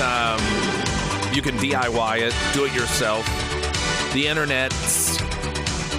um, 0.00 0.40
you 1.34 1.42
can 1.42 1.56
DIY 1.56 2.20
it, 2.20 2.34
do 2.52 2.64
it 2.64 2.74
yourself. 2.74 3.24
The 4.12 4.26
internet, 4.26 4.72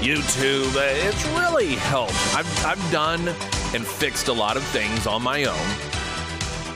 YouTube, 0.01 0.73
it's 0.75 1.25
really 1.27 1.75
helped. 1.75 2.13
I've, 2.35 2.65
I've 2.65 2.91
done 2.91 3.27
and 3.73 3.85
fixed 3.85 4.27
a 4.27 4.33
lot 4.33 4.57
of 4.57 4.63
things 4.63 5.07
on 5.07 5.21
my 5.21 5.45
own 5.45 5.67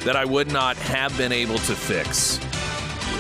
that 0.03 0.15
I 0.15 0.25
would 0.25 0.51
not 0.51 0.77
have 0.77 1.17
been 1.17 1.31
able 1.31 1.57
to 1.59 1.75
fix 1.75 2.39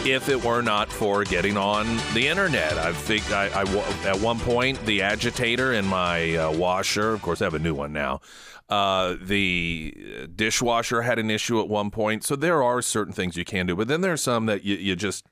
if 0.05 0.29
it 0.29 0.43
were 0.43 0.61
not 0.61 0.91
for 0.91 1.23
getting 1.23 1.57
on 1.57 1.85
the 2.13 2.27
internet. 2.27 2.73
I 2.77 2.93
think 2.93 3.31
I, 3.31 3.47
I 3.47 4.07
at 4.07 4.19
one 4.19 4.39
point 4.39 4.83
the 4.85 5.01
agitator 5.01 5.73
in 5.73 5.85
my 5.85 6.35
uh, 6.35 6.51
washer, 6.51 7.11
of 7.11 7.21
course 7.21 7.41
I 7.41 7.45
have 7.45 7.53
a 7.53 7.59
new 7.59 7.73
one 7.73 7.91
now. 7.91 8.21
Uh, 8.69 9.15
the 9.21 10.27
dishwasher 10.35 11.01
had 11.01 11.19
an 11.19 11.29
issue 11.29 11.59
at 11.59 11.67
one 11.67 11.89
point, 11.89 12.23
so 12.23 12.35
there 12.35 12.63
are 12.63 12.81
certain 12.81 13.13
things 13.13 13.35
you 13.35 13.43
can 13.43 13.65
do, 13.65 13.75
but 13.75 13.87
then 13.87 14.01
there's 14.01 14.21
some 14.21 14.45
that 14.45 14.63
you, 14.63 14.75
you 14.75 14.95
just 14.95 15.25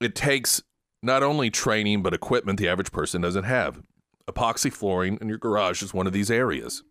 it 0.00 0.14
takes 0.14 0.62
not 1.02 1.22
only 1.22 1.50
training 1.50 2.02
but 2.02 2.14
equipment 2.14 2.58
the 2.58 2.68
average 2.68 2.92
person 2.92 3.20
doesn't 3.20 3.44
have. 3.44 3.82
Epoxy 4.26 4.72
flooring 4.72 5.18
in 5.20 5.28
your 5.28 5.38
garage 5.38 5.82
is 5.82 5.92
one 5.92 6.06
of 6.06 6.12
these 6.12 6.30
areas. 6.30 6.82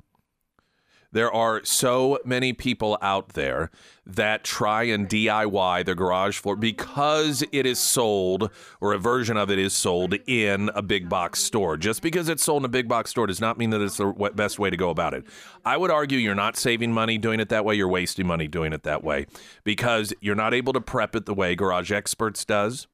There 1.14 1.32
are 1.32 1.64
so 1.64 2.18
many 2.26 2.54
people 2.54 2.98
out 3.00 3.30
there 3.30 3.70
that 4.04 4.44
try 4.44 4.84
and 4.84 5.08
DIY 5.08 5.86
their 5.86 5.94
garage 5.94 6.40
floor 6.40 6.56
because 6.56 7.44
it 7.52 7.68
is 7.68 7.78
sold 7.80 8.50
or 8.82 8.94
a 8.94 8.98
version 8.98 9.38
of 9.38 9.52
it 9.52 9.60
is 9.60 9.74
sold 9.74 10.16
in 10.28 10.72
a 10.74 10.82
big 10.82 11.08
box 11.08 11.40
store. 11.40 11.78
Just 11.78 12.02
because 12.02 12.30
it's 12.30 12.44
sold 12.44 12.64
in 12.64 12.66
a 12.66 12.70
big 12.70 12.88
box 12.88 13.12
store 13.12 13.28
does 13.28 13.40
not 13.40 13.60
mean 13.60 13.70
that 13.70 13.80
it's 13.80 13.98
the 13.98 14.12
best 14.34 14.58
way 14.58 14.72
to 14.72 14.76
go 14.76 14.90
about 14.90 15.14
it. 15.14 15.24
I 15.64 15.78
would 15.78 15.92
argue 15.92 16.18
you're 16.18 16.34
not 16.34 16.58
saving 16.58 16.92
money 16.92 17.20
doing 17.20 17.40
it 17.40 17.50
that 17.50 17.64
way, 17.64 17.76
you're 17.76 17.88
wasting 17.88 18.26
money 18.26 18.48
doing 18.48 18.74
it 18.74 18.82
that 18.82 19.04
way 19.04 19.28
because 19.64 20.16
you're 20.20 20.36
not 20.36 20.56
able 20.56 20.74
to 20.74 20.82
prep 20.82 21.16
it 21.16 21.28
the 21.28 21.34
way 21.36 21.56
Garage 21.56 21.92
Experts 21.92 22.44
does. 22.44 22.88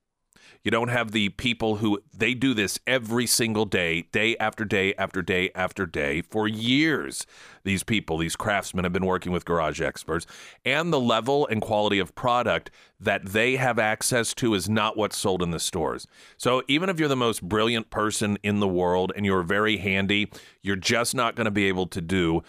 You 0.64 0.72
don't 0.72 0.90
have 0.90 1.12
the 1.12 1.30
people 1.30 1.78
who 1.78 2.00
they 2.14 2.34
do 2.34 2.54
this 2.54 2.80
every 2.86 3.26
single 3.26 3.66
day, 3.66 4.04
day 4.12 4.36
after 4.38 4.66
day 4.66 4.94
after 4.96 5.22
day 5.22 5.52
after 5.56 5.86
day 5.86 6.22
for 6.22 6.48
years. 6.48 7.26
These 7.64 7.84
people, 7.84 8.18
these 8.18 8.36
craftsmen 8.36 8.84
have 8.84 8.94
been 8.94 9.06
working 9.06 9.32
with 9.32 9.46
garage 9.46 9.82
experts, 9.82 10.26
and 10.66 10.92
the 10.92 11.00
level 11.00 11.48
and 11.48 11.62
quality 11.62 12.00
of 12.00 12.16
product 12.16 12.72
that 13.00 13.26
they 13.26 13.56
have 13.56 13.80
access 13.80 14.34
to 14.36 14.54
is 14.54 14.70
not 14.70 14.98
what's 14.98 15.18
sold 15.18 15.42
in 15.42 15.52
the 15.52 15.60
stores. 15.60 16.08
So 16.38 16.64
even 16.68 16.90
if 16.90 17.00
you're 17.00 17.08
the 17.08 17.16
most 17.16 17.42
brilliant 17.42 17.90
person 17.90 18.38
in 18.44 18.60
the 18.60 18.68
world 18.68 19.12
and 19.16 19.26
you're 19.26 19.44
very 19.44 19.78
handy, 19.78 20.32
you're 20.62 20.76
just 20.76 21.16
not 21.16 21.36
going 21.36 21.46
to 21.46 21.52
be 21.52 21.68
able 21.68 21.88
to 21.88 22.02
do 22.02 22.44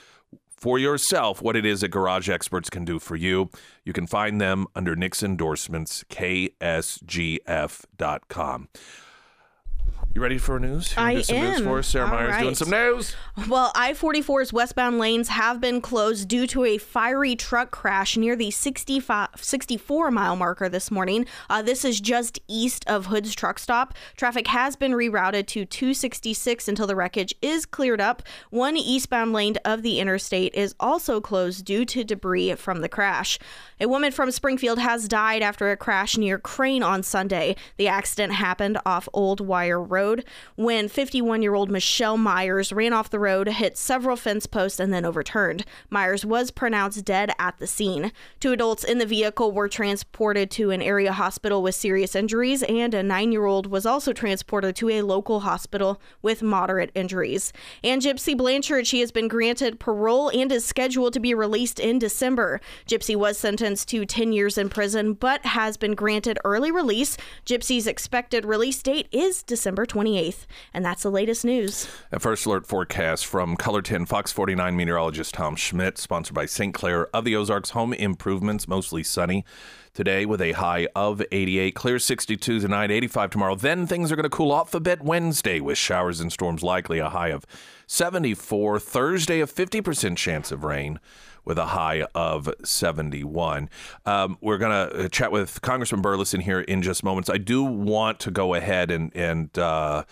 for 0.60 0.78
yourself 0.78 1.40
what 1.40 1.56
it 1.56 1.64
is 1.64 1.80
that 1.80 1.88
garage 1.88 2.28
experts 2.28 2.68
can 2.68 2.84
do 2.84 2.98
for 2.98 3.16
you. 3.16 3.50
You 3.84 3.92
can 3.92 4.06
find 4.06 4.40
them 4.40 4.66
under 4.74 4.94
Nick's 4.94 5.22
endorsements, 5.22 6.04
ksgf.com. 6.10 6.58
You 10.12 10.20
ready 10.20 10.38
for 10.38 10.58
news? 10.58 10.92
You 10.96 11.02
I 11.02 11.14
do 11.14 11.22
some 11.22 11.36
am. 11.36 11.50
News 11.52 11.60
for 11.60 11.78
us? 11.78 11.86
Sarah 11.86 12.06
All 12.06 12.10
Myers 12.10 12.42
doing 12.42 12.54
some 12.56 12.70
news. 12.70 13.14
Well, 13.48 13.70
I 13.76 13.92
44's 13.92 14.52
westbound 14.52 14.98
lanes 14.98 15.28
have 15.28 15.60
been 15.60 15.80
closed 15.80 16.26
due 16.26 16.48
to 16.48 16.64
a 16.64 16.78
fiery 16.78 17.36
truck 17.36 17.70
crash 17.70 18.16
near 18.16 18.34
the 18.34 18.50
65, 18.50 19.28
64 19.36 20.10
mile 20.10 20.34
marker 20.34 20.68
this 20.68 20.90
morning. 20.90 21.26
Uh, 21.48 21.62
this 21.62 21.84
is 21.84 22.00
just 22.00 22.40
east 22.48 22.84
of 22.88 23.06
Hood's 23.06 23.36
truck 23.36 23.60
stop. 23.60 23.94
Traffic 24.16 24.48
has 24.48 24.74
been 24.74 24.92
rerouted 24.92 25.46
to 25.46 25.64
266 25.64 26.66
until 26.66 26.88
the 26.88 26.96
wreckage 26.96 27.32
is 27.40 27.64
cleared 27.64 28.00
up. 28.00 28.24
One 28.50 28.76
eastbound 28.76 29.32
lane 29.32 29.58
of 29.64 29.82
the 29.82 30.00
interstate 30.00 30.52
is 30.54 30.74
also 30.80 31.20
closed 31.20 31.64
due 31.64 31.84
to 31.84 32.02
debris 32.02 32.56
from 32.56 32.80
the 32.80 32.88
crash. 32.88 33.38
A 33.80 33.88
woman 33.88 34.10
from 34.10 34.32
Springfield 34.32 34.80
has 34.80 35.06
died 35.06 35.40
after 35.40 35.70
a 35.70 35.76
crash 35.76 36.18
near 36.18 36.36
Crane 36.36 36.82
on 36.82 37.04
Sunday. 37.04 37.54
The 37.76 37.86
accident 37.86 38.32
happened 38.32 38.76
off 38.84 39.08
Old 39.14 39.40
Wire 39.40 39.80
Road 39.80 39.99
when 40.56 40.88
51 40.88 41.42
year 41.42 41.54
old 41.54 41.70
Michelle 41.70 42.16
Myers 42.16 42.72
ran 42.72 42.92
off 42.92 43.10
the 43.10 43.18
road, 43.18 43.48
hit 43.48 43.76
several 43.76 44.16
fence 44.16 44.46
posts, 44.46 44.80
and 44.80 44.92
then 44.92 45.04
overturned. 45.04 45.64
Myers 45.88 46.24
was 46.24 46.50
pronounced 46.50 47.04
dead 47.04 47.32
at 47.38 47.58
the 47.58 47.66
scene. 47.66 48.12
Two 48.38 48.52
adults 48.52 48.84
in 48.84 48.98
the 48.98 49.06
vehicle 49.06 49.52
were 49.52 49.68
transported 49.68 50.50
to 50.52 50.70
an 50.70 50.82
area 50.82 51.12
hospital 51.12 51.62
with 51.62 51.74
serious 51.74 52.14
injuries, 52.14 52.62
and 52.64 52.94
a 52.94 53.02
nine 53.02 53.32
year 53.32 53.46
old 53.46 53.66
was 53.66 53.86
also 53.86 54.12
transported 54.12 54.76
to 54.76 54.88
a 54.90 55.02
local 55.02 55.40
hospital 55.40 56.00
with 56.22 56.42
moderate 56.42 56.90
injuries. 56.94 57.52
And 57.82 58.02
Gypsy 58.02 58.36
Blanchard, 58.36 58.86
she 58.86 59.00
has 59.00 59.12
been 59.12 59.28
granted 59.28 59.80
parole 59.80 60.30
and 60.30 60.50
is 60.50 60.64
scheduled 60.64 61.12
to 61.14 61.20
be 61.20 61.34
released 61.34 61.78
in 61.78 61.98
December. 61.98 62.60
Gypsy 62.86 63.16
was 63.16 63.38
sentenced 63.38 63.88
to 63.88 64.04
10 64.06 64.32
years 64.32 64.58
in 64.58 64.68
prison 64.68 65.14
but 65.14 65.44
has 65.46 65.76
been 65.76 65.94
granted 65.94 66.38
early 66.44 66.70
release. 66.70 67.16
Gypsy's 67.44 67.86
expected 67.86 68.44
release 68.44 68.82
date 68.82 69.08
is 69.12 69.42
December 69.42 69.86
28th. 69.90 70.46
And 70.72 70.84
that's 70.84 71.02
the 71.02 71.10
latest 71.10 71.44
news. 71.44 71.88
A 72.12 72.20
first 72.20 72.46
alert 72.46 72.66
forecast 72.66 73.26
from 73.26 73.56
KOLR 73.56 73.82
10 73.82 74.06
Fox 74.06 74.32
49 74.32 74.76
meteorologist 74.76 75.34
Tom 75.34 75.56
Schmidt, 75.56 75.98
sponsored 75.98 76.34
by 76.34 76.46
St. 76.46 76.72
Clair 76.72 77.08
of 77.14 77.24
the 77.24 77.36
Ozarks 77.36 77.70
Home 77.70 77.92
Improvements, 77.92 78.68
mostly 78.68 79.02
sunny 79.02 79.44
today 79.92 80.24
with 80.24 80.40
a 80.40 80.52
high 80.52 80.86
of 80.94 81.22
88. 81.32 81.74
Clear 81.74 81.98
62 81.98 82.60
tonight, 82.60 82.90
85 82.90 83.30
tomorrow. 83.30 83.54
Then 83.54 83.86
things 83.86 84.12
are 84.12 84.16
going 84.16 84.24
to 84.24 84.30
cool 84.30 84.52
off 84.52 84.74
a 84.74 84.80
bit 84.80 85.02
Wednesday 85.02 85.60
with 85.60 85.78
showers 85.78 86.20
and 86.20 86.32
storms 86.32 86.62
likely, 86.62 86.98
a 86.98 87.08
high 87.08 87.28
of 87.28 87.44
74. 87.86 88.78
Thursday, 88.78 89.40
a 89.40 89.46
50% 89.46 90.16
chance 90.16 90.52
of 90.52 90.64
rain 90.64 91.00
with 91.44 91.58
a 91.58 91.66
high 91.66 92.02
of 92.14 92.52
71. 92.64 93.68
Um, 94.06 94.38
we're 94.40 94.58
going 94.58 94.90
to 94.90 95.08
chat 95.08 95.32
with 95.32 95.60
Congressman 95.62 96.02
Burlison 96.02 96.42
here 96.42 96.60
in 96.60 96.82
just 96.82 97.02
moments. 97.02 97.30
I 97.30 97.38
do 97.38 97.62
want 97.62 98.20
to 98.20 98.30
go 98.30 98.54
ahead 98.54 98.90
and, 98.90 99.14
and 99.14 99.56
uh, 99.58 100.04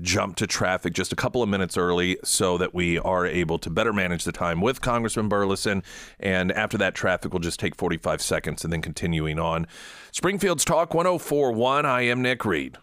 jump 0.00 0.36
to 0.36 0.46
traffic 0.46 0.92
just 0.92 1.12
a 1.12 1.16
couple 1.16 1.42
of 1.42 1.48
minutes 1.48 1.76
early 1.76 2.18
so 2.24 2.58
that 2.58 2.74
we 2.74 2.98
are 2.98 3.26
able 3.26 3.58
to 3.58 3.70
better 3.70 3.92
manage 3.92 4.24
the 4.24 4.32
time 4.32 4.60
with 4.60 4.80
Congressman 4.80 5.28
Burlison. 5.28 5.84
And 6.20 6.52
after 6.52 6.78
that, 6.78 6.94
traffic 6.94 7.32
will 7.32 7.40
just 7.40 7.60
take 7.60 7.74
45 7.74 8.20
seconds 8.20 8.64
and 8.64 8.72
then 8.72 8.82
continuing 8.82 9.38
on. 9.38 9.66
Springfield's 10.12 10.64
Talk 10.64 10.94
1041. 10.94 11.86
I 11.86 12.02
am 12.02 12.22
Nick 12.22 12.44
Reed. 12.44 12.78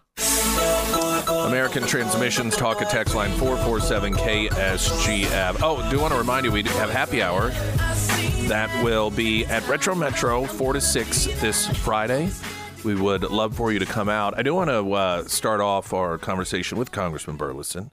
American 1.28 1.82
Transmissions 1.84 2.56
Talk 2.56 2.80
a 2.80 2.84
text 2.84 3.14
line 3.14 3.30
447 3.32 4.14
KSGF. 4.14 5.58
Oh, 5.62 5.88
do 5.90 6.00
want 6.00 6.12
to 6.12 6.18
remind 6.18 6.46
you 6.46 6.52
we 6.52 6.62
have 6.62 6.90
happy 6.90 7.22
hour. 7.22 7.50
That 8.48 8.84
will 8.84 9.10
be 9.10 9.46
at 9.46 9.66
Retro 9.66 9.94
Metro 9.94 10.44
4 10.44 10.74
to 10.74 10.80
6 10.80 11.24
this 11.40 11.66
Friday. 11.78 12.28
We 12.84 12.94
would 12.94 13.22
love 13.22 13.56
for 13.56 13.72
you 13.72 13.78
to 13.78 13.86
come 13.86 14.10
out. 14.10 14.38
I 14.38 14.42
do 14.42 14.54
want 14.54 14.68
to 14.68 14.92
uh, 14.92 15.24
start 15.24 15.62
off 15.62 15.94
our 15.94 16.18
conversation 16.18 16.76
with 16.76 16.92
Congressman 16.92 17.38
Burlison 17.38 17.90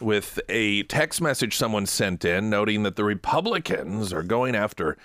with 0.00 0.38
a 0.48 0.84
text 0.84 1.20
message 1.20 1.56
someone 1.56 1.86
sent 1.86 2.24
in 2.24 2.48
noting 2.48 2.84
that 2.84 2.94
the 2.94 3.02
Republicans 3.02 4.12
are 4.12 4.22
going 4.22 4.54
after 4.54 4.96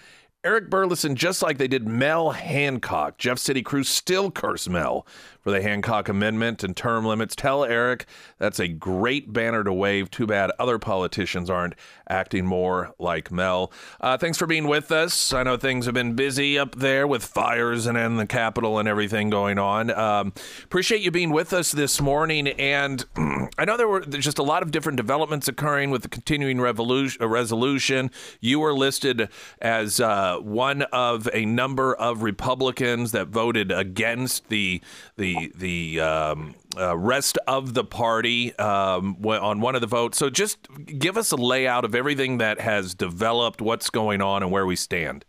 Eric 0.44 0.69
Burlison 0.69 1.16
just 1.16 1.41
like 1.41 1.57
they 1.57 1.67
did 1.67 1.88
Mel 1.88 2.29
Hancock. 2.29 3.17
Jeff 3.17 3.40
City 3.40 3.63
Crew 3.63 3.84
still 3.84 4.29
curse 4.29 4.69
Mel 4.69 5.07
for 5.45 5.51
the 5.51 5.61
Hancock 5.61 6.09
Amendment 6.09 6.63
and 6.63 6.75
term 6.75 7.06
limits. 7.06 7.35
Tell 7.35 7.63
Eric 7.63 8.07
that's 8.39 8.59
a 8.59 8.67
great 8.67 9.31
banner 9.31 9.63
to 9.63 9.72
wave. 9.72 10.09
Too 10.09 10.25
bad 10.25 10.51
other 10.57 10.79
politicians 10.79 11.51
aren't 11.51 11.75
acting 12.09 12.47
more 12.47 12.96
like 12.97 13.31
Mel. 13.31 13.72
Uh, 14.02 14.17
thanks 14.17 14.40
for 14.40 14.47
being 14.47 14.67
with 14.67 14.91
us. 14.91 15.34
I 15.34 15.43
know 15.43 15.55
things 15.55 15.85
have 15.85 15.93
been 15.93 16.16
busy 16.16 16.58
up 16.58 16.73
there 16.73 17.05
with 17.05 17.23
fires 17.23 17.85
and 17.85 17.96
in 17.96 18.17
the 18.17 18.25
Capitol 18.25 18.79
and 18.79 18.87
everything 18.87 19.29
going 19.29 19.59
on. 19.59 19.91
Um, 19.91 20.34
appreciate 20.64 21.02
you 21.02 21.11
being 21.11 21.31
with 21.31 21.53
us 21.53 21.72
this 21.72 22.02
morning. 22.02 22.47
And 22.47 23.05
I 23.59 23.66
know 23.66 23.78
there 23.78 23.87
were 23.87 24.02
just 24.02 24.40
a 24.40 24.43
lot 24.43 24.64
of 24.64 24.72
different 24.72 24.97
developments 24.97 25.47
occurring 25.47 25.91
with 25.91 26.02
the 26.02 26.09
continuing 26.09 26.59
revolution, 26.59 27.22
uh, 27.22 27.28
resolution. 27.28 28.09
You 28.41 28.61
were 28.61 28.73
listed 28.73 29.29
as 29.61 29.99
uh, 29.99 30.37
one 30.40 30.81
of 30.91 31.29
a 31.34 31.46
number 31.46 31.93
of 31.93 32.23
Republicans 32.23 33.11
that 33.11 33.28
voted 33.28 33.72
against 33.72 34.49
the 34.49 34.81
the 35.17 35.34
the 35.55 35.99
um, 35.99 36.55
uh, 36.78 36.97
rest 36.97 37.37
of 37.47 37.73
the 37.73 37.84
party 37.84 38.55
um, 38.58 39.17
on 39.26 39.61
one 39.61 39.76
of 39.76 39.82
the 39.82 39.87
votes. 39.87 40.17
So 40.17 40.29
just 40.29 40.67
give 40.85 41.17
us 41.17 41.32
a 41.32 41.35
layout 41.35 41.85
of 41.85 41.96
everything 41.96 42.40
that 42.40 42.59
has 42.59 42.93
developed, 42.93 43.61
what's 43.61 43.90
going 43.90 44.22
on, 44.22 44.43
and 44.43 44.52
where 44.52 44.66
we 44.66 44.76
stand. 44.76 45.26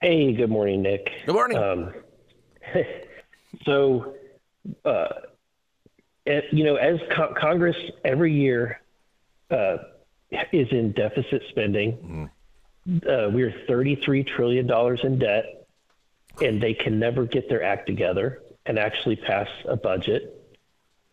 Hey, 0.00 0.32
good 0.32 0.50
morning, 0.50 0.82
Nick. 0.82 1.10
Good 1.26 1.34
morning. 1.34 1.58
Um, 1.58 1.92
so, 3.64 4.14
uh, 4.84 5.08
it, 6.24 6.44
you 6.52 6.64
know, 6.64 6.76
as 6.76 6.98
co- 7.14 7.34
Congress 7.36 7.76
every 8.04 8.32
year 8.32 8.80
uh, 9.50 9.76
is 10.52 10.68
in 10.70 10.92
deficit 10.92 11.42
spending, 11.50 12.30
uh, 12.88 13.28
we're 13.30 13.52
$33 13.68 14.26
trillion 14.26 14.70
in 15.02 15.18
debt, 15.18 15.66
and 16.40 16.62
they 16.62 16.72
can 16.72 16.98
never 16.98 17.26
get 17.26 17.48
their 17.48 17.62
act 17.62 17.86
together 17.86 18.40
and 18.70 18.78
actually 18.78 19.16
pass 19.16 19.48
a 19.64 19.74
budget. 19.74 20.40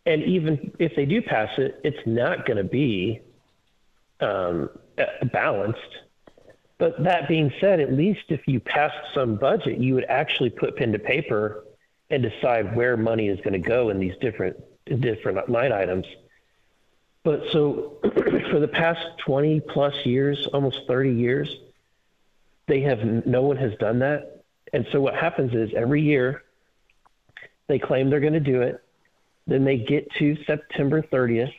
And 0.05 0.21
even 0.21 0.71
if 0.77 0.95
they 0.95 1.05
do 1.05 1.23
pass 1.23 1.49
it, 1.57 1.81
it's 1.83 2.05
not 2.05 2.45
going 2.45 2.57
to 2.57 2.63
be 2.63 3.19
um, 4.19 4.69
balanced. 5.33 5.79
But 6.77 7.03
that 7.03 7.27
being 7.27 7.51
said, 7.59 7.79
at 7.79 7.91
least 7.91 8.25
if 8.29 8.47
you 8.47 8.59
passed 8.59 9.11
some 9.15 9.37
budget, 9.37 9.79
you 9.79 9.95
would 9.95 10.05
actually 10.05 10.51
put 10.51 10.77
pen 10.77 10.91
to 10.91 10.99
paper 10.99 11.65
and 12.11 12.21
decide 12.21 12.75
where 12.75 12.95
money 12.95 13.27
is 13.27 13.39
going 13.39 13.53
to 13.53 13.69
go 13.69 13.89
in 13.89 13.99
these 13.99 14.15
different 14.21 14.55
different 14.85 15.49
line 15.49 15.71
items. 15.71 16.05
But 17.23 17.41
so 17.51 17.97
for 18.51 18.59
the 18.59 18.69
past 18.71 19.03
20 19.25 19.61
plus 19.61 19.95
years, 20.05 20.45
almost 20.53 20.81
30 20.87 21.11
years, 21.11 21.57
they 22.67 22.81
have 22.81 23.03
no 23.25 23.41
one 23.41 23.57
has 23.57 23.73
done 23.79 23.97
that. 23.99 24.43
And 24.73 24.85
so 24.91 25.01
what 25.01 25.15
happens 25.15 25.55
is 25.55 25.73
every 25.73 26.03
year 26.03 26.43
they 27.67 27.79
claim 27.79 28.09
they're 28.09 28.19
going 28.19 28.33
to 28.33 28.39
do 28.39 28.61
it. 28.61 28.81
Then 29.45 29.63
they 29.63 29.77
get 29.77 30.11
to 30.13 30.37
September 30.45 31.01
30th 31.01 31.53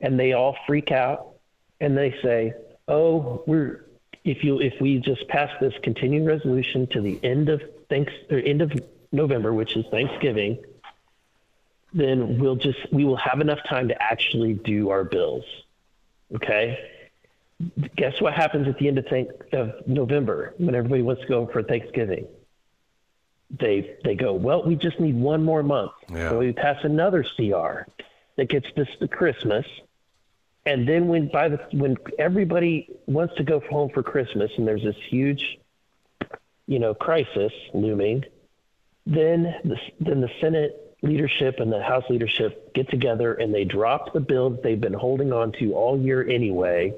and 0.00 0.18
they 0.18 0.32
all 0.32 0.56
freak 0.66 0.90
out 0.90 1.34
and 1.80 1.96
they 1.96 2.14
say, 2.22 2.54
"Oh, 2.88 3.42
we're 3.46 3.84
if 4.24 4.44
you 4.44 4.60
if 4.60 4.80
we 4.80 4.98
just 4.98 5.26
pass 5.28 5.50
this 5.60 5.74
continuing 5.82 6.24
resolution 6.24 6.86
to 6.88 7.00
the 7.00 7.18
end 7.22 7.48
of 7.48 7.62
thanks 7.88 8.12
or 8.30 8.38
end 8.38 8.62
of 8.62 8.72
November, 9.10 9.52
which 9.52 9.76
is 9.76 9.84
Thanksgiving, 9.90 10.58
then 11.92 12.38
we'll 12.38 12.56
just 12.56 12.92
we 12.92 13.04
will 13.04 13.16
have 13.16 13.40
enough 13.40 13.60
time 13.68 13.88
to 13.88 14.02
actually 14.02 14.54
do 14.54 14.90
our 14.90 15.04
bills." 15.04 15.44
Okay? 16.34 16.78
Guess 17.96 18.20
what 18.20 18.32
happens 18.32 18.66
at 18.66 18.78
the 18.78 18.88
end 18.88 18.98
of, 18.98 19.06
thank, 19.06 19.30
of 19.52 19.86
November 19.86 20.54
when 20.58 20.74
everybody 20.74 21.02
wants 21.02 21.22
to 21.22 21.28
go 21.28 21.46
for 21.46 21.62
Thanksgiving? 21.62 22.26
They 23.58 23.96
they 24.04 24.14
go, 24.14 24.32
well, 24.32 24.64
we 24.64 24.76
just 24.76 24.98
need 24.98 25.14
one 25.14 25.44
more 25.44 25.62
month. 25.62 25.92
Yeah. 26.10 26.30
So 26.30 26.38
we 26.38 26.52
pass 26.52 26.78
another 26.84 27.24
CR 27.36 27.86
that 28.36 28.48
gets 28.48 28.66
us 28.76 28.88
to 28.98 29.08
Christmas, 29.08 29.66
and 30.64 30.88
then 30.88 31.08
when 31.08 31.28
by 31.28 31.48
the 31.48 31.60
when 31.72 31.96
everybody 32.18 32.88
wants 33.06 33.34
to 33.36 33.44
go 33.44 33.60
home 33.60 33.90
for 33.90 34.02
Christmas 34.02 34.50
and 34.56 34.66
there's 34.66 34.82
this 34.82 34.96
huge, 35.08 35.58
you 36.66 36.78
know, 36.78 36.94
crisis 36.94 37.52
looming, 37.74 38.24
then 39.06 39.54
the, 39.64 39.76
then 40.00 40.20
the 40.20 40.30
Senate 40.40 40.96
leadership 41.02 41.58
and 41.58 41.72
the 41.72 41.82
House 41.82 42.04
leadership 42.08 42.72
get 42.74 42.88
together 42.88 43.34
and 43.34 43.52
they 43.52 43.64
drop 43.64 44.12
the 44.12 44.20
bill 44.20 44.50
that 44.50 44.62
they've 44.62 44.80
been 44.80 44.94
holding 44.94 45.32
on 45.32 45.52
to 45.52 45.74
all 45.74 46.00
year 46.00 46.26
anyway, 46.28 46.94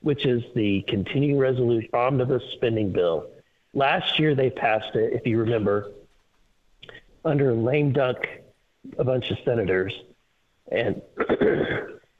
which 0.00 0.26
is 0.26 0.42
the 0.54 0.82
continuing 0.88 1.38
resolution 1.38 1.88
omnibus 1.92 2.42
spending 2.54 2.90
bill. 2.90 3.28
Last 3.76 4.18
year 4.18 4.34
they 4.34 4.48
passed 4.48 4.96
it, 4.96 5.12
if 5.12 5.26
you 5.26 5.38
remember, 5.38 5.92
under 7.26 7.52
lame 7.52 7.92
duck, 7.92 8.26
a 8.96 9.04
bunch 9.04 9.30
of 9.30 9.36
senators, 9.44 9.92
and 10.72 11.02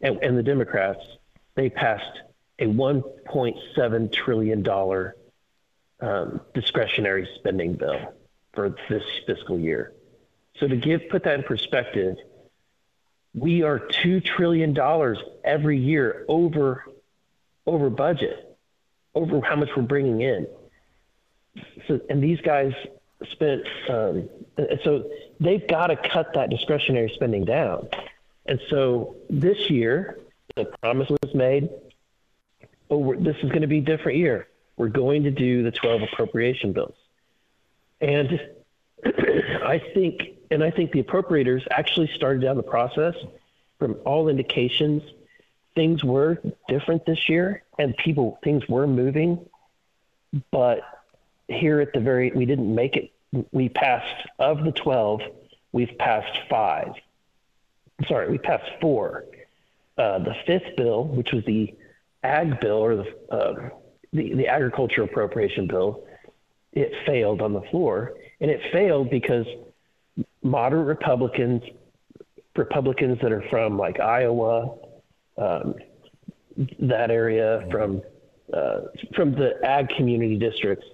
and, 0.03 0.19
and 0.23 0.37
the 0.37 0.43
Democrats, 0.43 1.01
they 1.55 1.71
passed 1.71 2.21
a 2.59 2.67
1.7 2.67 4.13
trillion 4.13 4.63
dollar 4.63 5.17
um, 6.01 6.43
discretionary 6.53 7.27
spending 7.37 7.73
bill 7.73 8.13
for 8.53 8.77
this 8.91 9.05
fiscal 9.27 9.59
year. 9.59 9.95
So 10.59 10.69
to 10.69 10.77
give 10.77 11.09
put 11.09 11.25
that 11.25 11.37
in 11.37 11.43
perspective, 11.43 12.19
we 13.33 13.63
are 13.63 13.79
two 13.79 14.21
trillion 14.21 14.75
dollars 14.75 15.17
every 15.43 15.79
year 15.79 16.27
over 16.29 16.85
over 17.65 17.89
budget, 17.89 18.59
over 19.15 19.41
how 19.41 19.57
much 19.57 19.71
we're 19.75 19.85
bringing 19.85 20.21
in. 20.21 20.47
So 21.89 22.01
and 22.09 22.23
these 22.23 22.41
guys 22.41 22.73
spent 23.33 23.63
um, 23.89 24.29
so 24.85 25.11
they've 25.41 25.67
got 25.67 25.89
to 25.89 25.97
cut 25.97 26.35
that 26.35 26.51
discretionary 26.51 27.11
spending 27.15 27.45
down. 27.45 27.89
And 28.47 28.61
so 28.71 29.17
this 29.29 29.71
year, 29.71 30.19
the 30.55 30.67
promise 30.83 31.09
was 31.09 31.35
made. 31.35 31.69
Oh, 32.91 33.15
this 33.17 33.37
is 33.43 33.49
going 33.49 33.63
to 33.63 33.67
be 33.67 33.79
a 33.79 33.83
different 33.83 34.19
year. 34.19 34.49
We're 34.77 34.89
going 34.89 35.25
to 35.25 35.31
do 35.31 35.63
the 35.63 35.73
12 35.73 36.03
appropriation 36.03 36.73
bills. 36.73 36.95
And 38.01 38.41
I 39.05 39.83
think, 39.95 40.37
and 40.51 40.63
I 40.63 40.71
think 40.71 40.93
the 40.93 41.03
appropriators 41.03 41.67
actually 41.71 42.11
started 42.15 42.43
down 42.43 42.57
the 42.57 42.63
process. 42.63 43.15
From 43.79 43.97
all 44.07 44.29
indications, 44.29 45.03
things 45.75 46.03
were 46.03 46.41
different 46.69 47.05
this 47.05 47.29
year, 47.29 47.63
and 47.79 47.97
people 47.97 48.39
things 48.43 48.67
were 48.69 48.87
moving. 48.87 49.47
But 50.51 50.81
here 51.49 51.81
at 51.81 51.93
the 51.93 52.01
very, 52.01 52.31
we 52.33 52.45
didn't 52.45 52.75
make 52.75 52.97
it. 52.97 53.13
We 53.53 53.69
passed 53.69 54.29
of 54.39 54.65
the 54.65 54.73
12, 54.73 55.21
we've 55.73 55.97
passed 55.99 56.39
five 56.49 56.95
sorry, 58.09 58.31
we 58.31 58.39
passed 58.39 58.71
four. 58.81 59.25
Uh, 59.99 60.19
the 60.19 60.35
fifth 60.47 60.77
bill, 60.77 61.05
which 61.05 61.33
was 61.33 61.45
the 61.47 61.75
ag 62.23 62.61
bill 62.61 62.77
or 62.77 62.97
the, 62.97 63.17
uh, 63.31 63.71
the, 64.13 64.35
the 64.35 64.47
agriculture 64.47 65.03
appropriation 65.03 65.67
bill, 65.67 66.05
it 66.73 66.93
failed 67.07 67.41
on 67.41 67.55
the 67.55 67.63
floor, 67.71 68.13
and 68.41 68.51
it 68.51 68.61
failed 68.73 69.09
because 69.09 69.47
moderate 70.43 70.87
Republicans, 70.87 71.63
Republicans 72.55 73.19
that 73.23 73.33
are 73.33 73.45
from 73.49 73.79
like 73.79 73.99
Iowa, 73.99 74.77
um, 75.39 75.75
that 76.81 77.11
area, 77.11 77.67
from 77.71 78.03
uh, 78.53 78.81
from 79.15 79.33
the 79.33 79.55
ag 79.65 79.89
community 79.97 80.37
districts, 80.37 80.87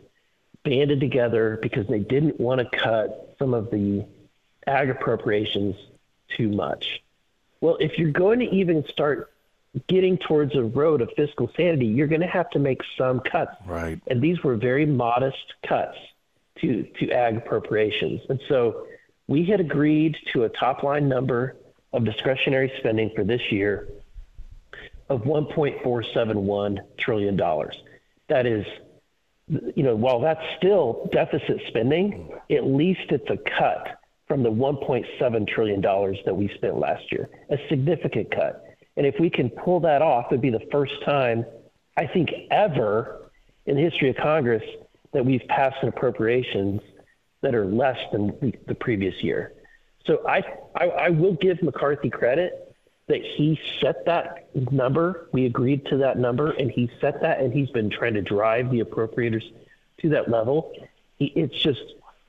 banded 0.64 1.00
together 1.00 1.58
because 1.60 1.86
they 1.86 1.98
didn't 1.98 2.38
want 2.38 2.60
to 2.60 2.78
cut 2.78 3.34
some 3.38 3.54
of 3.54 3.70
the 3.70 4.04
ag 4.66 4.90
appropriations 4.90 5.76
too 6.36 6.48
much. 6.48 7.02
Well, 7.60 7.76
if 7.80 7.98
you're 7.98 8.10
going 8.10 8.40
to 8.40 8.46
even 8.46 8.84
start 8.88 9.32
getting 9.86 10.18
towards 10.18 10.54
a 10.54 10.62
road 10.62 11.00
of 11.00 11.10
fiscal 11.16 11.50
sanity, 11.56 11.86
you're 11.86 12.06
going 12.06 12.20
to 12.20 12.26
have 12.26 12.50
to 12.50 12.58
make 12.58 12.82
some 12.98 13.20
cuts. 13.20 13.54
Right. 13.66 14.00
And 14.06 14.20
these 14.20 14.42
were 14.42 14.56
very 14.56 14.86
modest 14.86 15.54
cuts 15.66 15.96
to, 16.60 16.84
to 16.98 17.10
ag 17.10 17.36
appropriations. 17.36 18.20
And 18.28 18.40
so 18.48 18.86
we 19.26 19.44
had 19.44 19.60
agreed 19.60 20.16
to 20.32 20.44
a 20.44 20.48
top 20.48 20.82
line 20.82 21.08
number 21.08 21.56
of 21.92 22.04
discretionary 22.04 22.72
spending 22.78 23.10
for 23.14 23.24
this 23.24 23.50
year 23.50 23.88
of 25.08 25.22
$1.471 25.22 26.78
trillion. 26.96 27.36
That 28.28 28.46
is, 28.46 28.66
you 29.74 29.82
know, 29.82 29.94
while 29.94 30.20
that's 30.20 30.42
still 30.56 31.08
deficit 31.12 31.60
spending, 31.68 32.30
at 32.50 32.64
least 32.64 33.10
it's 33.10 33.28
a 33.28 33.38
cut 33.58 34.00
from 34.26 34.42
the 34.42 34.50
$1.7 34.50 35.48
trillion 35.48 35.80
that 35.80 36.34
we 36.34 36.48
spent 36.54 36.78
last 36.78 37.10
year, 37.12 37.28
a 37.50 37.58
significant 37.68 38.30
cut. 38.30 38.64
And 38.96 39.06
if 39.06 39.14
we 39.18 39.30
can 39.30 39.50
pull 39.50 39.80
that 39.80 40.02
off, 40.02 40.26
it'd 40.30 40.40
be 40.40 40.50
the 40.50 40.66
first 40.70 40.94
time, 41.04 41.44
I 41.96 42.06
think, 42.06 42.30
ever 42.50 43.30
in 43.66 43.76
the 43.76 43.82
history 43.82 44.10
of 44.10 44.16
Congress 44.16 44.62
that 45.12 45.24
we've 45.24 45.46
passed 45.48 45.76
an 45.82 45.88
appropriations 45.88 46.80
that 47.42 47.54
are 47.54 47.66
less 47.66 47.98
than 48.12 48.54
the, 48.66 48.74
previous 48.74 49.14
year. 49.22 49.52
So 50.06 50.26
I, 50.26 50.42
I, 50.74 50.86
I 50.86 51.08
will 51.10 51.34
give 51.34 51.62
McCarthy 51.62 52.08
credit 52.08 52.61
that 53.08 53.22
he 53.22 53.58
set 53.80 54.04
that 54.06 54.48
number. 54.72 55.28
We 55.32 55.46
agreed 55.46 55.86
to 55.86 55.98
that 55.98 56.18
number, 56.18 56.52
and 56.52 56.70
he 56.70 56.90
set 57.00 57.20
that, 57.22 57.40
and 57.40 57.52
he's 57.52 57.70
been 57.70 57.90
trying 57.90 58.14
to 58.14 58.22
drive 58.22 58.70
the 58.70 58.80
appropriators 58.80 59.44
to 60.00 60.08
that 60.10 60.30
level. 60.30 60.72
He, 61.18 61.26
it's 61.26 61.58
just 61.58 61.82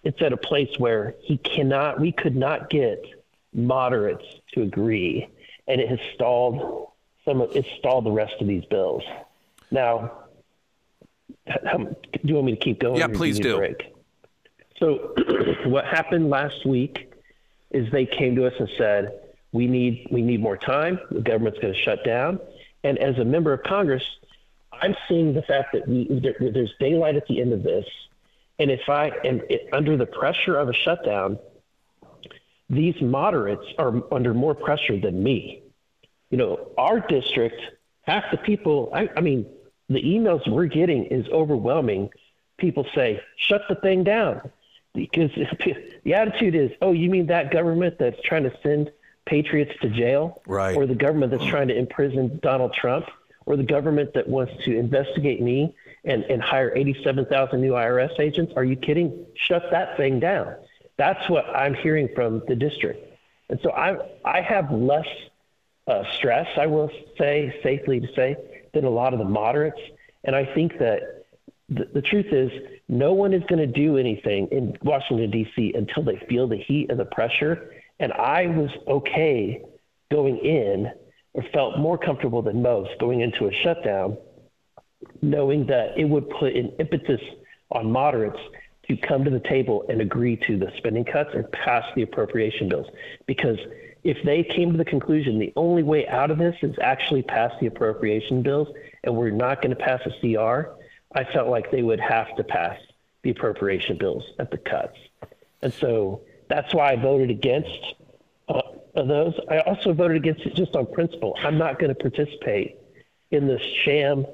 it's 0.03 0.21
at 0.21 0.33
a 0.33 0.37
place 0.37 0.69
where 0.77 1.15
he 1.21 1.37
cannot, 1.37 1.99
we 1.99 2.11
could 2.11 2.35
not 2.35 2.69
get 2.69 3.05
moderates 3.53 4.25
to 4.53 4.61
agree, 4.61 5.29
and 5.67 5.79
it 5.79 5.87
has 5.87 5.99
stalled 6.13 6.89
some 7.23 7.41
of, 7.41 7.55
it's 7.55 7.69
stalled 7.79 8.05
the 8.05 8.11
rest 8.11 8.33
of 8.41 8.47
these 8.47 8.65
bills. 8.65 9.03
Now, 9.71 10.11
do 11.47 11.95
you 12.23 12.35
want 12.35 12.45
me 12.47 12.55
to 12.55 12.61
keep 12.61 12.79
going? 12.79 12.97
Yeah, 12.97 13.07
please 13.07 13.39
do. 13.39 13.57
Break? 13.57 13.93
So, 14.77 15.13
what 15.65 15.85
happened 15.85 16.29
last 16.29 16.65
week 16.65 17.13
is 17.71 17.89
they 17.91 18.05
came 18.05 18.35
to 18.35 18.45
us 18.45 18.53
and 18.59 18.69
said, 18.77 19.19
"We 19.53 19.67
need 19.67 20.07
we 20.11 20.21
need 20.21 20.41
more 20.41 20.57
time. 20.57 20.99
The 21.09 21.21
government's 21.21 21.59
going 21.59 21.73
to 21.73 21.79
shut 21.79 22.03
down." 22.03 22.39
And 22.83 22.97
as 22.97 23.17
a 23.17 23.23
member 23.23 23.53
of 23.53 23.63
Congress, 23.63 24.03
I'm 24.73 24.95
seeing 25.07 25.33
the 25.33 25.41
fact 25.41 25.71
that 25.73 25.87
we, 25.87 26.07
there, 26.09 26.35
there's 26.51 26.73
daylight 26.79 27.15
at 27.15 27.25
the 27.27 27.39
end 27.39 27.53
of 27.53 27.63
this, 27.63 27.85
and 28.59 28.69
if 28.69 28.89
I 28.89 29.11
am 29.23 29.41
under 29.71 29.95
the 29.95 30.05
pressure 30.05 30.57
of 30.57 30.67
a 30.67 30.73
shutdown, 30.73 31.39
these 32.69 32.99
moderates 33.01 33.65
are 33.77 34.03
under 34.13 34.33
more 34.33 34.55
pressure 34.55 34.99
than 34.99 35.21
me. 35.23 35.63
You 36.29 36.37
know, 36.37 36.71
our 36.77 36.99
district, 36.99 37.61
half 38.01 38.23
the 38.31 38.37
people, 38.37 38.89
I, 38.93 39.09
I 39.15 39.21
mean, 39.21 39.45
the 39.89 40.01
emails 40.01 40.47
we're 40.49 40.65
getting 40.65 41.05
is 41.05 41.27
overwhelming. 41.29 42.09
People 42.57 42.85
say, 42.95 43.21
shut 43.37 43.61
the 43.69 43.75
thing 43.75 44.03
down. 44.03 44.51
Because 44.93 45.31
the 46.03 46.13
attitude 46.13 46.55
is, 46.55 46.71
oh, 46.81 46.91
you 46.91 47.09
mean 47.09 47.27
that 47.27 47.51
government 47.51 47.97
that's 47.99 48.19
trying 48.23 48.43
to 48.43 48.53
send 48.63 48.91
patriots 49.25 49.73
to 49.81 49.89
jail? 49.89 50.41
Right. 50.47 50.75
Or 50.75 50.85
the 50.85 50.95
government 50.95 51.31
that's 51.31 51.45
trying 51.45 51.67
to 51.69 51.77
imprison 51.77 52.39
Donald 52.41 52.73
Trump? 52.73 53.05
Or 53.45 53.57
the 53.57 53.63
government 53.63 54.13
that 54.13 54.27
wants 54.27 54.53
to 54.63 54.77
investigate 54.77 55.41
me 55.41 55.75
and, 56.05 56.23
and 56.23 56.41
hire 56.41 56.71
87,000 56.75 57.59
new 57.59 57.71
IRS 57.71 58.17
agents? 58.19 58.53
Are 58.55 58.63
you 58.63 58.77
kidding? 58.77 59.25
Shut 59.35 59.63
that 59.71 59.97
thing 59.97 60.19
down. 60.19 60.55
That's 60.97 61.29
what 61.29 61.45
I'm 61.49 61.73
hearing 61.73 62.09
from 62.15 62.41
the 62.47 62.55
district. 62.55 63.05
And 63.49 63.59
so 63.61 63.71
I, 63.71 63.97
I 64.23 64.41
have 64.41 64.71
less 64.71 65.07
uh, 65.87 66.03
stress, 66.15 66.47
I 66.57 66.67
will 66.67 66.89
say, 67.17 67.59
safely 67.63 67.99
to 67.99 68.07
say, 68.13 68.37
than 68.73 68.85
a 68.85 68.89
lot 68.89 69.13
of 69.13 69.19
the 69.19 69.25
moderates. 69.25 69.79
And 70.23 70.35
I 70.35 70.45
think 70.45 70.77
that 70.79 71.25
the, 71.69 71.89
the 71.93 72.01
truth 72.01 72.27
is, 72.31 72.51
no 72.87 73.13
one 73.13 73.33
is 73.33 73.43
going 73.47 73.59
to 73.59 73.67
do 73.67 73.97
anything 73.97 74.47
in 74.51 74.77
Washington, 74.83 75.31
D.C. 75.31 75.73
until 75.75 76.03
they 76.03 76.17
feel 76.29 76.47
the 76.47 76.57
heat 76.57 76.89
and 76.89 76.99
the 76.99 77.05
pressure. 77.05 77.72
And 77.99 78.11
I 78.13 78.47
was 78.47 78.69
okay 78.87 79.61
going 80.11 80.37
in 80.37 80.91
or 81.33 81.43
felt 81.53 81.77
more 81.77 81.97
comfortable 81.97 82.41
than 82.41 82.61
most 82.61 82.91
going 82.99 83.21
into 83.21 83.47
a 83.47 83.53
shutdown, 83.53 84.17
knowing 85.21 85.65
that 85.67 85.97
it 85.97 86.05
would 86.05 86.29
put 86.29 86.55
an 86.55 86.73
impetus 86.79 87.21
on 87.71 87.91
moderates 87.91 88.39
to 88.87 88.97
come 88.97 89.23
to 89.23 89.31
the 89.31 89.39
table 89.39 89.85
and 89.89 90.01
agree 90.01 90.35
to 90.35 90.57
the 90.57 90.71
spending 90.77 91.05
cuts 91.05 91.29
and 91.33 91.49
pass 91.51 91.83
the 91.95 92.01
appropriation 92.01 92.69
bills. 92.69 92.87
Because 93.25 93.57
if 94.03 94.17
they 94.25 94.43
came 94.43 94.71
to 94.71 94.77
the 94.77 94.85
conclusion 94.85 95.39
the 95.39 95.53
only 95.55 95.83
way 95.83 96.07
out 96.07 96.29
of 96.29 96.37
this 96.37 96.55
is 96.61 96.75
actually 96.81 97.21
pass 97.21 97.51
the 97.61 97.67
appropriation 97.67 98.41
bills 98.41 98.67
and 99.03 99.15
we're 99.15 99.29
not 99.29 99.61
going 99.61 99.75
to 99.75 99.81
pass 99.81 100.01
a 100.05 100.11
CR, 100.19 100.69
I 101.15 101.23
felt 101.31 101.47
like 101.47 101.71
they 101.71 101.83
would 101.83 102.01
have 102.01 102.35
to 102.35 102.43
pass 102.43 102.77
the 103.23 103.29
appropriation 103.29 103.97
bills 103.97 104.23
at 104.39 104.51
the 104.51 104.57
cuts. 104.57 104.97
And 105.61 105.73
so 105.73 106.21
that's 106.49 106.73
why 106.73 106.91
I 106.91 106.95
voted 106.95 107.29
against 107.29 107.95
uh, 108.47 108.61
those. 108.95 109.33
I 109.49 109.59
also 109.59 109.93
voted 109.93 110.17
against 110.17 110.41
it 110.41 110.55
just 110.55 110.75
on 110.75 110.85
principle. 110.85 111.35
I'm 111.41 111.57
not 111.57 111.79
going 111.79 111.93
to 111.93 111.95
participate 111.95 112.77
in 113.31 113.47
this 113.47 113.61
sham, 113.83 114.25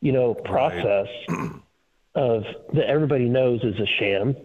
you 0.00 0.12
know, 0.12 0.34
process 0.34 1.08
right. 1.28 1.50
of 2.14 2.44
that 2.74 2.86
everybody 2.86 3.28
knows 3.28 3.62
is 3.62 3.78
a 3.80 3.86
sham. 3.86 4.36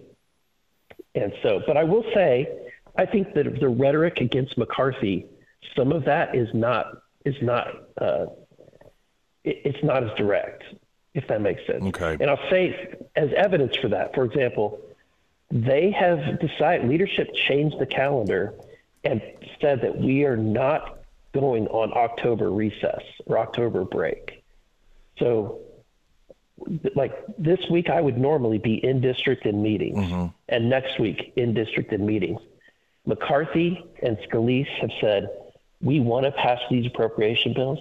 And 1.16 1.34
so, 1.44 1.62
but 1.68 1.78
I 1.78 1.84
will 1.84 2.06
say, 2.14 2.48
I 2.98 3.06
think 3.06 3.34
that 3.34 3.60
the 3.60 3.70
rhetoric 3.70 4.20
against 4.20 4.58
McCarthy, 4.58 5.26
some 5.76 5.92
of 5.92 6.06
that 6.06 6.36
is 6.36 6.50
not 6.54 6.88
is 7.26 7.36
not 7.42 7.68
uh, 8.00 8.26
it, 9.44 9.62
it's 9.66 9.84
not 9.84 10.04
as 10.04 10.12
direct, 10.18 10.64
if 11.14 11.28
that 11.28 11.42
makes 11.42 11.66
sense. 11.68 11.84
Okay. 11.84 12.18
And 12.20 12.30
I'll 12.30 12.50
say 12.50 12.94
as 13.16 13.30
evidence 13.36 13.76
for 13.78 13.90
that, 13.90 14.14
for 14.14 14.24
example, 14.24 14.80
they 15.52 15.92
have 15.92 16.40
decided 16.40 16.88
leadership 16.88 17.34
changed 17.34 17.78
the 17.80 17.86
calendar 17.86 18.54
and 19.04 19.22
said 19.60 19.82
that 19.82 19.98
we 19.98 20.24
are 20.24 20.38
not 20.38 21.00
going 21.34 21.68
on 21.68 21.92
October 21.94 22.50
recess 22.52 23.02
or 23.26 23.38
October 23.38 23.84
break. 23.84 24.44
So 25.18 25.60
like 26.96 27.14
this 27.38 27.60
week 27.70 27.90
I 27.90 28.00
would 28.00 28.18
normally 28.18 28.60
be 28.60 28.76
in 28.76 29.02
district 29.02 29.46
in 29.46 29.62
meetings 29.62 29.98
mm-hmm. 29.98 30.28
and 30.50 30.70
next 30.70 31.00
week 31.00 31.34
in 31.36 31.54
district 31.54 31.92
in 31.92 32.06
meetings. 32.06 32.40
McCarthy 33.06 33.84
and 34.02 34.18
Scalise 34.30 34.68
have 34.80 34.92
said 35.02 35.30
we 35.82 36.00
want 36.00 36.26
to 36.26 36.32
pass 36.32 36.60
these 36.70 36.86
appropriation 36.86 37.54
bills 37.54 37.80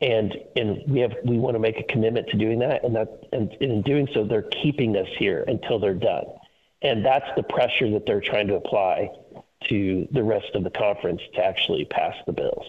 and 0.00 0.36
and 0.56 0.82
we 0.86 1.00
have 1.00 1.14
we 1.24 1.36
want 1.38 1.54
to 1.54 1.58
make 1.58 1.78
a 1.78 1.82
commitment 1.84 2.28
to 2.28 2.36
doing 2.36 2.60
that 2.60 2.84
and 2.84 2.94
that 2.94 3.24
and, 3.32 3.50
and 3.60 3.72
in 3.72 3.82
doing 3.82 4.08
so 4.14 4.24
they're 4.24 4.42
keeping 4.42 4.96
us 4.96 5.08
here 5.18 5.44
until 5.46 5.78
they're 5.78 5.94
done 5.94 6.24
and 6.82 7.04
that's 7.04 7.28
the 7.36 7.42
pressure 7.42 7.90
that 7.90 8.06
they're 8.06 8.20
trying 8.20 8.46
to 8.48 8.54
apply 8.54 9.08
to 9.68 10.08
the 10.12 10.22
rest 10.22 10.48
of 10.54 10.64
the 10.64 10.70
conference 10.70 11.20
to 11.34 11.44
actually 11.44 11.84
pass 11.86 12.14
the 12.26 12.32
bills 12.32 12.66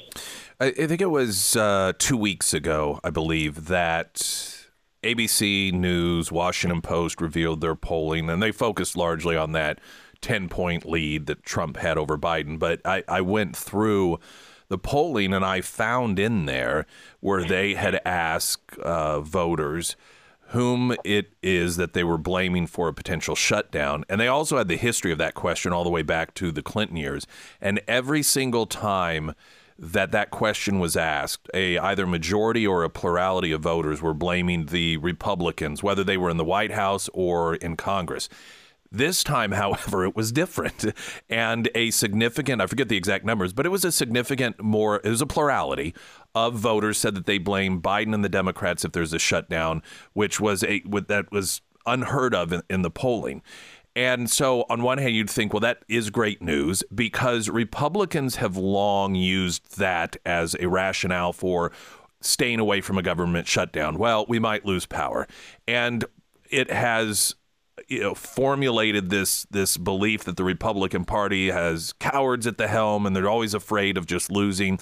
i, 0.59 0.71
think 0.71 1.01
it 1.01 1.09
was 1.09 1.55
uh, 1.55 1.93
two 1.97 2.17
weeks 2.17 2.53
ago 2.53 2.99
i 3.03 3.09
believe 3.09 3.67
that 3.67 4.57
ABC 5.03 5.73
News, 5.73 6.31
Washington 6.31 6.79
Post 6.81 7.21
revealed 7.21 7.59
their 7.59 7.73
polling, 7.73 8.29
and 8.29 8.39
they 8.39 8.51
focused 8.51 8.95
largely 8.95 9.35
on 9.35 9.51
that 9.53 9.79
10 10.21 10.47
point 10.47 10.85
lead 10.85 11.25
that 11.25 11.43
Trump 11.43 11.77
had 11.77 11.97
over 11.97 12.17
Biden. 12.17 12.59
But 12.59 12.81
I, 12.85 13.03
I 13.07 13.21
went 13.21 13.55
through 13.55 14.19
the 14.67 14.77
polling 14.77 15.33
and 15.33 15.43
I 15.43 15.61
found 15.61 16.19
in 16.19 16.45
there 16.45 16.85
where 17.19 17.43
they 17.43 17.73
had 17.73 17.99
asked 18.05 18.77
uh, 18.77 19.19
voters 19.21 19.95
whom 20.51 20.93
it 21.05 21.31
is 21.41 21.77
that 21.77 21.93
they 21.93 22.03
were 22.03 22.17
blaming 22.17 22.67
for 22.67 22.89
a 22.89 22.93
potential 22.93 23.35
shutdown. 23.35 24.03
And 24.09 24.19
they 24.19 24.27
also 24.27 24.57
had 24.57 24.67
the 24.67 24.75
history 24.75 25.11
of 25.11 25.17
that 25.17 25.33
question 25.33 25.71
all 25.71 25.85
the 25.85 25.89
way 25.89 26.01
back 26.01 26.33
to 26.35 26.51
the 26.51 26.61
Clinton 26.61 26.97
years. 26.97 27.25
And 27.61 27.81
every 27.87 28.21
single 28.21 28.65
time 28.65 29.33
that 29.79 30.11
that 30.11 30.29
question 30.29 30.79
was 30.79 30.97
asked, 30.97 31.49
a 31.53 31.77
either 31.77 32.05
majority 32.05 32.67
or 32.67 32.83
a 32.83 32.89
plurality 32.89 33.53
of 33.53 33.61
voters 33.61 34.01
were 34.01 34.13
blaming 34.13 34.65
the 34.65 34.97
Republicans, 34.97 35.81
whether 35.81 36.03
they 36.03 36.17
were 36.17 36.29
in 36.29 36.37
the 36.37 36.43
White 36.43 36.71
House 36.71 37.09
or 37.13 37.55
in 37.55 37.77
Congress. 37.77 38.27
This 38.91 39.23
time, 39.23 39.51
however, 39.53 40.05
it 40.05 40.15
was 40.15 40.31
different. 40.31 40.85
And 41.29 41.69
a 41.75 41.91
significant, 41.91 42.61
I 42.61 42.67
forget 42.67 42.89
the 42.89 42.97
exact 42.97 43.25
numbers, 43.25 43.53
but 43.53 43.65
it 43.65 43.69
was 43.69 43.85
a 43.85 43.91
significant 43.91 44.61
more, 44.61 44.97
it 45.03 45.09
was 45.09 45.21
a 45.21 45.25
plurality 45.25 45.93
of 46.35 46.55
voters 46.55 46.97
said 46.97 47.15
that 47.15 47.25
they 47.25 47.37
blame 47.37 47.81
Biden 47.81 48.13
and 48.13 48.23
the 48.23 48.29
Democrats 48.29 48.85
if 48.85 48.91
there's 48.91 49.13
a 49.13 49.19
shutdown, 49.19 49.81
which 50.13 50.39
was 50.39 50.63
a, 50.63 50.81
that 51.07 51.31
was 51.31 51.61
unheard 51.85 52.33
of 52.35 52.53
in, 52.53 52.61
in 52.69 52.81
the 52.81 52.91
polling. 52.91 53.41
And 53.93 54.29
so, 54.31 54.65
on 54.69 54.83
one 54.83 54.99
hand, 54.99 55.15
you'd 55.15 55.29
think, 55.29 55.51
well, 55.51 55.59
that 55.59 55.83
is 55.89 56.09
great 56.09 56.41
news 56.41 56.81
because 56.95 57.49
Republicans 57.49 58.37
have 58.37 58.55
long 58.55 59.15
used 59.15 59.77
that 59.79 60.15
as 60.25 60.55
a 60.61 60.69
rationale 60.69 61.33
for 61.33 61.73
staying 62.21 62.59
away 62.59 62.79
from 62.79 62.97
a 62.97 63.01
government 63.01 63.47
shutdown. 63.47 63.97
Well, 63.97 64.25
we 64.29 64.39
might 64.39 64.65
lose 64.65 64.85
power. 64.85 65.27
And 65.67 66.05
it 66.49 66.71
has 66.71 67.35
you 67.87 67.99
know 67.99 68.13
formulated 68.15 69.09
this 69.09 69.45
this 69.51 69.77
belief 69.77 70.23
that 70.23 70.37
the 70.37 70.43
Republican 70.43 71.05
Party 71.05 71.49
has 71.49 71.93
cowards 71.93 72.47
at 72.47 72.57
the 72.57 72.67
helm 72.67 73.05
and 73.05 73.15
they're 73.15 73.29
always 73.29 73.53
afraid 73.53 73.97
of 73.97 74.05
just 74.05 74.31
losing. 74.31 74.79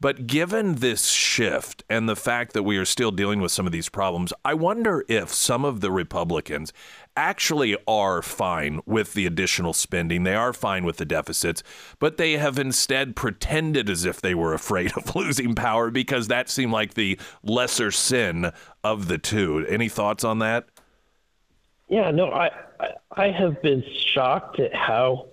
But 0.00 0.26
given 0.26 0.76
this 0.76 1.10
shift 1.10 1.82
and 1.90 2.08
the 2.08 2.16
fact 2.16 2.54
that 2.54 2.62
we 2.62 2.78
are 2.78 2.86
still 2.86 3.10
dealing 3.10 3.42
with 3.42 3.52
some 3.52 3.66
of 3.66 3.72
these 3.72 3.90
problems, 3.90 4.32
I 4.46 4.54
wonder 4.54 5.04
if 5.08 5.28
some 5.28 5.62
of 5.62 5.82
the 5.82 5.90
Republicans 5.90 6.72
actually 7.16 7.76
are 7.86 8.22
fine 8.22 8.80
with 8.86 9.12
the 9.12 9.26
additional 9.26 9.74
spending. 9.74 10.22
They 10.22 10.34
are 10.34 10.54
fine 10.54 10.84
with 10.84 10.96
the 10.96 11.04
deficits, 11.04 11.62
but 11.98 12.16
they 12.16 12.38
have 12.38 12.58
instead 12.58 13.14
pretended 13.14 13.90
as 13.90 14.06
if 14.06 14.22
they 14.22 14.34
were 14.34 14.54
afraid 14.54 14.96
of 14.96 15.14
losing 15.14 15.54
power 15.54 15.90
because 15.90 16.28
that 16.28 16.48
seemed 16.48 16.72
like 16.72 16.94
the 16.94 17.18
lesser 17.42 17.90
sin 17.90 18.52
of 18.82 19.06
the 19.06 19.18
two. 19.18 19.66
Any 19.68 19.90
thoughts 19.90 20.24
on 20.24 20.38
that? 20.38 20.66
Yeah, 21.90 22.12
no, 22.12 22.30
I 22.30 22.50
I 23.10 23.30
have 23.30 23.60
been 23.62 23.84
shocked 24.14 24.60
at 24.60 24.74
how. 24.74 25.26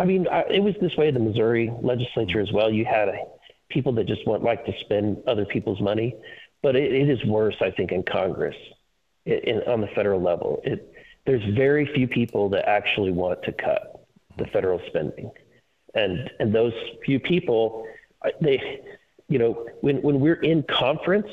I 0.00 0.04
mean, 0.04 0.26
I, 0.26 0.42
it 0.50 0.60
was 0.60 0.74
this 0.80 0.96
way 0.96 1.06
in 1.06 1.14
the 1.14 1.20
Missouri 1.20 1.72
legislature 1.80 2.40
as 2.40 2.50
well. 2.52 2.72
You 2.72 2.84
had 2.84 3.08
a, 3.08 3.18
people 3.70 3.92
that 3.92 4.06
just 4.06 4.26
want 4.26 4.42
like 4.42 4.66
to 4.66 4.72
spend 4.80 5.22
other 5.28 5.44
people's 5.44 5.80
money, 5.80 6.16
but 6.60 6.74
it, 6.74 6.92
it 6.92 7.08
is 7.08 7.24
worse, 7.24 7.54
I 7.60 7.70
think, 7.70 7.92
in 7.92 8.02
Congress, 8.02 8.56
in, 9.24 9.62
on 9.68 9.80
the 9.80 9.86
federal 9.94 10.20
level. 10.20 10.60
It 10.64 10.92
there's 11.24 11.44
very 11.54 11.86
few 11.94 12.08
people 12.08 12.48
that 12.50 12.68
actually 12.68 13.12
want 13.12 13.44
to 13.44 13.52
cut 13.52 14.04
the 14.36 14.46
federal 14.46 14.80
spending, 14.88 15.30
and 15.94 16.28
and 16.40 16.52
those 16.52 16.72
few 17.04 17.20
people, 17.20 17.86
they, 18.40 18.80
you 19.28 19.38
know, 19.38 19.68
when 19.82 20.02
when 20.02 20.18
we're 20.18 20.42
in 20.42 20.64
conference, 20.64 21.28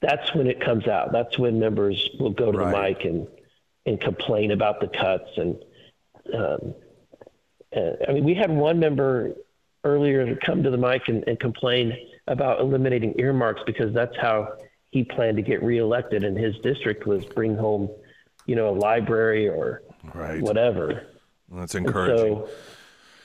that's 0.00 0.34
when 0.34 0.46
it 0.46 0.60
comes 0.60 0.88
out. 0.88 1.12
That's 1.12 1.38
when 1.38 1.58
members 1.58 2.08
will 2.18 2.30
go 2.30 2.50
to 2.50 2.58
right. 2.58 2.72
the 2.72 2.94
mic 2.94 3.04
and 3.04 3.28
and 3.86 4.00
complain 4.00 4.50
about 4.50 4.80
the 4.80 4.88
cuts. 4.88 5.30
And 5.36 5.56
um, 6.34 6.74
uh, 7.74 8.06
I 8.08 8.12
mean, 8.12 8.24
we 8.24 8.34
had 8.34 8.50
one 8.50 8.78
member 8.78 9.34
earlier 9.84 10.36
come 10.36 10.62
to 10.62 10.70
the 10.70 10.76
mic 10.76 11.08
and, 11.08 11.24
and 11.26 11.38
complain 11.40 11.96
about 12.26 12.60
eliminating 12.60 13.18
earmarks 13.18 13.62
because 13.66 13.92
that's 13.94 14.16
how 14.16 14.54
he 14.90 15.04
planned 15.04 15.36
to 15.36 15.42
get 15.42 15.62
reelected 15.62 16.24
in 16.24 16.36
his 16.36 16.58
district 16.58 17.06
was 17.06 17.24
bring 17.24 17.56
home, 17.56 17.88
you 18.46 18.56
know, 18.56 18.68
a 18.68 18.76
library 18.76 19.48
or 19.48 19.82
right. 20.14 20.42
whatever. 20.42 21.06
That's 21.50 21.74
encouraging. 21.74 22.36
So, 22.36 22.48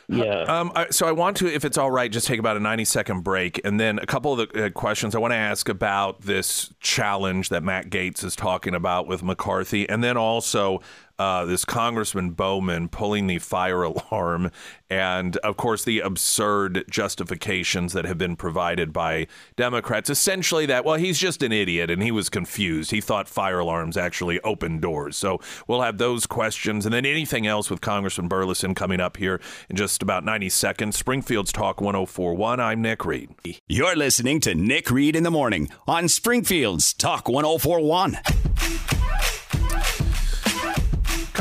yeah. 0.08 0.42
Um, 0.44 0.72
so 0.92 1.08
I 1.08 1.12
want 1.12 1.38
to, 1.38 1.54
if 1.54 1.66
it's 1.66 1.78
all 1.78 1.92
right, 1.92 2.12
just 2.12 2.28
take 2.28 2.40
about 2.40 2.58
a 2.58 2.60
90 2.60 2.86
second 2.86 3.22
break. 3.24 3.60
And 3.64 3.80
then 3.80 4.00
a 4.00 4.06
couple 4.06 4.40
of 4.40 4.52
the 4.52 4.66
uh, 4.66 4.70
questions 4.70 5.16
I 5.16 5.20
want 5.20 5.32
to 5.32 5.38
ask 5.38 5.70
about 5.70 6.22
this 6.22 6.74
challenge 6.80 7.50
that 7.50 7.64
Matt 7.64 7.90
Gaetz 7.90 8.24
is 8.24 8.36
talking 8.36 8.76
about 8.76 9.08
with 9.08 9.24
McCarthy. 9.24 9.88
And 9.90 10.04
then 10.04 10.18
also 10.18 10.82
uh, 11.18 11.46
this 11.46 11.66
Congressman 11.66 12.32
Bowman 12.32 12.90
pulling 12.90 13.28
the 13.28 13.40
fire 13.40 13.84
alarm, 13.84 14.52
and 14.90 15.38
of 15.38 15.58
course, 15.58 15.84
the 15.84 16.00
absurd 16.00 16.86
justifications 16.90 17.94
that 17.94 18.06
have 18.06 18.18
been 18.18 18.36
provided 18.36 18.94
by 18.94 19.28
Democrats. 19.56 20.10
Essentially, 20.10 20.66
that, 20.66 20.86
well, 20.86 20.96
he's 20.96 21.18
just 21.18 21.42
an 21.42 21.52
idiot 21.52 21.90
and 21.90 22.04
he 22.04 22.12
was 22.12 22.30
confused. 22.30 22.92
He 22.92 23.02
thought 23.02 23.28
fire 23.28 23.60
alarms 23.60 23.98
actually 23.98 24.40
opened 24.42 24.82
doors. 24.82 25.18
So 25.18 25.40
we'll 25.68 25.82
have 25.82 25.98
those 25.98 26.26
questions 26.26 26.86
and 26.86 26.94
then 26.94 27.06
anything 27.06 27.48
else 27.48 27.70
with 27.70 27.82
Congressman 27.82 28.30
Burlison 28.30 28.76
coming 28.76 29.00
up 29.00 29.18
here 29.18 29.42
in 29.70 29.76
just 29.76 30.04
about 30.04 30.24
90 30.24 30.50
seconds. 30.50 30.98
Springfield's 30.98 31.52
Talk 31.52 31.82
1041. 31.82 32.60
I'm 32.60 32.82
Nick 32.82 33.06
Reed. 33.06 33.30
You're 33.68 33.96
listening 33.96 34.40
to 34.42 34.54
Nick 34.54 34.92
Reed 34.92 35.16
in 35.16 35.24
the 35.24 35.32
Morning 35.32 35.70
on 35.88 36.08
Springfield's 36.08 36.94
Talk 36.94 37.28
1041. 37.28 38.95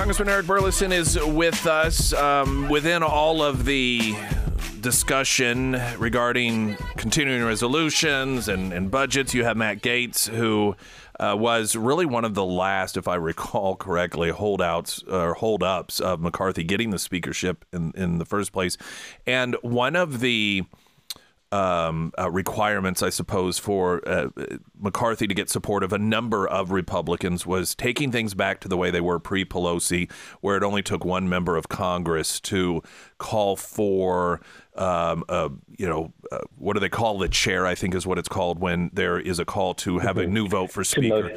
Congressman 0.04 0.28
Eric 0.28 0.44
Burlison 0.44 0.92
is 0.92 1.18
with 1.18 1.66
us. 1.66 2.12
Um, 2.12 2.68
within 2.68 3.02
all 3.02 3.42
of 3.42 3.64
the 3.64 4.14
discussion 4.82 5.80
regarding 5.96 6.76
continuing 6.99 7.42
resolutions 7.42 8.46
and, 8.46 8.75
and 8.75 8.90
budgets. 8.90 9.32
You 9.32 9.44
have 9.44 9.56
Matt 9.56 9.80
Gaetz, 9.80 10.28
who 10.28 10.76
uh, 11.18 11.34
was 11.38 11.75
really 11.75 12.04
one 12.04 12.26
of 12.26 12.34
the 12.34 12.44
last, 12.44 12.99
if 12.99 13.08
I 13.08 13.14
recall 13.14 13.76
correctly, 13.78 14.28
holdouts 14.28 15.02
or 15.04 15.32
holdups 15.32 16.00
of 16.00 16.20
McCarthy 16.20 16.64
getting 16.64 16.90
the 16.90 16.99
speakership 16.99 17.64
in, 17.73 17.92
in 17.96 18.18
the 18.18 18.26
first 18.26 18.52
place. 18.52 18.76
And 19.26 19.56
one 19.62 19.96
of 19.96 20.20
the 20.20 20.64
um, 21.54 22.12
uh, 22.18 22.28
requirements, 22.28 23.00
I 23.00 23.11
suppose, 23.11 23.61
for 23.61 24.06
uh, 24.08 24.28
McCarthy 24.76 25.28
to 25.28 25.34
get 25.34 25.49
support 25.49 25.84
of 25.84 25.92
a 25.92 25.99
number 25.99 26.49
of 26.49 26.73
Republicans 26.73 27.46
was 27.46 27.76
taking 27.76 28.11
things 28.11 28.34
back 28.34 28.58
to 28.61 28.68
the 28.68 28.76
way 28.76 28.90
they 28.90 29.00
were 29.00 29.20
pre 29.20 29.44
Pelosi, 29.44 30.11
where 30.40 30.56
it 30.56 30.64
only 30.64 30.82
took 30.82 31.04
one 31.04 31.28
member 31.28 31.56
of 31.56 31.68
Congress 31.68 32.40
to 32.40 32.82
call 33.18 33.54
for, 33.54 34.40
um, 34.75 35.23
uh, 35.28 35.49
you 35.78 35.88
know, 35.88 36.12
uh, 36.32 36.38
what 36.58 36.73
do 36.73 36.80
they 36.80 36.88
call 36.88 37.18
the 37.18 37.28
chair? 37.28 37.66
I 37.66 37.76
think 37.76 37.94
is 37.94 38.04
what 38.04 38.18
it's 38.18 38.28
called 38.28 38.58
when 38.58 38.90
there 38.92 39.20
is 39.20 39.38
a 39.38 39.44
call 39.44 39.75
to 39.75 40.00
have 40.00 40.18
a 40.18 40.23
mm-hmm. 40.23 40.34
new 40.34 40.49
vote 40.49 40.73
for 40.73 40.82
speaker. 40.82 41.37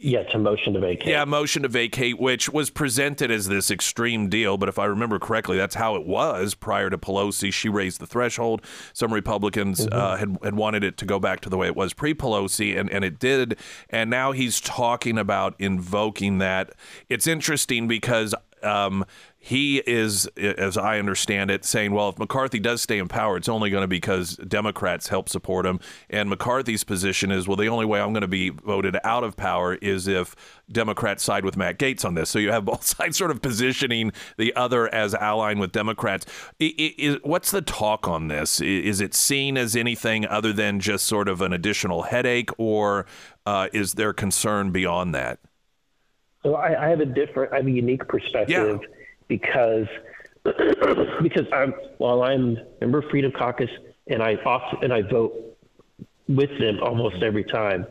Yeah, 0.00 0.20
it's 0.20 0.34
a 0.34 0.38
motion 0.38 0.74
to 0.74 0.80
vacate. 0.80 1.08
Yeah, 1.08 1.24
motion 1.24 1.62
to 1.62 1.68
vacate, 1.68 2.20
which 2.20 2.48
was 2.48 2.70
presented 2.70 3.32
as 3.32 3.48
this 3.48 3.68
extreme 3.68 4.28
deal. 4.28 4.56
But 4.56 4.68
if 4.68 4.78
I 4.78 4.84
remember 4.84 5.18
correctly, 5.18 5.56
that's 5.56 5.74
how 5.74 5.96
it 5.96 6.06
was 6.06 6.54
prior 6.54 6.88
to 6.88 6.96
Pelosi. 6.96 7.52
She 7.52 7.68
raised 7.68 8.00
the 8.00 8.06
threshold. 8.06 8.62
Some 8.92 9.12
Republicans 9.12 9.80
mm-hmm. 9.80 9.98
uh, 9.98 10.16
had, 10.16 10.38
had 10.44 10.54
wanted 10.54 10.84
it 10.84 10.98
to 10.98 11.04
go 11.04 11.18
back 11.18 11.40
to 11.40 11.48
the 11.48 11.56
way 11.56 11.66
it 11.66 11.74
was 11.74 11.94
pre 11.94 12.14
Pelosi, 12.14 12.78
and, 12.78 12.88
and 12.90 13.04
it 13.04 13.18
did. 13.18 13.58
And 13.90 14.08
now 14.08 14.30
he's 14.30 14.60
talking 14.60 15.18
about 15.18 15.56
invoking 15.58 16.38
that. 16.38 16.74
It's 17.08 17.26
interesting 17.26 17.88
because 17.88 18.36
um, 18.62 19.04
he 19.48 19.78
is, 19.78 20.26
as 20.36 20.76
I 20.76 20.98
understand 20.98 21.50
it, 21.50 21.64
saying, 21.64 21.92
well, 21.92 22.10
if 22.10 22.18
McCarthy 22.18 22.58
does 22.58 22.82
stay 22.82 22.98
in 22.98 23.08
power, 23.08 23.38
it's 23.38 23.48
only 23.48 23.70
going 23.70 23.80
to 23.80 23.88
be 23.88 23.96
because 23.96 24.36
Democrats 24.36 25.08
help 25.08 25.30
support 25.30 25.64
him. 25.64 25.80
And 26.10 26.28
McCarthy's 26.28 26.84
position 26.84 27.30
is, 27.30 27.48
well, 27.48 27.56
the 27.56 27.68
only 27.68 27.86
way 27.86 27.98
I'm 27.98 28.12
going 28.12 28.20
to 28.20 28.28
be 28.28 28.50
voted 28.50 28.98
out 29.04 29.24
of 29.24 29.38
power 29.38 29.76
is 29.76 30.06
if 30.06 30.36
Democrats 30.70 31.22
side 31.22 31.46
with 31.46 31.56
Matt 31.56 31.78
Gaetz 31.78 32.04
on 32.04 32.12
this. 32.12 32.28
So 32.28 32.38
you 32.38 32.52
have 32.52 32.64
both 32.66 32.84
sides 32.84 33.16
sort 33.16 33.30
of 33.30 33.40
positioning 33.40 34.12
the 34.36 34.54
other 34.54 34.92
as 34.94 35.14
allying 35.14 35.58
with 35.58 35.72
Democrats. 35.72 36.26
Is, 36.60 37.16
what's 37.22 37.50
the 37.50 37.62
talk 37.62 38.06
on 38.06 38.28
this? 38.28 38.60
Is 38.60 39.00
it 39.00 39.14
seen 39.14 39.56
as 39.56 39.74
anything 39.74 40.26
other 40.26 40.52
than 40.52 40.78
just 40.78 41.06
sort 41.06 41.26
of 41.26 41.40
an 41.40 41.54
additional 41.54 42.02
headache, 42.02 42.50
or 42.58 43.06
uh, 43.46 43.68
is 43.72 43.94
there 43.94 44.12
concern 44.12 44.72
beyond 44.72 45.14
that? 45.14 45.38
So 46.42 46.54
I, 46.54 46.84
I 46.84 46.88
have 46.90 47.00
a 47.00 47.06
different, 47.06 47.54
I 47.54 47.56
have 47.56 47.66
a 47.66 47.70
unique 47.70 48.06
perspective 48.06 48.80
yeah. 48.82 48.97
Because 49.28 49.86
because 51.22 51.46
I'm 51.52 51.74
while 51.98 52.22
I'm 52.22 52.58
member 52.80 52.98
of 52.98 53.04
Freedom 53.10 53.30
Caucus 53.30 53.70
and 54.06 54.22
I 54.22 54.34
often 54.36 54.82
and 54.82 54.92
I 54.92 55.02
vote 55.02 55.56
with 56.28 56.50
them 56.58 56.80
almost 56.82 57.22
every 57.22 57.44
time. 57.44 57.86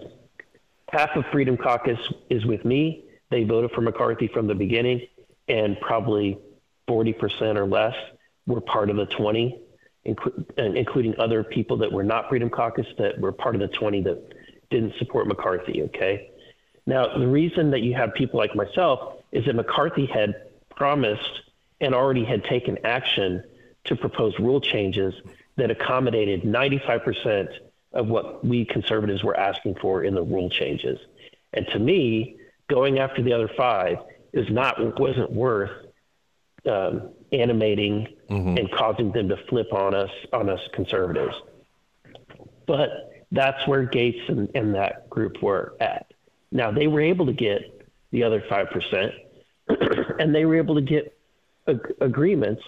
Half 0.92 1.16
of 1.16 1.26
Freedom 1.32 1.58
Caucus 1.58 2.00
is 2.30 2.46
with 2.46 2.64
me. 2.64 3.04
They 3.30 3.44
voted 3.44 3.72
for 3.72 3.82
McCarthy 3.82 4.28
from 4.28 4.48
the 4.48 4.56
beginning, 4.56 5.02
and 5.50 5.80
probably 5.82 6.38
40% 6.88 7.58
or 7.58 7.66
less 7.66 7.96
were 8.46 8.62
part 8.62 8.90
of 8.90 8.96
the 8.96 9.06
20, 9.06 9.60
including 10.06 11.20
other 11.20 11.44
people 11.44 11.76
that 11.78 11.92
were 11.92 12.04
not 12.04 12.30
Freedom 12.30 12.50
Caucus 12.50 12.88
that 12.98 13.20
were 13.20 13.34
part 13.34 13.56
of 13.56 13.62
the 13.62 13.68
20 13.68 14.02
that 14.04 14.34
didn't 14.70 14.94
support 14.98 15.28
McCarthy. 15.28 15.84
Okay. 15.84 16.32
Now, 16.86 17.18
the 17.18 17.28
reason 17.28 17.70
that 17.72 17.82
you 17.82 17.94
have 17.96 18.14
people 18.14 18.40
like 18.40 18.56
myself 18.56 19.16
is 19.34 19.46
that 19.46 19.56
McCarthy 19.56 20.06
had 20.06 20.47
promised 20.78 21.42
and 21.82 21.94
already 21.94 22.24
had 22.24 22.44
taken 22.46 22.78
action 22.86 23.44
to 23.86 23.96
propose 23.96 24.38
rule 24.40 24.62
changes 24.62 25.14
that 25.58 25.72
accommodated 25.72 26.44
95% 26.44 27.50
of 27.94 28.08
what 28.08 28.46
we 28.46 28.64
conservatives 28.66 29.24
were 29.24 29.38
asking 29.38 29.76
for 29.76 30.04
in 30.04 30.14
the 30.14 30.22
rule 30.22 30.50
changes. 30.50 31.00
And 31.54 31.68
to 31.70 31.80
me, 31.80 32.38
going 32.70 33.00
after 33.00 33.22
the 33.22 33.34
other 33.34 33.50
five 33.58 33.98
is 34.34 34.50
not 34.50 35.00
wasn't 35.00 35.32
worth 35.32 35.72
um, 36.70 37.10
animating 37.32 38.08
mm-hmm. 38.30 38.58
and 38.58 38.72
causing 38.72 39.12
them 39.12 39.30
to 39.30 39.38
flip 39.50 39.74
on 39.74 39.96
us 39.96 40.12
on 40.34 40.50
us 40.50 40.60
conservatives. 40.74 41.36
But 42.66 42.90
that's 43.32 43.66
where 43.68 43.86
Gaetz 43.88 44.30
and, 44.30 44.50
and 44.54 44.76
that 44.76 45.10
group 45.10 45.42
were 45.42 45.76
at. 45.80 46.12
Now 46.52 46.72
they 46.72 46.88
were 46.88 47.02
able 47.02 47.26
to 47.26 47.34
get 47.34 47.90
the 48.12 48.24
other 48.24 48.44
five 48.50 48.70
percent, 48.70 49.14
and 50.20 50.34
they 50.34 50.46
were 50.46 50.56
able 50.56 50.76
to 50.76 50.82
get 50.82 51.18
ag- 51.68 51.94
agreements. 52.02 52.64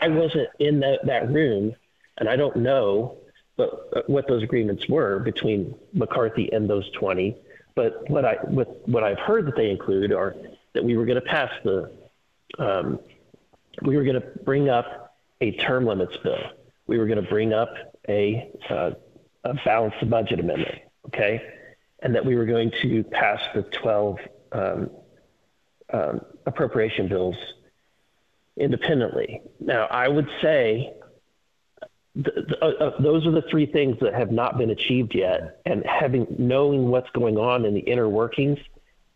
I 0.00 0.08
wasn't 0.08 0.48
in 0.58 0.80
that, 0.80 1.00
that 1.06 1.30
room, 1.30 1.74
and 2.18 2.28
I 2.28 2.36
don't 2.36 2.56
know 2.56 3.18
but 3.58 3.90
uh, 3.94 4.02
what 4.06 4.26
those 4.28 4.42
agreements 4.42 4.88
were 4.88 5.18
between 5.18 5.74
McCarthy 5.92 6.50
and 6.52 6.70
those 6.70 6.88
20. 6.92 7.36
But 7.74 8.08
what 8.08 8.24
I 8.24 8.34
what, 8.44 8.88
what 8.88 9.04
I've 9.04 9.18
heard 9.18 9.46
that 9.46 9.56
they 9.56 9.70
include 9.70 10.12
are 10.12 10.34
that 10.72 10.82
we 10.82 10.96
were 10.96 11.04
going 11.04 11.20
to 11.20 11.28
pass 11.28 11.50
the 11.64 11.90
um, 12.58 12.98
we 13.82 13.96
were 13.96 14.04
going 14.04 14.20
to 14.20 14.26
bring 14.44 14.68
up 14.68 15.16
a 15.40 15.52
term 15.52 15.84
limits 15.84 16.16
bill. 16.22 16.38
We 16.86 16.98
were 16.98 17.06
going 17.06 17.22
to 17.22 17.28
bring 17.28 17.52
up 17.52 17.74
a, 18.08 18.50
uh, 18.70 18.92
a 19.44 19.54
balanced 19.64 20.08
budget 20.08 20.40
amendment. 20.40 20.78
Okay, 21.06 21.42
and 22.00 22.14
that 22.14 22.24
we 22.24 22.36
were 22.36 22.46
going 22.46 22.72
to 22.82 23.04
pass 23.04 23.40
the 23.54 23.62
12 23.62 24.18
um, 24.52 24.90
um, 25.92 26.20
appropriation 26.46 27.08
bills 27.08 27.36
independently. 28.56 29.42
Now, 29.60 29.86
I 29.86 30.08
would 30.08 30.28
say 30.42 30.92
th- 32.14 32.34
th- 32.34 32.58
uh, 32.60 32.66
uh, 32.66 33.00
those 33.00 33.26
are 33.26 33.30
the 33.30 33.44
three 33.50 33.66
things 33.66 33.96
that 34.00 34.14
have 34.14 34.30
not 34.30 34.58
been 34.58 34.70
achieved 34.70 35.14
yet. 35.14 35.60
And 35.64 35.84
having 35.86 36.26
knowing 36.38 36.88
what's 36.88 37.10
going 37.10 37.38
on 37.38 37.64
in 37.64 37.74
the 37.74 37.80
inner 37.80 38.08
workings, 38.08 38.58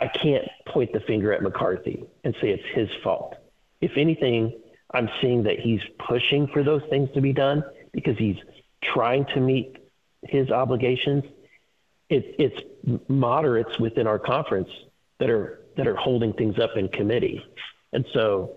I 0.00 0.08
can't 0.08 0.48
point 0.66 0.92
the 0.92 1.00
finger 1.00 1.32
at 1.32 1.42
McCarthy 1.42 2.04
and 2.24 2.35
say 2.40 2.50
it's 2.50 2.66
his 2.74 2.88
fault. 3.02 3.37
If 3.80 3.96
anything, 3.96 4.58
I'm 4.92 5.08
seeing 5.20 5.44
that 5.44 5.58
he's 5.58 5.80
pushing 5.98 6.46
for 6.48 6.62
those 6.62 6.82
things 6.90 7.11
to 7.14 7.20
be 7.20 7.32
done 7.32 7.64
because 7.92 8.16
he's 8.18 8.37
trying 8.82 9.24
to 9.26 9.40
meet 9.40 9.76
his 10.22 10.50
obligations 10.50 11.24
it, 12.12 12.35
it's 12.38 13.00
moderates 13.08 13.78
within 13.78 14.06
our 14.06 14.18
conference 14.18 14.68
that 15.18 15.30
are 15.30 15.61
that 15.76 15.87
are 15.87 15.96
holding 15.96 16.32
things 16.32 16.58
up 16.58 16.76
in 16.76 16.88
committee, 16.88 17.44
and 17.92 18.04
so 18.12 18.56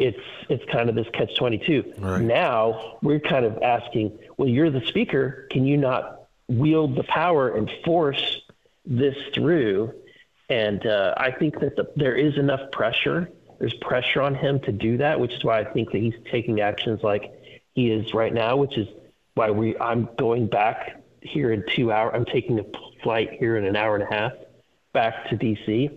it's 0.00 0.18
it's 0.48 0.64
kind 0.72 0.88
of 0.88 0.94
this 0.94 1.06
catch 1.12 1.36
twenty 1.36 1.58
two. 1.58 1.92
Right. 1.98 2.22
Now 2.22 2.98
we're 3.02 3.20
kind 3.20 3.44
of 3.44 3.62
asking, 3.62 4.18
well, 4.36 4.48
you're 4.48 4.70
the 4.70 4.84
speaker, 4.86 5.46
can 5.50 5.66
you 5.66 5.76
not 5.76 6.22
wield 6.48 6.96
the 6.96 7.04
power 7.04 7.54
and 7.54 7.70
force 7.84 8.40
this 8.84 9.16
through? 9.34 9.94
And 10.48 10.84
uh, 10.84 11.14
I 11.16 11.30
think 11.30 11.60
that 11.60 11.76
the, 11.76 11.92
there 11.94 12.16
is 12.16 12.36
enough 12.36 12.72
pressure. 12.72 13.30
There's 13.60 13.74
pressure 13.74 14.22
on 14.22 14.34
him 14.34 14.58
to 14.60 14.72
do 14.72 14.96
that, 14.96 15.20
which 15.20 15.32
is 15.32 15.44
why 15.44 15.60
I 15.60 15.64
think 15.64 15.92
that 15.92 15.98
he's 15.98 16.14
taking 16.30 16.60
actions 16.60 17.02
like 17.02 17.30
he 17.74 17.90
is 17.90 18.14
right 18.14 18.32
now, 18.32 18.56
which 18.56 18.76
is 18.76 18.88
why 19.34 19.50
we 19.50 19.78
I'm 19.78 20.08
going 20.18 20.46
back 20.46 21.02
here 21.20 21.52
in 21.52 21.64
two 21.68 21.92
hours. 21.92 22.12
I'm 22.14 22.24
taking 22.24 22.58
a 22.58 22.64
flight 23.02 23.34
here 23.38 23.58
in 23.58 23.66
an 23.66 23.76
hour 23.76 23.94
and 23.96 24.02
a 24.02 24.12
half 24.12 24.32
back 24.92 25.28
to 25.28 25.36
DC 25.36 25.90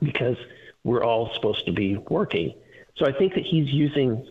because 0.00 0.36
we're 0.84 1.04
all 1.04 1.32
supposed 1.34 1.66
to 1.66 1.72
be 1.72 1.96
working. 1.96 2.54
So 2.96 3.06
I 3.06 3.12
think 3.12 3.34
that 3.34 3.44
he's 3.44 3.72
using 3.72 4.26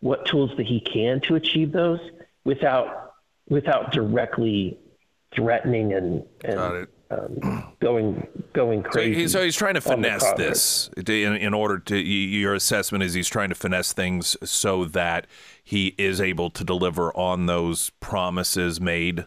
what 0.00 0.26
tools 0.26 0.50
that 0.56 0.66
he 0.66 0.80
can 0.80 1.20
to 1.22 1.36
achieve 1.36 1.72
those 1.72 2.00
without 2.44 3.14
without 3.48 3.92
directly 3.92 4.78
threatening 5.34 5.92
and, 5.92 6.24
and 6.44 6.86
um, 7.10 7.72
going 7.80 8.26
going 8.52 8.82
crazy. 8.82 9.14
So, 9.14 9.20
he, 9.20 9.28
so 9.28 9.44
he's 9.44 9.56
trying 9.56 9.74
to 9.74 9.80
finesse 9.80 10.32
this 10.36 10.90
in, 10.96 11.36
in 11.36 11.54
order 11.54 11.78
to. 11.78 11.96
Your 11.98 12.54
assessment 12.54 13.04
is 13.04 13.14
he's 13.14 13.28
trying 13.28 13.50
to 13.50 13.54
finesse 13.54 13.92
things 13.92 14.36
so 14.42 14.84
that 14.86 15.26
he 15.62 15.94
is 15.98 16.20
able 16.20 16.50
to 16.50 16.64
deliver 16.64 17.16
on 17.16 17.46
those 17.46 17.90
promises 18.00 18.80
made. 18.80 19.26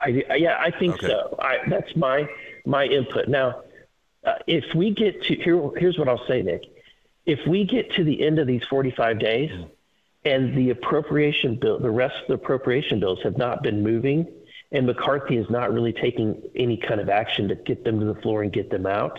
I, 0.00 0.24
yeah, 0.36 0.58
I 0.60 0.70
think 0.70 0.94
okay. 0.94 1.06
so. 1.06 1.36
I, 1.40 1.58
that's 1.68 1.94
my 1.96 2.28
my 2.66 2.84
input. 2.84 3.28
Now, 3.28 3.62
uh, 4.24 4.34
if 4.46 4.74
we 4.74 4.90
get 4.90 5.22
to 5.24 5.34
here, 5.34 5.70
here's 5.76 5.98
what 5.98 6.08
I'll 6.08 6.26
say, 6.26 6.42
Nick. 6.42 6.64
If 7.26 7.46
we 7.46 7.64
get 7.64 7.92
to 7.94 8.04
the 8.04 8.24
end 8.24 8.38
of 8.38 8.46
these 8.46 8.64
45 8.64 9.18
days, 9.18 9.50
mm. 9.50 9.70
and 10.24 10.56
the 10.56 10.70
appropriation 10.70 11.56
bill, 11.56 11.78
the 11.78 11.90
rest 11.90 12.16
of 12.22 12.28
the 12.28 12.34
appropriation 12.34 13.00
bills 13.00 13.20
have 13.22 13.38
not 13.38 13.62
been 13.62 13.82
moving, 13.82 14.26
and 14.72 14.86
McCarthy 14.86 15.36
is 15.36 15.48
not 15.50 15.72
really 15.72 15.92
taking 15.92 16.42
any 16.54 16.76
kind 16.76 17.00
of 17.00 17.08
action 17.08 17.48
to 17.48 17.54
get 17.54 17.84
them 17.84 18.00
to 18.00 18.06
the 18.06 18.20
floor 18.20 18.42
and 18.42 18.52
get 18.52 18.70
them 18.70 18.86
out, 18.86 19.18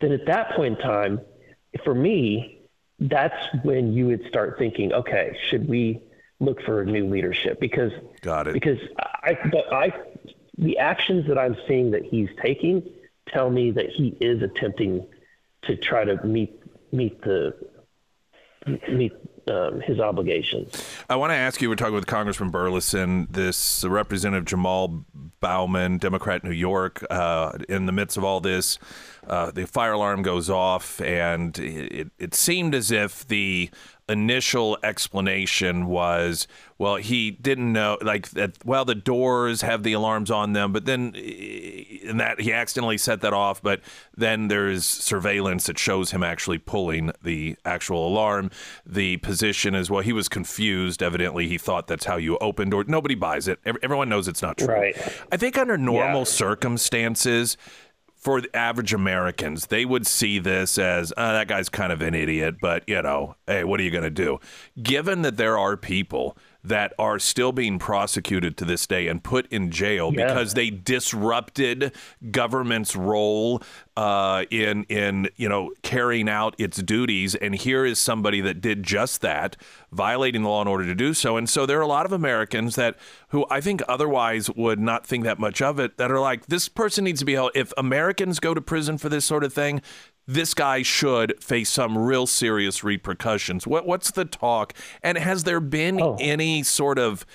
then 0.00 0.12
at 0.12 0.26
that 0.26 0.54
point 0.54 0.78
in 0.78 0.84
time, 0.84 1.20
for 1.84 1.94
me, 1.94 2.60
that's 2.98 3.46
when 3.62 3.92
you 3.92 4.06
would 4.06 4.26
start 4.28 4.58
thinking, 4.58 4.92
okay, 4.92 5.36
should 5.48 5.68
we 5.68 6.00
look 6.40 6.62
for 6.62 6.84
new 6.84 7.08
leadership? 7.08 7.58
Because 7.60 7.92
got 8.20 8.46
it. 8.46 8.52
Because 8.52 8.78
I, 8.98 9.38
but 9.50 9.72
I 9.72 9.92
the 10.58 10.78
actions 10.78 11.26
that 11.28 11.38
I'm 11.38 11.56
seeing 11.66 11.92
that 11.92 12.04
he's 12.04 12.28
taking 12.42 12.88
tell 13.32 13.50
me 13.50 13.70
that 13.72 13.88
he 13.90 14.16
is 14.20 14.42
attempting 14.42 15.06
to 15.62 15.76
try 15.76 16.04
to 16.04 16.24
meet 16.24 16.58
meet 16.92 17.20
the 17.22 17.54
meet 18.88 19.12
um, 19.48 19.80
his 19.80 19.98
obligations. 19.98 20.84
I 21.10 21.16
want 21.16 21.30
to 21.30 21.34
ask 21.34 21.60
you. 21.60 21.68
We're 21.68 21.74
talking 21.74 21.94
with 21.94 22.06
Congressman 22.06 22.52
Burlison, 22.52 23.26
this 23.28 23.84
Representative 23.84 24.44
Jamaal 24.44 25.04
Bowman, 25.40 25.98
Democrat, 25.98 26.44
New 26.44 26.52
York. 26.52 27.04
Uh, 27.10 27.58
in 27.68 27.86
the 27.86 27.92
midst 27.92 28.16
of 28.16 28.22
all 28.22 28.40
this, 28.40 28.78
uh, 29.26 29.50
the 29.50 29.66
fire 29.66 29.92
alarm 29.92 30.22
goes 30.22 30.48
off, 30.48 31.00
and 31.00 31.58
it, 31.58 32.10
it 32.18 32.34
seemed 32.34 32.74
as 32.74 32.92
if 32.92 33.26
the 33.26 33.70
initial 34.12 34.78
explanation 34.82 35.86
was, 35.86 36.46
well, 36.78 36.96
he 36.96 37.30
didn't 37.32 37.72
know, 37.72 37.98
like 38.02 38.30
that. 38.30 38.64
Well, 38.64 38.84
the 38.84 38.94
doors 38.94 39.62
have 39.62 39.82
the 39.82 39.92
alarms 39.94 40.30
on 40.30 40.52
them, 40.52 40.72
but 40.72 40.84
then, 40.84 41.14
eh, 41.16 41.84
in 42.02 42.18
that 42.18 42.40
he 42.40 42.52
accidentally 42.52 42.98
set 42.98 43.20
that 43.22 43.32
off. 43.32 43.62
But 43.62 43.80
then 44.16 44.48
there's 44.48 44.84
surveillance 44.84 45.66
that 45.66 45.78
shows 45.78 46.10
him 46.12 46.22
actually 46.22 46.58
pulling 46.58 47.12
the 47.22 47.56
actual 47.64 48.06
alarm. 48.06 48.50
The 48.86 49.16
position 49.18 49.74
is, 49.74 49.90
well, 49.90 50.02
he 50.02 50.12
was 50.12 50.28
confused. 50.28 51.02
Evidently, 51.02 51.48
he 51.48 51.58
thought 51.58 51.86
that's 51.86 52.04
how 52.04 52.16
you 52.16 52.38
opened 52.38 52.74
or 52.74 52.84
nobody 52.84 53.14
buys 53.14 53.48
it. 53.48 53.58
Everyone 53.82 54.08
knows 54.08 54.28
it's 54.28 54.42
not 54.42 54.58
true. 54.58 54.68
Right. 54.68 54.96
I 55.32 55.36
think 55.36 55.56
under 55.58 55.76
normal 55.78 56.20
Yeah. 56.20 56.24
circumstances, 56.24 57.56
for 58.22 58.40
the 58.40 58.56
average 58.56 58.94
Americans, 58.94 59.66
they 59.66 59.84
would 59.84 60.06
see 60.06 60.38
this 60.38 60.78
as 60.78 61.12
uh, 61.16 61.32
that 61.32 61.48
guy's 61.48 61.68
kind 61.68 61.92
of 61.92 62.00
an 62.00 62.14
idiot, 62.14 62.54
but 62.60 62.84
you 62.86 63.02
know, 63.02 63.34
hey, 63.48 63.64
what 63.64 63.80
are 63.80 63.82
you 63.82 63.90
going 63.90 64.04
to 64.04 64.10
do? 64.10 64.38
Given 64.80 65.22
that 65.22 65.36
there 65.36 65.58
are 65.58 65.76
people 65.76 66.36
that 66.64 66.92
are 66.98 67.18
still 67.18 67.50
being 67.52 67.78
prosecuted 67.78 68.56
to 68.56 68.64
this 68.64 68.86
day 68.86 69.08
and 69.08 69.24
put 69.24 69.46
in 69.52 69.70
jail 69.70 70.12
Yeah. 70.14 70.26
because 70.28 70.54
they 70.54 70.70
disrupted 70.70 71.92
government's 72.30 72.94
role 72.96 73.62
uh, 73.96 74.44
in 74.50 74.84
in 74.84 75.28
you 75.36 75.48
know 75.48 75.70
carrying 75.82 76.28
out 76.28 76.54
its 76.58 76.78
duties, 76.82 77.34
and 77.34 77.54
here 77.54 77.84
is 77.84 77.98
somebody 77.98 78.40
that 78.40 78.60
did 78.60 78.82
just 78.82 79.20
that, 79.20 79.56
violating 79.90 80.42
the 80.42 80.48
law 80.48 80.62
in 80.62 80.68
order 80.68 80.84
to 80.86 80.94
do 80.94 81.12
so. 81.12 81.36
And 81.36 81.48
so 81.48 81.66
there 81.66 81.78
are 81.78 81.82
a 81.82 81.86
lot 81.86 82.06
of 82.06 82.12
Americans 82.12 82.74
that 82.76 82.96
who 83.28 83.44
I 83.50 83.60
think 83.60 83.82
otherwise 83.88 84.50
would 84.50 84.78
not 84.80 85.06
think 85.06 85.24
that 85.24 85.38
much 85.38 85.60
of 85.60 85.78
it 85.78 85.98
that 85.98 86.10
are 86.10 86.20
like, 86.20 86.46
this 86.46 86.68
person 86.68 87.04
needs 87.04 87.20
to 87.20 87.26
be 87.26 87.34
held. 87.34 87.50
If 87.54 87.72
Americans 87.76 88.40
go 88.40 88.54
to 88.54 88.60
prison 88.62 88.96
for 88.98 89.08
this 89.10 89.24
sort 89.24 89.44
of 89.44 89.52
thing, 89.52 89.82
this 90.26 90.54
guy 90.54 90.82
should 90.82 91.42
face 91.42 91.70
some 91.70 91.98
real 91.98 92.26
serious 92.26 92.84
repercussions. 92.84 93.66
What 93.66 93.86
what's 93.86 94.10
the 94.10 94.24
talk? 94.24 94.72
And 95.02 95.18
has 95.18 95.44
there 95.44 95.60
been 95.60 96.00
Oh. 96.00 96.16
any 96.20 96.62
sort 96.62 96.98
of 96.98 97.26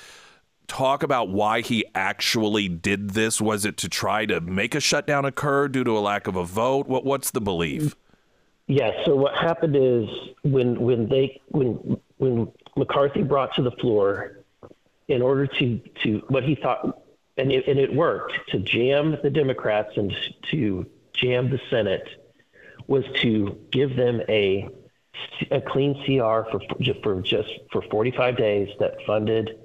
talk 0.68 1.04
about 1.04 1.30
why 1.30 1.62
he 1.62 1.86
actually 1.96 2.68
did 2.68 3.12
this? 3.12 3.40
Was 3.42 3.66
it 3.66 3.78
to 3.78 3.90
try 3.90 4.26
to 4.26 4.42
make 4.42 4.76
a 4.76 4.80
shutdown 4.80 5.26
occur 5.26 5.68
due 5.68 5.84
to 5.84 5.98
a 5.98 6.00
lack 6.00 6.28
of 6.28 6.36
a 6.36 6.44
vote? 6.46 6.88
What 6.88 7.06
what's 7.06 7.32
the 7.32 7.42
belief? 7.42 7.96
Yeah. 8.68 8.92
So 9.06 9.16
what 9.16 9.34
happened 9.36 9.76
is 9.76 10.10
when 10.44 10.80
when 10.80 11.08
they 11.10 11.42
when 11.50 11.98
when 12.18 12.52
McCarthy 12.76 13.24
brought 13.24 13.54
to 13.56 13.62
the 13.62 13.72
floor, 13.72 14.40
in 15.08 15.22
order 15.22 15.48
to 15.48 15.80
to 16.04 16.24
what 16.28 16.44
he 16.44 16.56
thought, 16.56 17.02
and 17.38 17.52
it, 17.52 17.68
and 17.68 17.80
it 17.80 17.94
worked 17.94 18.34
to 18.50 18.60
jam 18.60 19.18
the 19.24 19.30
Democrats 19.30 19.96
and 19.98 20.14
to 20.52 20.86
jam 21.14 21.50
the 21.50 21.60
Senate, 21.70 22.08
was 22.88 23.04
to 23.22 23.58
give 23.72 23.96
them 23.96 24.22
a 24.30 24.70
a 25.52 25.62
clean 25.62 25.94
CR 26.06 26.50
for 26.50 26.62
for 27.04 27.22
just 27.22 27.50
for 27.72 27.82
45 27.92 28.38
days 28.38 28.70
that 28.80 28.96
funded 29.06 29.60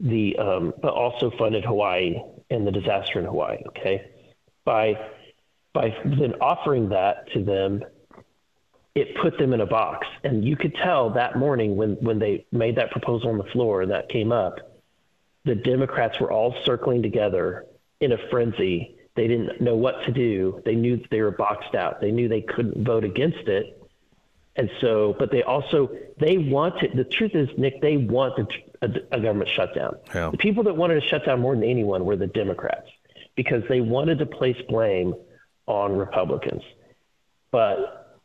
the 0.00 0.36
um, 0.38 0.74
but 0.80 0.92
also 0.92 1.30
funded 1.38 1.64
Hawaii 1.64 2.16
and 2.50 2.66
the 2.66 2.72
disaster 2.72 3.18
in 3.18 3.24
Hawaii. 3.24 3.58
Okay, 3.68 4.10
by 4.64 4.98
by 5.72 5.96
then 6.04 6.34
offering 6.40 6.88
that 6.90 7.30
to 7.32 7.42
them 7.42 7.82
it 8.98 9.16
put 9.16 9.38
them 9.38 9.52
in 9.52 9.60
a 9.60 9.66
box. 9.66 10.06
And 10.24 10.44
you 10.44 10.56
could 10.56 10.74
tell 10.74 11.10
that 11.10 11.36
morning 11.38 11.76
when, 11.76 11.92
when 12.00 12.18
they 12.18 12.46
made 12.50 12.76
that 12.76 12.90
proposal 12.90 13.30
on 13.30 13.38
the 13.38 13.44
floor 13.44 13.82
and 13.82 13.90
that 13.90 14.08
came 14.08 14.32
up, 14.32 14.58
the 15.44 15.54
Democrats 15.54 16.18
were 16.20 16.32
all 16.32 16.54
circling 16.64 17.02
together 17.02 17.66
in 18.00 18.12
a 18.12 18.18
frenzy. 18.30 18.96
They 19.18 19.26
didn't 19.26 19.60
know 19.60 19.74
what 19.74 20.04
to 20.04 20.12
do. 20.12 20.62
They 20.64 20.76
knew 20.76 20.96
that 20.98 21.10
they 21.10 21.20
were 21.22 21.32
boxed 21.32 21.74
out. 21.74 22.00
They 22.00 22.12
knew 22.12 22.28
they 22.28 22.40
couldn't 22.40 22.84
vote 22.84 23.02
against 23.02 23.48
it. 23.48 23.82
And 24.54 24.70
so, 24.80 25.16
but 25.18 25.32
they 25.32 25.42
also, 25.42 25.90
they 26.20 26.38
wanted, 26.38 26.92
the 26.94 27.02
truth 27.02 27.34
is, 27.34 27.48
Nick, 27.58 27.82
they 27.82 27.96
wanted 27.96 28.46
a, 28.80 28.86
a 29.10 29.20
government 29.20 29.50
shutdown. 29.50 29.96
Yeah. 30.14 30.30
The 30.30 30.36
people 30.36 30.62
that 30.62 30.76
wanted 30.76 31.02
a 31.02 31.06
shutdown 31.08 31.40
more 31.40 31.56
than 31.56 31.64
anyone 31.64 32.04
were 32.04 32.14
the 32.14 32.28
Democrats 32.28 32.88
because 33.34 33.64
they 33.68 33.80
wanted 33.80 34.20
to 34.20 34.26
place 34.26 34.56
blame 34.68 35.16
on 35.66 35.96
Republicans. 35.96 36.62
But 37.50 38.20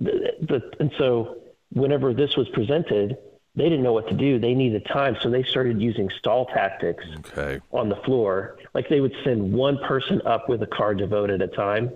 the, 0.00 0.32
the, 0.40 0.72
and 0.80 0.92
so 0.96 1.42
whenever 1.72 2.14
this 2.14 2.38
was 2.38 2.48
presented, 2.48 3.18
they 3.54 3.64
didn't 3.64 3.82
know 3.82 3.92
what 3.92 4.08
to 4.08 4.14
do. 4.14 4.38
They 4.38 4.54
needed 4.54 4.86
time, 4.86 5.16
so 5.20 5.28
they 5.28 5.42
started 5.42 5.80
using 5.80 6.08
stall 6.18 6.46
tactics 6.46 7.04
Okay. 7.18 7.60
on 7.70 7.88
the 7.88 7.96
floor. 7.96 8.56
Like 8.74 8.88
they 8.88 9.00
would 9.00 9.14
send 9.24 9.52
one 9.52 9.78
person 9.78 10.22
up 10.24 10.48
with 10.48 10.62
a 10.62 10.66
card 10.66 10.98
to 10.98 11.06
vote 11.06 11.30
at 11.30 11.42
a 11.42 11.48
time, 11.48 11.90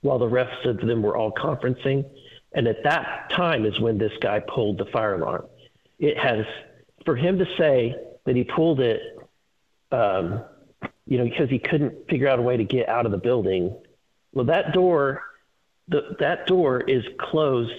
while 0.00 0.18
the 0.18 0.28
rest 0.28 0.64
of 0.64 0.78
them 0.80 1.02
were 1.02 1.16
all 1.16 1.30
conferencing. 1.32 2.04
And 2.52 2.66
at 2.66 2.82
that 2.84 3.30
time 3.30 3.66
is 3.66 3.78
when 3.78 3.98
this 3.98 4.12
guy 4.20 4.40
pulled 4.40 4.78
the 4.78 4.86
fire 4.86 5.14
alarm. 5.14 5.46
It 5.98 6.16
has, 6.18 6.46
for 7.04 7.14
him 7.14 7.38
to 7.38 7.46
say 7.58 7.94
that 8.24 8.34
he 8.34 8.44
pulled 8.44 8.80
it, 8.80 9.02
um, 9.92 10.42
you 11.06 11.18
know, 11.18 11.24
because 11.24 11.50
he 11.50 11.58
couldn't 11.58 12.08
figure 12.08 12.28
out 12.28 12.38
a 12.38 12.42
way 12.42 12.56
to 12.56 12.64
get 12.64 12.88
out 12.88 13.04
of 13.04 13.12
the 13.12 13.18
building. 13.18 13.76
Well, 14.32 14.46
that 14.46 14.72
door, 14.72 15.22
the, 15.88 16.16
that 16.20 16.46
door 16.46 16.80
is 16.80 17.04
closed 17.18 17.74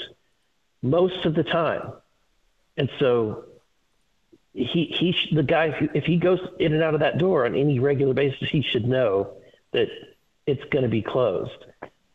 most 0.84 1.26
of 1.26 1.34
the 1.34 1.44
time, 1.44 1.94
and 2.78 2.90
so 3.00 3.46
he 4.54 4.86
he 4.98 5.36
the 5.36 5.44
guy 5.44 5.72
who, 5.72 5.90
if 5.94 6.04
he 6.04 6.18
goes 6.18 6.40
in 6.60 6.74
and 6.74 6.84
out 6.84 6.94
of 6.94 7.00
that 7.00 7.18
door 7.18 7.46
on 7.46 7.56
any 7.56 7.80
regular 7.80 8.14
basis, 8.14 8.50
he 8.50 8.62
should 8.62 8.86
know 8.86 9.34
that 9.72 9.88
it's 10.46 10.64
going 10.72 10.84
to 10.84 10.90
be 10.90 11.02
closed. 11.02 11.66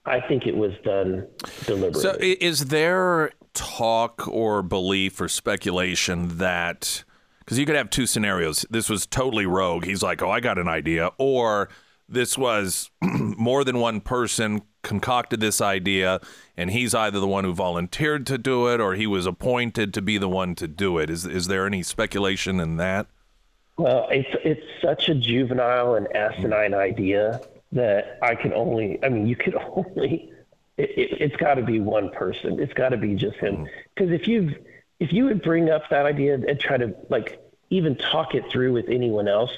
I 0.04 0.20
think 0.20 0.46
it 0.46 0.56
was 0.56 0.72
done 0.84 1.26
deliberately. 1.64 2.02
So, 2.02 2.16
is 2.20 2.66
there 2.66 3.32
talk 3.54 4.28
or 4.28 4.62
belief 4.62 5.20
or 5.20 5.28
speculation 5.28 6.38
that 6.38 7.04
because 7.40 7.58
you 7.58 7.66
could 7.66 7.76
have 7.76 7.90
two 7.90 8.06
scenarios? 8.06 8.66
This 8.70 8.88
was 8.88 9.06
totally 9.06 9.46
rogue. 9.46 9.84
He's 9.84 10.02
like, 10.02 10.22
"Oh, 10.22 10.30
I 10.30 10.40
got 10.40 10.58
an 10.58 10.68
idea," 10.68 11.10
or 11.18 11.68
this 12.08 12.38
was 12.38 12.90
more 13.02 13.64
than 13.64 13.78
one 13.78 14.00
person 14.00 14.62
concocted 14.82 15.40
this 15.40 15.60
idea, 15.60 16.20
and 16.56 16.70
he's 16.70 16.94
either 16.94 17.18
the 17.18 17.26
one 17.26 17.44
who 17.44 17.52
volunteered 17.52 18.26
to 18.28 18.38
do 18.38 18.68
it 18.68 18.80
or 18.80 18.94
he 18.94 19.06
was 19.06 19.26
appointed 19.26 19.92
to 19.94 20.02
be 20.02 20.16
the 20.16 20.28
one 20.28 20.54
to 20.54 20.68
do 20.68 20.98
it. 20.98 21.10
Is 21.10 21.26
is 21.26 21.48
there 21.48 21.66
any 21.66 21.82
speculation 21.82 22.60
in 22.60 22.76
that? 22.76 23.06
Well, 23.76 24.08
it's 24.10 24.28
it's 24.44 24.66
such 24.80 25.08
a 25.08 25.14
juvenile 25.14 25.96
and 25.96 26.14
asinine 26.16 26.74
idea 26.74 27.40
that 27.72 28.18
I 28.22 28.34
can 28.34 28.52
only. 28.54 28.98
I 29.02 29.08
mean, 29.08 29.26
you 29.26 29.36
could 29.36 29.54
only. 29.76 30.32
It, 30.78 30.90
it, 30.90 31.20
it's 31.20 31.36
got 31.36 31.54
to 31.54 31.62
be 31.62 31.80
one 31.80 32.10
person. 32.10 32.60
It's 32.60 32.74
got 32.74 32.90
to 32.90 32.96
be 32.96 33.14
just 33.14 33.36
him. 33.36 33.54
Mm-hmm. 33.56 33.64
Because 33.94 34.12
if 34.12 34.28
you 34.28 34.54
if 35.00 35.12
you 35.12 35.24
would 35.24 35.42
bring 35.42 35.70
up 35.70 35.82
that 35.90 36.06
idea 36.06 36.34
and 36.34 36.60
try 36.60 36.76
to 36.76 36.94
like 37.10 37.42
even 37.70 37.96
talk 37.96 38.34
it 38.34 38.44
through 38.50 38.72
with 38.72 38.88
anyone 38.88 39.28
else, 39.28 39.50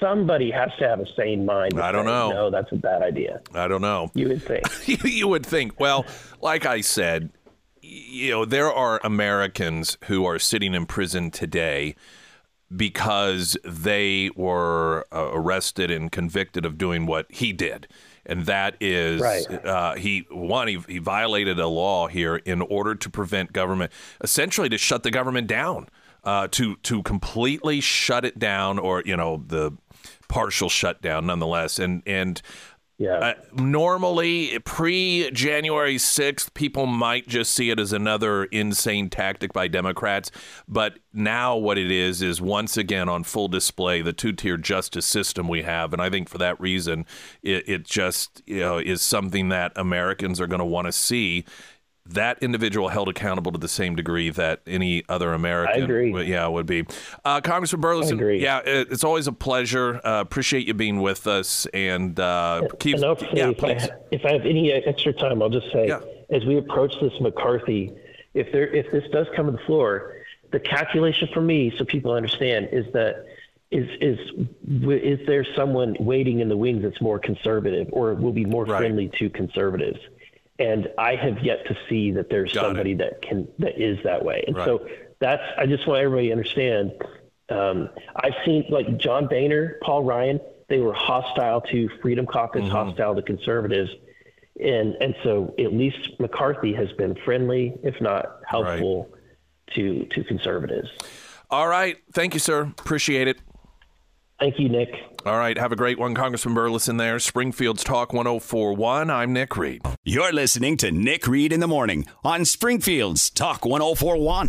somebody 0.00 0.50
has 0.50 0.70
to 0.78 0.88
have 0.88 1.00
a 1.00 1.06
sane 1.16 1.44
mind. 1.44 1.78
I 1.80 1.92
don't 1.92 2.04
say, 2.06 2.10
know. 2.10 2.30
No, 2.30 2.50
that's 2.50 2.72
a 2.72 2.76
bad 2.76 3.02
idea. 3.02 3.40
I 3.54 3.68
don't 3.68 3.82
know. 3.82 4.10
You 4.14 4.28
would 4.28 4.42
think. 4.42 4.64
you 5.04 5.28
would 5.28 5.46
think. 5.46 5.78
Well, 5.78 6.06
like 6.40 6.66
I 6.66 6.80
said, 6.80 7.30
you 7.82 8.30
know, 8.30 8.44
there 8.44 8.72
are 8.72 9.00
Americans 9.04 9.98
who 10.04 10.24
are 10.24 10.38
sitting 10.38 10.74
in 10.74 10.86
prison 10.86 11.30
today 11.30 11.94
because 12.74 13.56
they 13.64 14.30
were 14.36 15.04
uh, 15.12 15.30
arrested 15.32 15.90
and 15.90 16.12
convicted 16.12 16.64
of 16.64 16.78
doing 16.78 17.06
what 17.06 17.26
he 17.30 17.52
did. 17.52 17.88
And 18.26 18.46
that 18.46 18.76
is, 18.80 19.20
Right. 19.20 19.64
uh, 19.64 19.94
he 19.96 20.26
one 20.30 20.68
he, 20.68 20.78
he 20.86 20.98
violated 20.98 21.58
a 21.58 21.66
law 21.66 22.06
here 22.06 22.36
in 22.36 22.60
order 22.62 22.94
to 22.94 23.10
prevent 23.10 23.52
government, 23.52 23.90
essentially 24.20 24.68
to 24.68 24.78
shut 24.78 25.02
the 25.02 25.10
government 25.10 25.48
down, 25.48 25.88
uh, 26.22 26.46
to 26.48 26.76
to 26.76 27.02
completely 27.02 27.80
shut 27.80 28.24
it 28.24 28.38
down, 28.38 28.78
or 28.78 29.02
you 29.04 29.16
know 29.16 29.42
the 29.46 29.72
partial 30.30 30.70
shutdown, 30.70 31.26
nonetheless. 31.26 31.78
And 31.78 32.02
and 32.06 32.40
Yeah. 32.98 33.16
uh, 33.18 33.34
normally, 33.54 34.58
pre 34.60 35.30
January 35.32 35.96
6th, 35.96 36.52
people 36.54 36.86
might 36.86 37.26
just 37.26 37.52
see 37.52 37.70
it 37.70 37.80
as 37.80 37.92
another 37.92 38.44
insane 38.44 39.08
tactic 39.10 39.52
by 39.52 39.68
Democrats. 39.68 40.30
But 40.68 40.98
now, 41.12 41.56
what 41.56 41.78
it 41.78 41.90
is, 41.90 42.20
is 42.22 42.40
once 42.40 42.76
again 42.76 43.08
on 43.08 43.24
full 43.24 43.48
display 43.48 44.02
the 44.02 44.12
two 44.12 44.32
tier 44.32 44.56
justice 44.58 45.06
system 45.06 45.48
we 45.48 45.62
have. 45.62 45.92
And 45.92 46.00
I 46.00 46.10
think 46.10 46.28
for 46.28 46.38
that 46.38 46.60
reason, 46.60 47.06
it, 47.42 47.68
it 47.68 47.84
just 47.84 48.42
you 48.46 48.60
know, 48.60 48.78
is 48.78 49.02
something 49.02 49.48
that 49.48 49.72
Americans 49.76 50.40
are 50.40 50.46
going 50.46 50.60
to 50.60 50.64
want 50.64 50.86
to 50.86 50.92
see. 50.92 51.44
That 52.06 52.42
individual 52.42 52.88
held 52.88 53.08
accountable 53.08 53.52
to 53.52 53.58
the 53.58 53.68
same 53.68 53.94
degree 53.94 54.30
that 54.30 54.62
any 54.66 55.04
other 55.08 55.32
American, 55.32 55.80
I 55.82 55.84
agree. 55.84 56.10
would- 56.12 56.26
yeah, 56.26 56.46
would 56.48 56.66
be. 56.66 56.84
Uh, 57.24 57.40
Congressman 57.40 57.80
Burlison, 57.82 58.40
yeah, 58.40 58.58
it, 58.60 58.88
it's 58.90 59.04
always 59.04 59.26
a 59.26 59.32
pleasure. 59.32 60.00
Uh, 60.04 60.20
appreciate 60.20 60.66
you 60.66 60.74
being 60.74 61.00
with 61.00 61.26
us, 61.26 61.66
and 61.72 62.18
uh, 62.18 62.62
keep. 62.80 62.96
And 62.96 63.04
yeah, 63.32 63.50
if, 63.50 63.62
I, 63.62 63.74
please. 63.74 63.88
if 64.10 64.24
I 64.24 64.32
have 64.32 64.44
any 64.46 64.72
extra 64.72 65.12
time, 65.12 65.40
I'll 65.42 65.50
just 65.50 65.70
say, 65.72 65.86
Yeah. 65.88 66.00
as 66.30 66.44
we 66.46 66.56
approach 66.58 66.94
this 67.00 67.12
McCarthy 67.20 67.92
if 68.34 68.50
there 68.52 68.68
if 68.68 68.90
this 68.92 69.04
does 69.12 69.26
come 69.36 69.46
to 69.46 69.52
the 69.52 69.58
floor, 69.66 70.14
the 70.52 70.60
calculation 70.60 71.28
for 71.34 71.40
me, 71.42 71.72
so 71.76 71.84
people 71.84 72.12
understand, 72.12 72.68
is 72.72 72.86
that 72.92 73.26
is 73.70 73.88
is 74.00 74.18
is 74.88 75.24
there 75.26 75.44
someone 75.54 75.96
waiting 76.00 76.40
in 76.40 76.48
the 76.48 76.56
wings 76.56 76.82
that's 76.82 77.00
more 77.00 77.18
conservative 77.18 77.88
or 77.92 78.14
will 78.14 78.32
be 78.32 78.44
more 78.44 78.64
Right. 78.64 78.78
friendly 78.78 79.10
to 79.18 79.30
conservatives? 79.30 79.98
And 80.60 80.88
I 80.98 81.16
have 81.16 81.42
yet 81.42 81.66
to 81.66 81.76
see 81.88 82.10
that 82.12 82.28
there's 82.30 82.52
Got 82.52 82.60
it. 82.64 82.68
somebody 82.68 82.94
that 82.94 83.22
can 83.22 83.48
that 83.58 83.80
is 83.80 83.98
that 84.04 84.24
way. 84.24 84.44
And 84.46 84.54
Right. 84.56 84.66
so 84.66 84.86
that's 85.18 85.42
I 85.58 85.66
just 85.66 85.86
want 85.86 86.00
everybody 86.02 86.26
to 86.28 86.32
understand. 86.32 86.92
Um, 87.48 87.88
I've 88.14 88.34
seen 88.44 88.66
like 88.68 88.96
John 88.98 89.26
Boehner, 89.26 89.78
Paul 89.82 90.04
Ryan, 90.04 90.38
they 90.68 90.78
were 90.78 90.92
hostile 90.92 91.62
to 91.62 91.88
Freedom 92.02 92.26
Caucus, 92.26 92.62
Mm-hmm. 92.62 92.70
hostile 92.70 93.14
to 93.16 93.22
conservatives, 93.22 93.90
and 94.62 94.94
and 95.00 95.14
so 95.24 95.54
at 95.58 95.72
least 95.72 96.20
McCarthy 96.20 96.72
has 96.74 96.92
been 96.92 97.14
friendly, 97.24 97.72
if 97.82 97.98
not 98.00 98.40
helpful, 98.46 99.08
to 99.74 100.04
to 100.12 100.22
conservatives. 100.24 100.88
All 101.50 101.66
right. 101.66 101.96
Thank 102.12 102.34
you, 102.34 102.40
sir. 102.40 102.72
Appreciate 102.78 103.26
it. 103.26 103.38
Thank 104.40 104.58
you, 104.58 104.70
Nick. 104.70 104.88
All 105.26 105.36
right. 105.36 105.56
Have 105.58 105.70
a 105.70 105.76
great 105.76 105.98
one, 105.98 106.14
Congressman 106.14 106.54
Burlison 106.54 106.96
there. 106.96 107.18
Springfield's 107.18 107.84
Talk 107.84 108.14
1041. 108.14 109.10
I'm 109.10 109.34
Nick 109.34 109.54
Reed. 109.54 109.82
You're 110.02 110.32
listening 110.32 110.78
to 110.78 110.90
Nick 110.90 111.26
Reed 111.26 111.52
in 111.52 111.60
the 111.60 111.68
Morning 111.68 112.06
on 112.24 112.46
Springfield's 112.46 113.28
Talk 113.28 113.66
1041. 113.66 114.48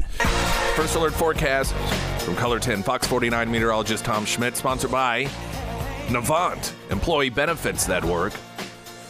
First 0.76 0.96
alert 0.96 1.14
forecast 1.14 1.74
from 2.24 2.36
KOLR 2.36 2.62
10 2.62 2.84
Fox 2.84 3.06
49 3.06 3.52
meteorologist 3.52 4.06
Tom 4.06 4.24
Schmidt, 4.24 4.56
sponsored 4.56 4.92
by 4.92 5.26
Navant, 6.08 6.72
employee 6.90 7.30
benefits 7.30 7.86
that 7.86 8.06
work. 8.06 8.32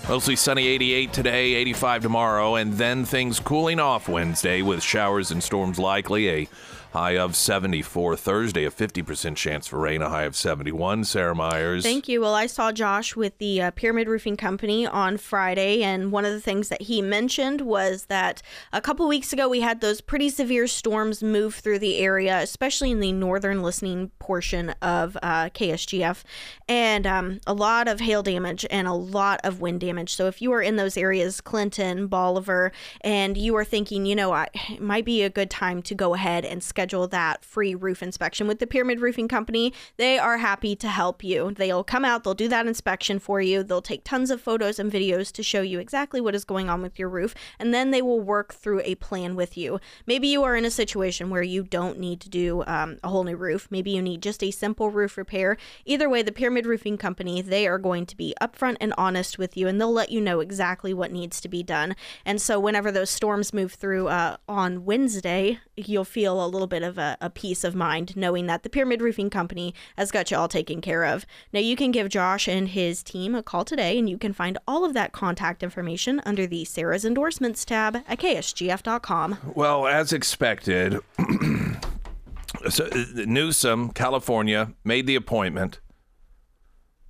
Mostly 0.10 0.36
sunny 0.36 0.68
88 0.68 1.14
today, 1.14 1.54
85 1.54 2.02
tomorrow, 2.02 2.56
and 2.56 2.74
then 2.74 3.06
things 3.06 3.40
cooling 3.40 3.80
off 3.80 4.10
Wednesday 4.10 4.64
with 4.64 4.82
showers 4.82 5.30
and 5.30 5.44
storms 5.44 5.78
likely. 5.78 6.30
A 6.30 6.48
high 6.92 7.18
of 7.18 7.36
74 7.38 8.18
Thursday, 8.18 8.66
a 8.66 8.72
50% 8.72 9.36
chance 9.38 9.66
for 9.66 9.80
rain, 9.80 10.02
a 10.02 10.10
high 10.10 10.24
of 10.24 10.36
71. 10.36 11.06
Sarah 11.06 11.34
Myers. 11.34 11.84
Thank 11.84 12.10
you. 12.10 12.20
Well, 12.20 12.36
I 12.36 12.48
saw 12.48 12.74
Josh 12.74 13.16
with 13.16 13.38
the 13.38 13.62
uh, 13.62 13.72
Pyramid 13.72 14.10
Roofing 14.10 14.36
Company 14.36 14.86
on 14.86 15.16
Friday, 15.16 15.84
and 15.84 16.12
one 16.12 16.26
of 16.26 16.34
the 16.34 16.42
things 16.42 16.68
that 16.68 16.84
he 16.84 17.02
mentioned 17.02 17.62
was 17.62 18.06
that 18.06 18.42
a 18.74 18.82
couple 18.82 19.08
weeks 19.08 19.32
ago 19.32 19.48
we 19.48 19.62
had 19.62 19.80
those 19.80 20.02
pretty 20.02 20.28
severe 20.28 20.68
storms 20.68 21.24
move 21.24 21.56
through 21.56 21.80
the 21.80 22.00
area, 22.00 22.40
especially 22.40 22.92
in 22.92 23.00
the 23.00 23.14
northern 23.14 23.62
listening 23.62 24.12
portion 24.20 24.72
of 24.82 25.18
uh, 25.24 25.46
KSGF, 25.50 26.24
and 26.68 27.08
um, 27.08 27.40
a 27.48 27.54
lot 27.54 27.88
of 27.88 28.02
hail 28.02 28.22
damage 28.22 28.66
and 28.70 28.88
a 28.88 28.94
lot 28.94 29.40
of 29.46 29.62
wind 29.62 29.80
damage. 29.80 30.14
So 30.14 30.28
if 30.28 30.42
you 30.42 30.52
are 30.52 30.62
in 30.62 30.76
those 30.76 30.98
areas, 30.98 31.40
Clinton, 31.40 32.08
Bolivar, 32.08 32.74
and 33.00 33.38
you 33.38 33.56
are 33.56 33.66
thinking, 33.66 34.06
you 34.06 34.16
know, 34.16 34.34
I, 34.34 34.50
it 34.70 34.82
might 34.82 35.06
be 35.06 35.24
a 35.24 35.30
good 35.30 35.50
time 35.50 35.82
to 35.84 35.96
go 35.96 36.14
ahead 36.14 36.44
and 36.44 36.62
schedule 36.62 36.81
that 36.90 37.46
free 37.46 37.76
roof 37.76 38.02
inspection 38.02 38.48
with 38.48 38.60
the 38.60 38.68
Pyramid 38.68 39.02
Roofing 39.02 39.28
Company, 39.28 39.74
they 39.98 40.18
are 40.18 40.38
happy 40.38 40.76
to 40.76 40.88
help 40.88 41.24
you. 41.24 41.52
They'll 41.52 41.84
come 41.84 42.04
out, 42.04 42.24
they'll 42.24 42.34
do 42.34 42.48
that 42.48 42.66
inspection 42.66 43.20
for 43.20 43.40
you, 43.40 43.64
they'll 43.64 43.82
take 43.82 44.04
tons 44.04 44.32
of 44.32 44.42
photos 44.42 44.80
and 44.80 44.92
videos 44.92 45.32
to 45.34 45.44
show 45.44 45.62
you 45.62 45.80
exactly 45.80 46.20
what 46.20 46.34
is 46.34 46.44
going 46.44 46.70
on 46.70 46.82
with 46.82 46.98
your 46.98 47.10
roof, 47.10 47.36
and 47.60 47.74
then 47.74 47.92
they 47.92 48.02
will 48.02 48.20
work 48.20 48.54
through 48.54 48.82
a 48.84 48.96
plan 48.96 49.36
with 49.36 49.58
you. 49.58 49.80
Maybe 50.08 50.28
you 50.28 50.44
are 50.44 50.56
in 50.56 50.66
a 50.66 50.72
situation 50.72 51.30
where 51.30 51.44
you 51.44 51.64
don't 51.64 52.00
need 52.00 52.20
to 52.22 52.30
do 52.30 52.64
um, 52.66 52.98
a 53.04 53.10
whole 53.10 53.24
new 53.24 53.36
roof, 53.36 53.68
maybe 53.70 53.92
you 53.92 54.02
need 54.02 54.24
just 54.24 54.44
a 54.44 54.52
simple 54.52 54.90
roof 54.90 55.18
repair. 55.18 55.58
Either 55.86 56.10
way, 56.10 56.22
the 56.22 56.32
Pyramid 56.32 56.66
Roofing 56.66 56.98
Company, 56.98 57.42
they 57.42 57.68
are 57.68 57.78
going 57.78 58.06
to 58.08 58.18
be 58.18 58.34
upfront 58.42 58.78
and 58.82 58.94
honest 58.98 59.38
with 59.38 59.56
you, 59.56 59.68
and 59.68 59.80
they'll 59.80 59.94
let 59.94 60.12
you 60.12 60.20
know 60.20 60.40
exactly 60.40 60.94
what 60.94 61.12
needs 61.12 61.40
to 61.42 61.48
be 61.48 61.62
done. 61.62 61.96
And 62.26 62.42
so, 62.42 62.60
whenever 62.60 62.92
those 62.92 63.10
storms 63.10 63.54
move 63.54 63.74
through 63.74 64.08
uh, 64.08 64.38
on 64.48 64.86
Wednesday, 64.86 65.60
you'll 65.76 66.06
feel 66.06 66.44
a 66.44 66.48
little 66.48 66.68
bit 66.72 66.82
of 66.84 66.98
a, 66.98 67.18
a 67.22 67.30
peace 67.30 67.64
of 67.64 67.76
mind 67.76 68.16
knowing 68.16 68.48
that 68.48 68.64
the 68.64 68.70
Pyramid 68.70 69.02
Roofing 69.02 69.30
Company 69.30 69.76
has 69.98 70.10
got 70.10 70.32
you 70.32 70.38
all 70.38 70.48
taken 70.48 70.80
care 70.80 71.04
of. 71.04 71.26
Now, 71.54 71.60
you 71.60 71.76
can 71.76 71.92
give 71.92 72.10
Josh 72.10 72.48
and 72.48 72.70
his 72.70 73.04
team 73.04 73.36
a 73.36 73.44
call 73.44 73.66
today, 73.66 74.00
and 74.00 74.10
you 74.10 74.18
can 74.18 74.32
find 74.32 74.58
all 74.66 74.86
of 74.86 74.94
that 74.94 75.12
contact 75.12 75.62
information 75.62 76.22
under 76.26 76.48
the 76.48 76.64
Sarah's 76.64 77.04
Endorsements 77.04 77.66
tab 77.66 77.98
at 78.08 78.20
ksgf.com. 78.20 79.38
Well, 79.54 79.86
as 79.86 80.14
expected, 80.14 81.00
so, 82.70 82.86
uh, 82.86 83.04
Newsom, 83.26 83.92
California, 83.92 84.72
made 84.86 85.06
the 85.06 85.16
appointment 85.16 85.82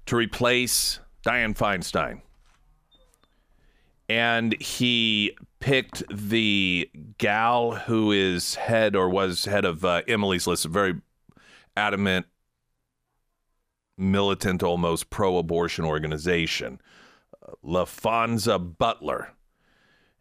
to 0.08 0.16
replace 0.16 1.00
Dianne 1.24 1.56
Feinstein. 1.56 2.22
And 4.10 4.60
he 4.60 5.38
picked 5.62 6.04
the 6.12 6.90
gal 7.18 7.72
who 7.72 8.12
is 8.12 8.56
head 8.56 8.96
or 8.96 9.10
was 9.10 9.46
head 9.46 9.64
of 9.64 9.86
uh, 9.86 10.02
Emily's 10.08 10.48
List, 10.48 10.66
a 10.66 10.68
very 10.68 10.96
adamant, 11.78 12.26
militant, 13.98 14.62
almost 14.64 15.10
pro 15.10 15.38
abortion 15.38 15.86
organization, 15.86 16.82
uh, 17.48 17.54
Laphonza 17.64 18.60
Butler. 18.60 19.34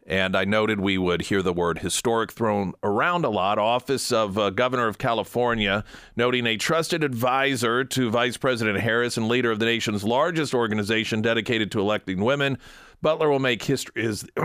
And 0.07 0.37
I 0.37 0.45
noted 0.45 0.81
we 0.81 0.99
would 0.99 1.23
hear 1.23 1.43
the 1.43 1.53
word 1.53 1.79
historic 1.79 2.33
thrown 2.33 2.75
around 2.83 3.25
a 3.25 3.31
lot. 3.31 3.59
Office 3.59 4.11
of 4.11 4.37
uh, 4.39 4.51
Governor 4.51 4.89
of 4.89 4.99
California, 4.99 5.85
noting 6.17 6.47
a 6.47 6.57
trusted 6.57 7.05
advisor 7.05 7.85
to 7.85 8.11
Vice 8.11 8.37
President 8.37 8.81
Harris 8.81 9.17
and 9.17 9.29
leader 9.29 9.51
of 9.51 9.59
the 9.59 9.67
nation's 9.67 10.03
largest 10.03 10.55
organization 10.55 11.23
dedicated 11.23 11.71
to 11.73 11.81
electing 11.81 12.25
women. 12.25 12.59
Butler 13.03 13.31
will 13.31 13.39
make 13.39 13.63
history 13.63 14.05
is 14.05 14.27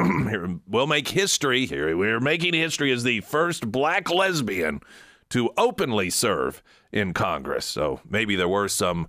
will 0.67 0.87
make 0.87 1.09
history 1.09 1.65
here. 1.65 1.95
We're 1.95 2.19
making 2.19 2.53
history 2.53 2.91
as 2.91 3.03
the 3.03 3.21
first 3.21 3.71
black 3.71 4.09
lesbian 4.09 4.81
to 5.29 5.51
openly 5.57 6.09
serve 6.09 6.63
in 6.91 7.13
Congress. 7.13 7.65
So 7.65 7.99
maybe 8.07 8.35
there 8.35 8.47
were 8.47 8.67
some 8.67 9.07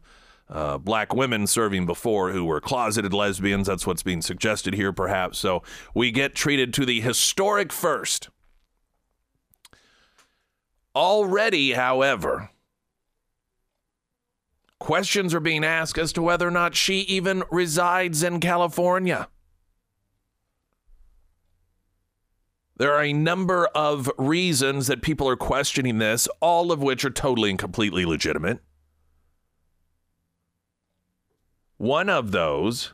uh, 0.49 0.79
black 0.79 1.15
women 1.15 1.47
serving 1.47 1.87
before 1.87 2.31
who 2.31 2.45
were 2.45 2.61
closeted 2.61 3.13
lesbians. 3.13 3.67
That's 3.67 3.87
what's 3.87 4.03
being 4.03 4.23
suggested 4.23 4.75
here, 4.75 4.93
perhaps. 4.93 5.39
So 5.39 5.63
we 5.95 6.11
get 6.11 6.35
treated 6.35 6.73
to 6.75 6.87
the 6.87 7.01
historic 7.01 7.73
first. 7.73 8.29
Already, 10.95 11.73
however, 11.73 12.51
questions 14.79 15.35
are 15.35 15.41
being 15.41 15.65
asked 15.65 15.99
as 15.99 16.13
to 16.15 16.23
whether 16.23 16.49
or 16.49 16.53
not 16.53 16.75
she 16.75 17.01
even 17.01 17.43
resides 17.51 18.23
in 18.23 18.41
California. 18.41 19.29
There 22.79 22.93
are 22.93 23.03
a 23.03 23.13
number 23.13 23.67
of 23.69 24.11
reasons 24.19 24.87
that 24.89 25.01
people 25.01 25.29
are 25.29 25.37
questioning 25.37 25.99
this, 25.99 26.29
all 26.41 26.71
of 26.71 26.83
which 26.83 27.05
are 27.05 27.11
totally 27.11 27.49
and 27.49 27.59
completely 27.59 28.05
legitimate. 28.05 28.61
One 31.79 32.09
of 32.11 32.33
those 32.33 32.93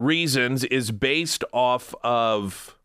reasons 0.00 0.64
is 0.64 0.90
based 0.90 1.44
off 1.52 1.94
of 2.02 2.76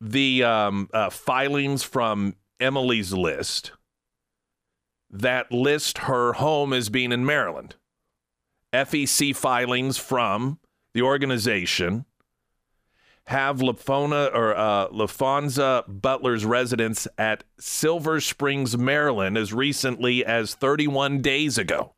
the 0.00 0.42
um, 0.42 0.88
uh, 0.92 1.10
filings 1.10 1.82
from 1.82 2.36
Emily's 2.60 3.12
list 3.12 3.72
that 5.10 5.52
list 5.52 5.98
her 5.98 6.34
home 6.34 6.72
as 6.72 6.88
being 6.88 7.12
in 7.12 7.24
Maryland. 7.24 7.76
FEC 8.72 9.34
filings 9.34 9.96
from 9.96 10.58
the 10.92 11.02
organization 11.02 12.04
have 13.26 13.58
Lafona 13.58 14.32
or 14.32 14.56
uh, 14.56 14.88
Laphonza 14.88 15.84
Butler's 15.88 16.44
residence 16.44 17.08
at 17.18 17.42
Silver 17.58 18.20
Springs, 18.20 18.78
Maryland, 18.78 19.36
as 19.36 19.52
recently 19.52 20.24
as 20.24 20.54
31 20.54 21.22
days 21.22 21.58
ago. 21.58 21.94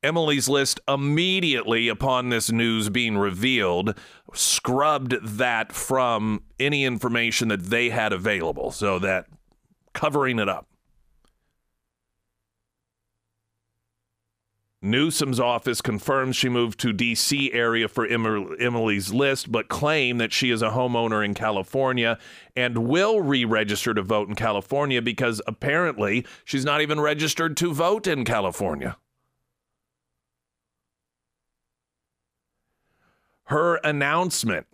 Emily's 0.00 0.48
list 0.48 0.78
immediately 0.86 1.88
upon 1.88 2.28
this 2.28 2.52
news 2.52 2.88
being 2.88 3.18
revealed 3.18 3.98
scrubbed 4.32 5.16
that 5.20 5.72
from 5.72 6.42
any 6.60 6.84
information 6.84 7.48
that 7.48 7.64
they 7.64 7.90
had 7.90 8.12
available, 8.12 8.70
so 8.70 9.00
that 9.00 9.26
covering 9.94 10.38
it 10.38 10.48
up. 10.48 10.67
Newsom's 14.90 15.38
office 15.40 15.80
confirms 15.80 16.36
she 16.36 16.48
moved 16.48 16.80
to 16.80 16.92
D.C. 16.92 17.52
area 17.52 17.88
for 17.88 18.06
Emily's 18.06 19.12
list, 19.12 19.52
but 19.52 19.68
claim 19.68 20.18
that 20.18 20.32
she 20.32 20.50
is 20.50 20.62
a 20.62 20.70
homeowner 20.70 21.24
in 21.24 21.34
California 21.34 22.18
and 22.56 22.88
will 22.88 23.20
re-register 23.20 23.94
to 23.94 24.02
vote 24.02 24.28
in 24.28 24.34
California 24.34 25.02
because 25.02 25.40
apparently 25.46 26.26
she's 26.44 26.64
not 26.64 26.80
even 26.80 27.00
registered 27.00 27.56
to 27.56 27.72
vote 27.72 28.06
in 28.06 28.24
California. 28.24 28.96
Her 33.44 33.76
announcement 33.76 34.66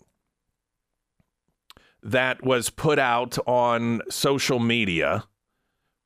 that 2.02 2.44
was 2.44 2.70
put 2.70 2.98
out 2.98 3.38
on 3.46 4.02
social 4.10 4.58
media 4.58 5.24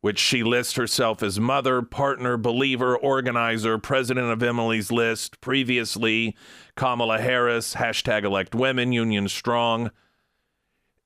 which 0.00 0.18
she 0.18 0.42
lists 0.42 0.74
herself 0.74 1.22
as 1.22 1.40
mother, 1.40 1.82
partner, 1.82 2.36
believer, 2.36 2.96
organizer, 2.96 3.78
president 3.78 4.30
of 4.30 4.42
Emily's 4.42 4.92
List, 4.92 5.40
previously 5.40 6.36
Kamala 6.76 7.18
Harris, 7.18 7.74
hashtag 7.74 8.24
elect 8.24 8.54
women, 8.54 8.92
union 8.92 9.28
strong. 9.28 9.90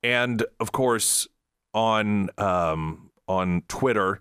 And 0.02 0.44
of 0.60 0.72
course, 0.72 1.26
on 1.72 2.28
um, 2.36 3.10
on 3.28 3.62
Twitter, 3.68 4.20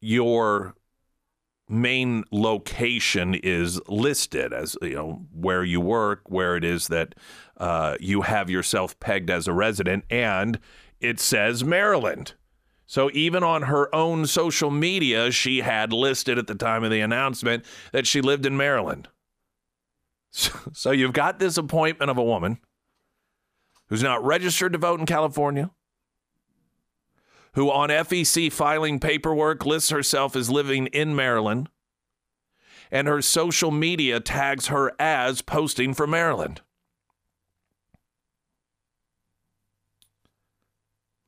your 0.00 0.74
main 1.68 2.24
location 2.30 3.34
is 3.34 3.80
listed 3.88 4.52
as 4.52 4.76
you 4.82 4.94
know 4.94 5.26
where 5.32 5.64
you 5.64 5.80
work, 5.80 6.22
where 6.30 6.56
it 6.56 6.64
is 6.64 6.88
that 6.88 7.14
uh, 7.58 7.96
you 8.00 8.22
have 8.22 8.48
yourself 8.48 8.98
pegged 9.00 9.28
as 9.28 9.46
a 9.46 9.52
resident, 9.52 10.04
and 10.08 10.58
it 11.00 11.20
says 11.20 11.62
Maryland. 11.62 12.34
So 12.92 13.10
even 13.14 13.42
on 13.42 13.62
her 13.62 13.88
own 13.94 14.26
social 14.26 14.70
media, 14.70 15.30
she 15.30 15.62
had 15.62 15.94
listed 15.94 16.36
at 16.36 16.46
the 16.46 16.54
time 16.54 16.84
of 16.84 16.90
the 16.90 17.00
announcement 17.00 17.64
that 17.90 18.06
she 18.06 18.20
lived 18.20 18.44
in 18.44 18.54
Maryland. 18.54 19.08
So, 20.30 20.90
you've 20.90 21.14
got 21.14 21.38
this 21.38 21.56
appointment 21.56 22.10
of 22.10 22.18
a 22.18 22.22
woman 22.22 22.58
who's 23.88 24.02
not 24.02 24.22
registered 24.22 24.74
to 24.74 24.78
vote 24.78 25.00
in 25.00 25.06
California, 25.06 25.70
who 27.54 27.70
on 27.70 27.88
FEC 27.88 28.52
filing 28.52 29.00
paperwork 29.00 29.64
lists 29.64 29.88
herself 29.88 30.36
as 30.36 30.50
living 30.50 30.88
in 30.88 31.16
Maryland, 31.16 31.70
and 32.90 33.08
her 33.08 33.22
social 33.22 33.70
media 33.70 34.20
tags 34.20 34.66
her 34.66 34.92
as 34.98 35.40
posting 35.40 35.94
from 35.94 36.10
Maryland. 36.10 36.60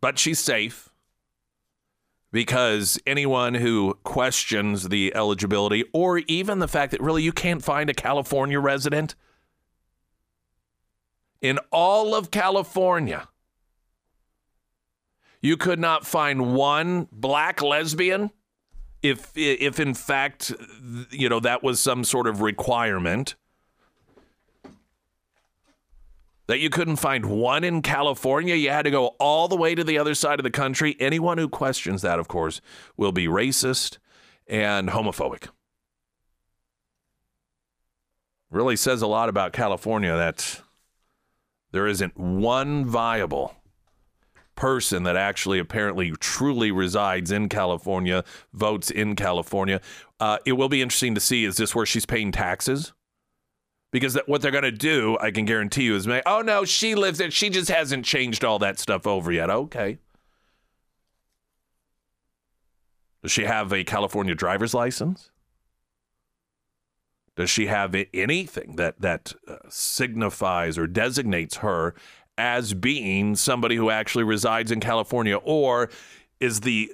But 0.02 0.18
she's 0.18 0.38
safe 0.38 0.90
because 2.34 3.00
anyone 3.06 3.54
who 3.54 3.96
questions 4.02 4.88
the 4.88 5.14
eligibility 5.14 5.84
or 5.92 6.18
even 6.18 6.58
the 6.58 6.66
fact 6.66 6.90
that 6.90 7.00
really 7.00 7.22
you 7.22 7.30
can't 7.30 7.62
find 7.62 7.88
a 7.88 7.94
California 7.94 8.58
resident 8.58 9.14
in 11.40 11.60
all 11.70 12.12
of 12.12 12.32
California, 12.32 13.28
you 15.42 15.56
could 15.56 15.78
not 15.78 16.04
find 16.04 16.56
one 16.56 17.06
black 17.12 17.62
lesbian 17.62 18.32
if 19.00 19.30
if 19.36 19.78
in 19.78 19.94
fact 19.94 20.52
you 21.10 21.28
know 21.28 21.38
that 21.38 21.62
was 21.62 21.78
some 21.78 22.02
sort 22.02 22.26
of 22.26 22.40
requirement 22.40 23.36
that 26.46 26.58
you 26.58 26.70
couldn't 26.70 26.96
find 26.96 27.26
one 27.26 27.64
in 27.64 27.82
California. 27.82 28.54
You 28.54 28.70
had 28.70 28.84
to 28.84 28.90
go 28.90 29.08
all 29.18 29.48
the 29.48 29.56
way 29.56 29.74
to 29.74 29.84
the 29.84 29.98
other 29.98 30.14
side 30.14 30.38
of 30.38 30.44
the 30.44 30.50
country. 30.50 30.96
Anyone 31.00 31.38
who 31.38 31.48
questions 31.48 32.02
that, 32.02 32.18
of 32.18 32.28
course, 32.28 32.60
will 32.96 33.12
be 33.12 33.26
racist 33.26 33.98
and 34.46 34.90
homophobic. 34.90 35.48
Really 38.50 38.76
says 38.76 39.02
a 39.02 39.06
lot 39.06 39.28
about 39.28 39.52
California 39.52 40.14
that 40.16 40.60
there 41.72 41.86
isn't 41.86 42.16
one 42.16 42.84
viable 42.86 43.56
person 44.54 45.02
that 45.02 45.16
actually 45.16 45.58
apparently 45.58 46.12
truly 46.20 46.70
resides 46.70 47.32
in 47.32 47.48
California, 47.48 48.22
votes 48.52 48.90
in 48.90 49.16
California. 49.16 49.80
Uh, 50.20 50.38
it 50.46 50.52
will 50.52 50.68
be 50.68 50.82
interesting 50.82 51.14
to 51.14 51.20
see 51.20 51.44
is 51.44 51.56
this 51.56 51.74
where 51.74 51.86
she's 51.86 52.06
paying 52.06 52.30
taxes? 52.30 52.92
Because 53.94 54.14
that, 54.14 54.28
what 54.28 54.42
they're 54.42 54.50
going 54.50 54.64
to 54.64 54.72
do, 54.72 55.16
I 55.20 55.30
can 55.30 55.44
guarantee 55.44 55.84
you, 55.84 55.94
is 55.94 56.04
make, 56.04 56.24
oh 56.26 56.40
no, 56.40 56.64
she 56.64 56.96
lives 56.96 57.18
there. 57.18 57.30
She 57.30 57.48
just 57.48 57.70
hasn't 57.70 58.04
changed 58.04 58.44
all 58.44 58.58
that 58.58 58.80
stuff 58.80 59.06
over 59.06 59.30
yet. 59.30 59.50
Okay. 59.50 59.98
Does 63.22 63.30
she 63.30 63.44
have 63.44 63.72
a 63.72 63.84
California 63.84 64.34
driver's 64.34 64.74
license? 64.74 65.30
Does 67.36 67.50
she 67.50 67.66
have 67.66 67.94
anything 68.12 68.74
that 68.74 69.00
that 69.00 69.32
uh, 69.46 69.58
signifies 69.68 70.76
or 70.76 70.88
designates 70.88 71.58
her 71.58 71.94
as 72.36 72.74
being 72.74 73.36
somebody 73.36 73.76
who 73.76 73.90
actually 73.90 74.24
resides 74.24 74.72
in 74.72 74.80
California, 74.80 75.36
or 75.36 75.88
is 76.40 76.62
the 76.62 76.92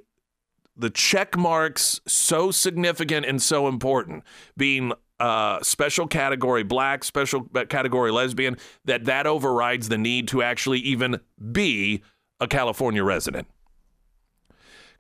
the 0.77 0.91
check 0.91 1.35
marks 1.35 2.03
so 2.07 2.51
significant 2.51 3.25
and 3.25 3.41
so 3.41 3.69
important, 3.69 4.23
being 4.55 4.93
uh, 5.21 5.63
special 5.63 6.07
category 6.07 6.63
black, 6.63 7.05
special 7.05 7.45
category 7.69 8.11
lesbian, 8.11 8.57
that 8.85 9.05
that 9.05 9.27
overrides 9.27 9.89
the 9.89 9.99
need 9.99 10.27
to 10.29 10.43
actually 10.43 10.81
even 10.81 11.21
be 11.53 12.03
a 12.41 12.49
California 12.49 13.05
resident. 13.05 13.47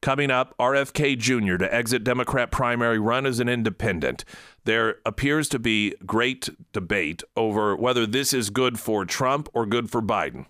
Coming 0.02 0.30
up, 0.30 0.54
RFK 0.58 1.18
Jr. 1.18 1.56
to 1.56 1.74
exit 1.74 2.04
Democrat 2.04 2.50
primary, 2.50 2.98
run 2.98 3.26
as 3.26 3.38
an 3.38 3.50
independent. 3.50 4.24
There 4.64 4.96
appears 5.04 5.48
to 5.50 5.58
be 5.58 5.94
great 6.06 6.48
debate 6.72 7.22
over 7.36 7.76
whether 7.76 8.06
this 8.06 8.32
is 8.32 8.48
good 8.48 8.78
for 8.78 9.04
Trump 9.04 9.50
or 9.52 9.66
good 9.66 9.90
for 9.90 10.00
Biden. 10.00 10.46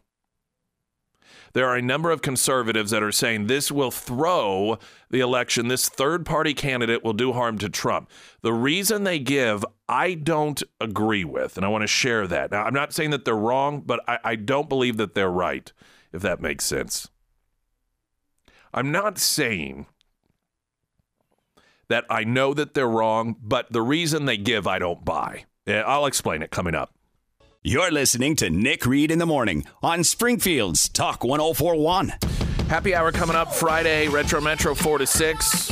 There 1.53 1.67
are 1.67 1.77
a 1.77 1.83
number 1.83 2.11
of 2.11 2.23
conservatives 2.23 2.91
that 2.93 3.03
are 3.03 3.13
saying 3.13 3.47
this 3.47 3.73
will 3.73 3.91
throw 3.91 4.79
the 5.11 5.21
election. 5.21 5.69
This 5.69 5.89
third 5.89 6.25
party 6.25 6.55
candidate 6.55 7.03
will 7.05 7.13
do 7.13 7.33
harm 7.33 7.59
to 7.59 7.69
Trump. 7.69 8.09
The 8.43 8.53
reason 8.53 9.05
they 9.05 9.19
give, 9.19 9.65
I 9.89 10.15
don't 10.15 10.63
agree 10.81 11.25
with, 11.25 11.57
and 11.57 11.67
I 11.67 11.69
want 11.69 11.83
to 11.83 11.89
share 11.89 12.27
that. 12.29 12.53
Now, 12.53 12.65
I'm 12.65 12.75
not 12.75 12.93
saying 12.93 13.11
that 13.11 13.25
they're 13.25 13.37
wrong, 13.37 13.81
but 13.81 14.01
I, 14.09 14.19
I 14.23 14.37
don't 14.37 14.69
believe 14.69 14.97
that 14.99 15.15
they're 15.15 15.31
right, 15.31 15.73
if 16.13 16.23
that 16.23 16.41
makes 16.41 16.65
sense. 16.65 17.09
I'm 18.73 18.93
not 18.93 19.19
saying 19.19 19.87
that 21.89 22.05
I 22.09 22.23
know 22.23 22.55
that 22.55 22.75
they're 22.75 22.89
wrong, 22.89 23.35
but 23.43 23.73
the 23.73 23.83
reason 23.83 24.27
they 24.27 24.37
give, 24.37 24.69
I 24.69 24.79
don't 24.79 25.05
buy. 25.05 25.47
I'll 25.67 26.07
explain 26.07 26.43
it 26.43 26.53
coming 26.53 26.77
up. 26.77 26.95
You're 27.62 27.90
listening 27.90 28.37
to 28.37 28.49
Nick 28.49 28.87
Reed 28.87 29.11
in 29.11 29.18
the 29.18 29.27
Morning 29.27 29.66
on 29.83 30.03
Springfield's 30.03 30.88
Talk 30.88 31.23
1041. 31.23 32.14
Happy 32.70 32.94
hour 32.94 33.12
coming 33.12 33.37
up 33.37 33.55
Friday, 33.55 34.09
Retro 34.09 34.40
Metro 34.40 34.75
4 34.75 34.96
to 34.96 35.07
6. 35.07 35.68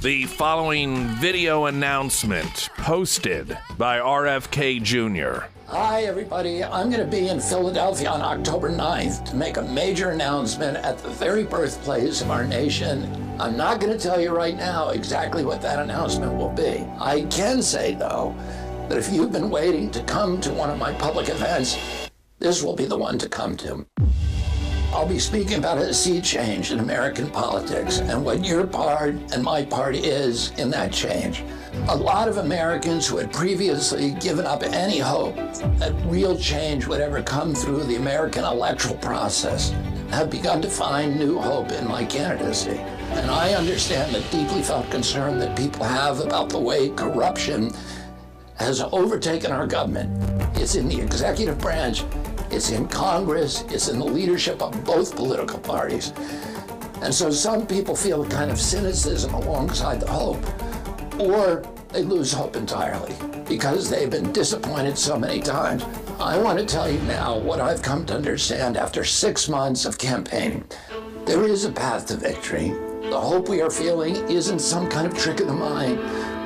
The 0.00 0.24
following 0.24 1.04
video 1.20 1.66
announcement 1.66 2.68
posted 2.78 3.56
by 3.76 4.00
RFK 4.00 4.82
Jr. 4.82 5.46
Hi, 5.68 6.02
everybody. 6.04 6.64
I'm 6.64 6.90
going 6.90 7.04
to 7.04 7.06
be 7.06 7.28
in 7.28 7.38
Philadelphia 7.38 8.08
on 8.08 8.22
October 8.22 8.70
9th 8.70 9.24
to 9.26 9.36
make 9.36 9.56
a 9.56 9.62
major 9.62 10.10
announcement 10.10 10.78
at 10.78 10.98
the 10.98 11.10
very 11.10 11.44
birthplace 11.44 12.22
of 12.22 12.32
our 12.32 12.44
nation. 12.44 13.04
I'm 13.38 13.56
not 13.56 13.78
going 13.78 13.96
to 13.96 14.02
tell 14.02 14.20
you 14.20 14.30
right 14.30 14.56
now 14.56 14.88
exactly 14.88 15.44
what 15.44 15.62
that 15.62 15.78
announcement 15.78 16.34
will 16.34 16.48
be. 16.48 16.84
I 16.98 17.20
can 17.30 17.62
say, 17.62 17.94
though, 17.94 18.34
that 18.88 18.98
if 18.98 19.12
you've 19.12 19.32
been 19.32 19.50
waiting 19.50 19.90
to 19.90 20.02
come 20.04 20.40
to 20.40 20.50
one 20.52 20.70
of 20.70 20.78
my 20.78 20.92
public 20.94 21.28
events, 21.28 21.78
this 22.38 22.62
will 22.62 22.74
be 22.74 22.86
the 22.86 22.96
one 22.96 23.18
to 23.18 23.28
come 23.28 23.56
to. 23.58 23.84
I'll 24.92 25.06
be 25.06 25.18
speaking 25.18 25.58
about 25.58 25.76
a 25.76 25.92
sea 25.92 26.22
change 26.22 26.72
in 26.72 26.78
American 26.78 27.28
politics 27.30 27.98
and 27.98 28.24
what 28.24 28.42
your 28.42 28.66
part 28.66 29.14
and 29.34 29.44
my 29.44 29.62
part 29.62 29.94
is 29.94 30.50
in 30.52 30.70
that 30.70 30.90
change. 30.90 31.44
A 31.88 31.94
lot 31.94 32.26
of 32.26 32.38
Americans 32.38 33.06
who 33.06 33.18
had 33.18 33.30
previously 33.30 34.12
given 34.12 34.46
up 34.46 34.62
any 34.62 34.98
hope 34.98 35.36
that 35.76 35.92
real 36.06 36.38
change 36.38 36.86
would 36.86 37.02
ever 37.02 37.22
come 37.22 37.54
through 37.54 37.84
the 37.84 37.96
American 37.96 38.44
electoral 38.44 38.96
process 38.96 39.74
have 40.10 40.30
begun 40.30 40.62
to 40.62 40.70
find 40.70 41.18
new 41.18 41.38
hope 41.38 41.70
in 41.72 41.86
my 41.86 42.02
candidacy. 42.06 42.78
And 43.10 43.30
I 43.30 43.52
understand 43.52 44.14
the 44.14 44.20
deeply 44.30 44.62
felt 44.62 44.90
concern 44.90 45.38
that 45.38 45.56
people 45.56 45.84
have 45.84 46.20
about 46.20 46.48
the 46.48 46.58
way 46.58 46.88
corruption 46.88 47.72
has 48.58 48.80
overtaken 48.80 49.52
our 49.52 49.66
government. 49.66 50.10
It's 50.56 50.74
in 50.74 50.88
the 50.88 51.00
executive 51.00 51.58
branch, 51.58 52.04
it's 52.50 52.70
in 52.70 52.88
Congress, 52.88 53.62
it's 53.68 53.88
in 53.88 53.98
the 53.98 54.04
leadership 54.04 54.62
of 54.62 54.84
both 54.84 55.14
political 55.14 55.58
parties. 55.58 56.12
And 57.02 57.14
so 57.14 57.30
some 57.30 57.66
people 57.66 57.94
feel 57.94 58.24
a 58.24 58.28
kind 58.28 58.50
of 58.50 58.60
cynicism 58.60 59.32
alongside 59.34 60.00
the 60.00 60.10
hope, 60.10 60.42
or 61.20 61.64
they 61.90 62.02
lose 62.02 62.32
hope 62.32 62.56
entirely 62.56 63.14
because 63.48 63.88
they've 63.88 64.10
been 64.10 64.32
disappointed 64.32 64.98
so 64.98 65.18
many 65.18 65.40
times. 65.40 65.84
I 66.18 66.36
want 66.36 66.58
to 66.58 66.66
tell 66.66 66.90
you 66.90 67.00
now 67.02 67.38
what 67.38 67.60
I've 67.60 67.80
come 67.80 68.04
to 68.06 68.14
understand 68.14 68.76
after 68.76 69.04
six 69.04 69.48
months 69.48 69.84
of 69.84 69.98
campaigning. 69.98 70.64
There 71.24 71.44
is 71.44 71.64
a 71.64 71.72
path 71.72 72.06
to 72.06 72.16
victory. 72.16 72.70
The 73.02 73.20
hope 73.20 73.48
we 73.48 73.62
are 73.62 73.70
feeling 73.70 74.16
isn't 74.28 74.58
some 74.58 74.88
kind 74.88 75.06
of 75.06 75.16
trick 75.16 75.40
of 75.40 75.46
the 75.46 75.52
mind. 75.52 75.98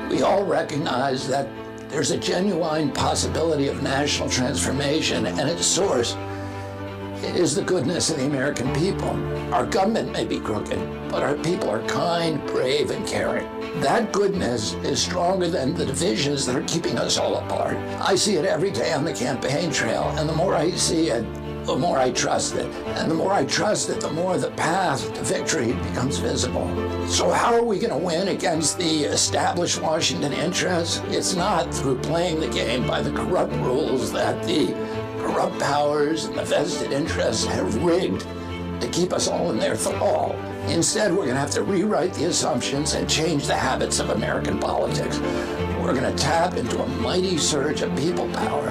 We 0.09 0.21
all 0.21 0.45
recognize 0.45 1.27
that 1.27 1.47
there's 1.93 2.09
a 2.09 2.17
genuine 2.17 2.91
possibility 2.91 3.67
of 3.67 3.83
national 3.83 4.27
transformation, 4.27 5.27
and 5.27 5.47
its 5.47 5.63
source 5.63 6.17
is 7.21 7.53
the 7.53 7.61
goodness 7.61 8.09
of 8.09 8.17
the 8.17 8.25
American 8.25 8.73
people. 8.73 9.11
Our 9.53 9.67
government 9.67 10.11
may 10.11 10.25
be 10.25 10.39
crooked, 10.39 10.79
but 11.07 11.21
our 11.21 11.35
people 11.35 11.69
are 11.69 11.87
kind, 11.87 12.43
brave, 12.47 12.89
and 12.89 13.05
caring. 13.05 13.47
That 13.79 14.11
goodness 14.11 14.73
is 14.81 14.99
stronger 14.99 15.47
than 15.47 15.75
the 15.75 15.85
divisions 15.85 16.47
that 16.47 16.55
are 16.55 16.63
keeping 16.63 16.97
us 16.97 17.19
all 17.19 17.35
apart. 17.35 17.77
I 18.01 18.15
see 18.15 18.37
it 18.37 18.45
every 18.45 18.71
day 18.71 18.91
on 18.91 19.05
the 19.05 19.13
campaign 19.13 19.71
trail, 19.71 20.11
and 20.17 20.27
the 20.27 20.33
more 20.33 20.55
I 20.55 20.71
see 20.71 21.09
it, 21.11 21.23
the 21.65 21.75
more 21.75 21.97
I 21.97 22.11
trust 22.11 22.55
it. 22.55 22.65
And 22.97 23.09
the 23.09 23.15
more 23.15 23.31
I 23.31 23.45
trust 23.45 23.89
it, 23.89 24.01
the 24.01 24.11
more 24.11 24.37
the 24.37 24.51
path 24.51 25.13
to 25.13 25.23
victory 25.23 25.73
becomes 25.73 26.17
visible. 26.17 26.67
So, 27.07 27.31
how 27.31 27.53
are 27.53 27.63
we 27.63 27.79
going 27.79 27.91
to 27.91 28.05
win 28.05 28.29
against 28.29 28.77
the 28.77 29.05
established 29.05 29.81
Washington 29.81 30.33
interests? 30.33 31.01
It's 31.07 31.35
not 31.35 31.73
through 31.73 31.99
playing 31.99 32.39
the 32.39 32.49
game 32.49 32.85
by 32.85 33.01
the 33.01 33.11
corrupt 33.11 33.53
rules 33.53 34.11
that 34.11 34.43
the 34.45 34.73
corrupt 35.19 35.57
powers 35.59 36.25
and 36.25 36.35
the 36.35 36.43
vested 36.43 36.91
interests 36.91 37.45
have 37.45 37.81
rigged 37.83 38.27
to 38.81 38.89
keep 38.89 39.13
us 39.13 39.27
all 39.27 39.51
in 39.51 39.57
their 39.57 39.77
thrall. 39.77 40.35
Instead, 40.67 41.11
we're 41.11 41.25
going 41.25 41.35
to 41.35 41.39
have 41.39 41.51
to 41.51 41.63
rewrite 41.63 42.13
the 42.13 42.25
assumptions 42.25 42.93
and 42.93 43.09
change 43.09 43.47
the 43.47 43.55
habits 43.55 43.99
of 43.99 44.09
American 44.09 44.59
politics. 44.59 45.19
We're 45.81 45.93
going 45.93 46.15
to 46.15 46.23
tap 46.23 46.55
into 46.55 46.81
a 46.81 46.87
mighty 46.87 47.37
surge 47.37 47.81
of 47.81 47.95
people 47.97 48.29
power 48.29 48.69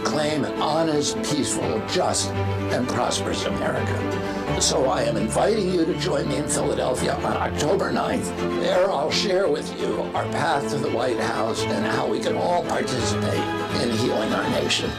reclaim 0.00 0.44
an 0.44 0.60
honest, 0.60 1.16
peaceful, 1.22 1.82
just, 1.88 2.30
and 2.30 2.88
prosperous 2.88 3.44
America. 3.44 4.60
So 4.60 4.86
I 4.86 5.02
am 5.02 5.16
inviting 5.16 5.72
you 5.72 5.84
to 5.84 5.94
join 5.98 6.28
me 6.28 6.36
in 6.36 6.48
Philadelphia 6.48 7.14
on 7.16 7.36
October 7.36 7.92
9th. 7.92 8.36
There 8.60 8.90
I'll 8.90 9.10
share 9.10 9.48
with 9.48 9.78
you 9.80 10.00
our 10.14 10.24
path 10.24 10.70
to 10.70 10.78
the 10.78 10.90
White 10.90 11.18
House 11.18 11.62
and 11.62 11.84
how 11.84 12.08
we 12.08 12.18
can 12.18 12.36
all 12.36 12.64
participate 12.64 13.82
in 13.82 13.90
healing 13.98 14.32
our 14.32 14.48
nation. 14.50 14.90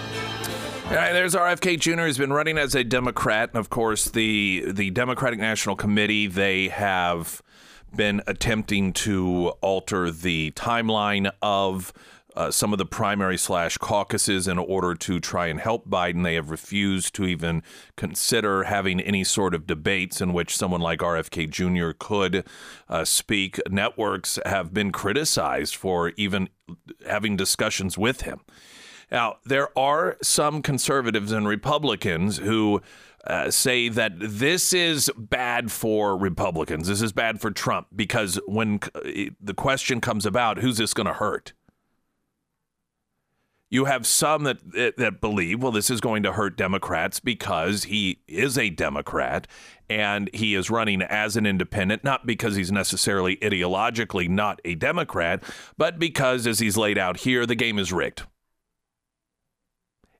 All 0.86 0.96
right, 0.98 1.14
there's 1.14 1.36
RFK 1.36 1.80
Jr. 1.80 2.02
has 2.02 2.18
been 2.18 2.34
running 2.34 2.58
as 2.58 2.76
a 2.76 2.84
Democrat, 2.84 3.50
and 3.54 3.60
of 3.60 3.70
course, 3.70 4.06
the 4.06 4.66
the 4.68 4.90
Democratic 4.92 5.40
National 5.40 5.76
Committee 5.76 6.28
they 6.28 6.68
have 6.68 7.42
been 7.96 8.22
attempting 8.28 8.94
to 8.94 9.54
alter 9.62 10.12
the 10.12 10.52
timeline 10.52 11.32
of 11.42 11.94
uh, 12.36 12.52
some 12.52 12.72
of 12.74 12.78
the 12.78 12.86
primary 12.86 13.38
slash 13.38 13.78
caucuses 13.78 14.48
in 14.48 14.58
order 14.58 14.96
to 14.96 15.20
try 15.20 15.48
and 15.48 15.60
help 15.60 15.88
Biden. 15.88 16.24
They 16.24 16.36
have 16.36 16.50
refused 16.50 17.14
to 17.16 17.26
even 17.26 17.64
consider 17.98 18.64
having 18.64 19.00
any 19.00 19.24
sort 19.24 19.54
of 19.54 19.68
debates 19.68 20.22
in 20.22 20.34
which 20.34 20.56
someone 20.56 20.82
like 20.82 21.00
RFK 21.00 21.50
Jr. 21.50 21.92
could 21.98 22.46
uh, 22.90 23.06
speak. 23.06 23.60
Networks 23.70 24.40
have 24.46 24.74
been 24.74 24.92
criticized 24.92 25.76
for 25.76 26.14
even 26.18 26.50
having 27.08 27.36
discussions 27.36 27.98
with 27.98 28.22
him. 28.22 28.42
Now, 29.12 29.38
there 29.46 29.78
are 29.78 30.18
some 30.22 30.62
conservatives 30.62 31.34
and 31.34 31.46
Republicans 31.46 32.38
who 32.38 32.82
uh, 33.28 33.52
say 33.52 33.90
that 33.90 34.14
this 34.18 34.74
is 34.74 35.12
bad 35.18 35.72
for 35.72 36.18
Republicans. 36.18 36.88
This 36.88 37.02
is 37.02 37.12
bad 37.12 37.42
for 37.42 37.52
Trump 37.52 37.88
because 37.96 38.40
when 38.48 38.80
the 39.40 39.54
question 39.56 40.02
comes 40.02 40.26
about, 40.26 40.60
who's 40.60 40.78
this 40.78 40.94
going 40.94 41.08
to 41.08 41.14
hurt? 41.14 41.54
You 43.72 43.86
have 43.86 44.06
some 44.06 44.44
that 44.44 44.98
that 44.98 45.22
believe, 45.22 45.64
well, 45.64 45.72
this 45.72 45.90
is 45.90 46.02
going 46.02 46.24
to 46.24 46.34
hurt 46.34 46.58
Democrats 46.58 47.22
because 47.22 47.86
he 47.86 48.20
is 48.28 48.58
a 48.58 48.70
Democrat 48.70 49.48
and 49.90 50.30
he 50.34 50.56
is 50.56 50.70
running 50.70 51.02
as 51.02 51.38
an 51.38 51.46
independent, 51.46 52.04
not 52.04 52.28
because 52.28 52.58
he's 52.58 52.72
necessarily 52.72 53.38
ideologically 53.38 54.28
not 54.28 54.62
a 54.66 54.76
Democrat, 54.76 55.42
but 55.78 55.98
because, 56.00 56.46
as 56.46 56.60
he's 56.60 56.76
laid 56.76 56.98
out 56.98 57.22
here, 57.22 57.46
the 57.46 57.56
game 57.56 57.80
is 57.80 57.94
rigged. 57.94 58.24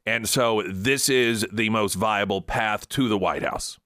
And 0.06 0.28
so 0.28 0.64
this 0.68 1.10
is 1.10 1.46
the 1.52 1.70
most 1.70 1.96
viable 1.96 2.42
path 2.42 2.88
to 2.90 3.10
the 3.10 3.18
White 3.18 3.44
House. 3.44 3.78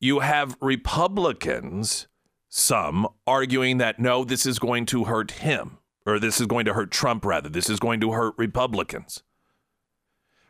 You 0.00 0.20
have 0.20 0.56
Republicans, 0.60 2.06
some, 2.48 3.08
arguing 3.26 3.78
that 3.78 3.98
no, 3.98 4.24
this 4.24 4.46
is 4.46 4.60
going 4.60 4.86
to 4.86 5.04
hurt 5.04 5.32
him, 5.32 5.78
or 6.08 6.18
this 6.18 6.40
is 6.40 6.46
going 6.46 6.64
to 6.64 6.72
hurt 6.72 6.90
Trump, 6.90 7.24
rather. 7.24 7.50
This 7.50 7.68
is 7.68 7.78
going 7.78 8.00
to 8.00 8.12
hurt 8.12 8.34
Republicans. 8.38 9.22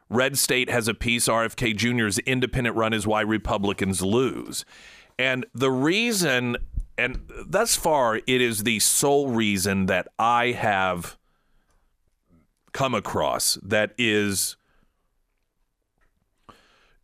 Red 0.08 0.38
State 0.38 0.70
has 0.70 0.86
a 0.86 0.94
piece 0.94 1.26
RFK 1.26 1.76
Jr.'s 1.76 2.18
independent 2.20 2.76
run 2.76 2.92
is 2.92 3.06
why 3.06 3.20
Republicans 3.22 4.00
lose. 4.00 4.64
And 5.18 5.44
the 5.52 5.70
reason, 5.70 6.56
and 6.96 7.28
thus 7.44 7.74
far, 7.74 8.16
it 8.16 8.40
is 8.40 8.62
the 8.62 8.78
sole 8.78 9.28
reason 9.28 9.86
that 9.86 10.08
I 10.18 10.52
have 10.52 11.18
come 12.72 12.94
across 12.94 13.58
that 13.62 13.92
is 13.98 14.56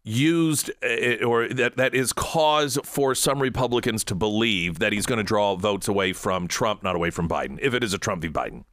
used 0.05 0.71
eh, 0.83 1.25
or 1.25 1.49
that, 1.49 1.77
that 1.77 1.95
is 1.95 2.13
cause 2.13 2.79
for 2.85 3.15
some 3.15 3.41
Republicans 3.41 4.05
to 4.05 4.15
believe 4.15 4.79
that 4.79 4.93
he's 4.93 5.07
going 5.07 5.19
to 5.19 5.25
draw 5.25 5.57
votes 5.57 5.89
away 5.89 6.13
from 6.13 6.47
Trump, 6.47 6.83
not 6.83 6.95
away 6.95 7.11
from 7.11 7.29
Biden, 7.29 7.59
if 7.61 7.75
it 7.75 7.83
is 7.83 7.95
a 7.95 7.99
Trump 7.99 8.23
v. 8.23 8.29
Biden. 8.29 8.65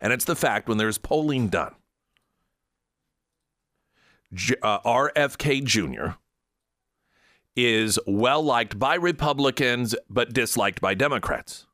And 0.00 0.12
it's 0.12 0.24
the 0.24 0.36
fact 0.36 0.66
when 0.68 0.78
there's 0.78 0.96
polling 0.96 1.48
done, 1.48 1.74
uh, 4.62 4.80
RFK 4.80 5.62
Jr. 5.62 6.16
is 7.54 7.98
well 8.06 8.42
liked 8.42 8.78
by 8.78 8.94
Republicans, 8.94 9.94
but 10.08 10.32
disliked 10.32 10.80
by 10.80 10.94
Democrats. 10.94 11.66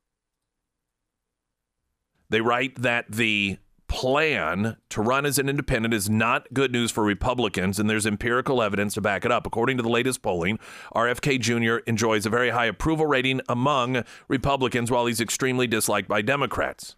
They 2.29 2.41
write 2.41 2.81
that 2.81 3.09
the 3.09 3.59
plan 3.97 4.77
to 4.89 5.01
run 5.01 5.25
as 5.25 5.39
an 5.39 5.49
independent 5.49 5.91
is 5.91 6.07
not 6.07 6.53
good 6.53 6.71
news 6.71 6.91
for 6.91 7.03
Republicans, 7.03 7.79
and 7.79 7.89
there's 7.89 8.05
empirical 8.05 8.61
evidence 8.61 8.93
to 8.93 9.01
back 9.01 9.25
it 9.25 9.31
up. 9.31 9.47
According 9.47 9.77
to 9.77 9.81
the 9.81 9.89
latest 9.89 10.21
polling, 10.21 10.59
RFK 10.93 11.39
Jr. 11.39 11.77
enjoys 11.89 12.23
a 12.23 12.29
very 12.29 12.51
high 12.51 12.67
approval 12.67 13.07
rating 13.07 13.41
among 13.49 14.03
Republicans, 14.27 14.91
while 14.91 15.07
he's 15.07 15.19
extremely 15.19 15.65
disliked 15.65 16.07
by 16.07 16.21
Democrats. 16.21 16.95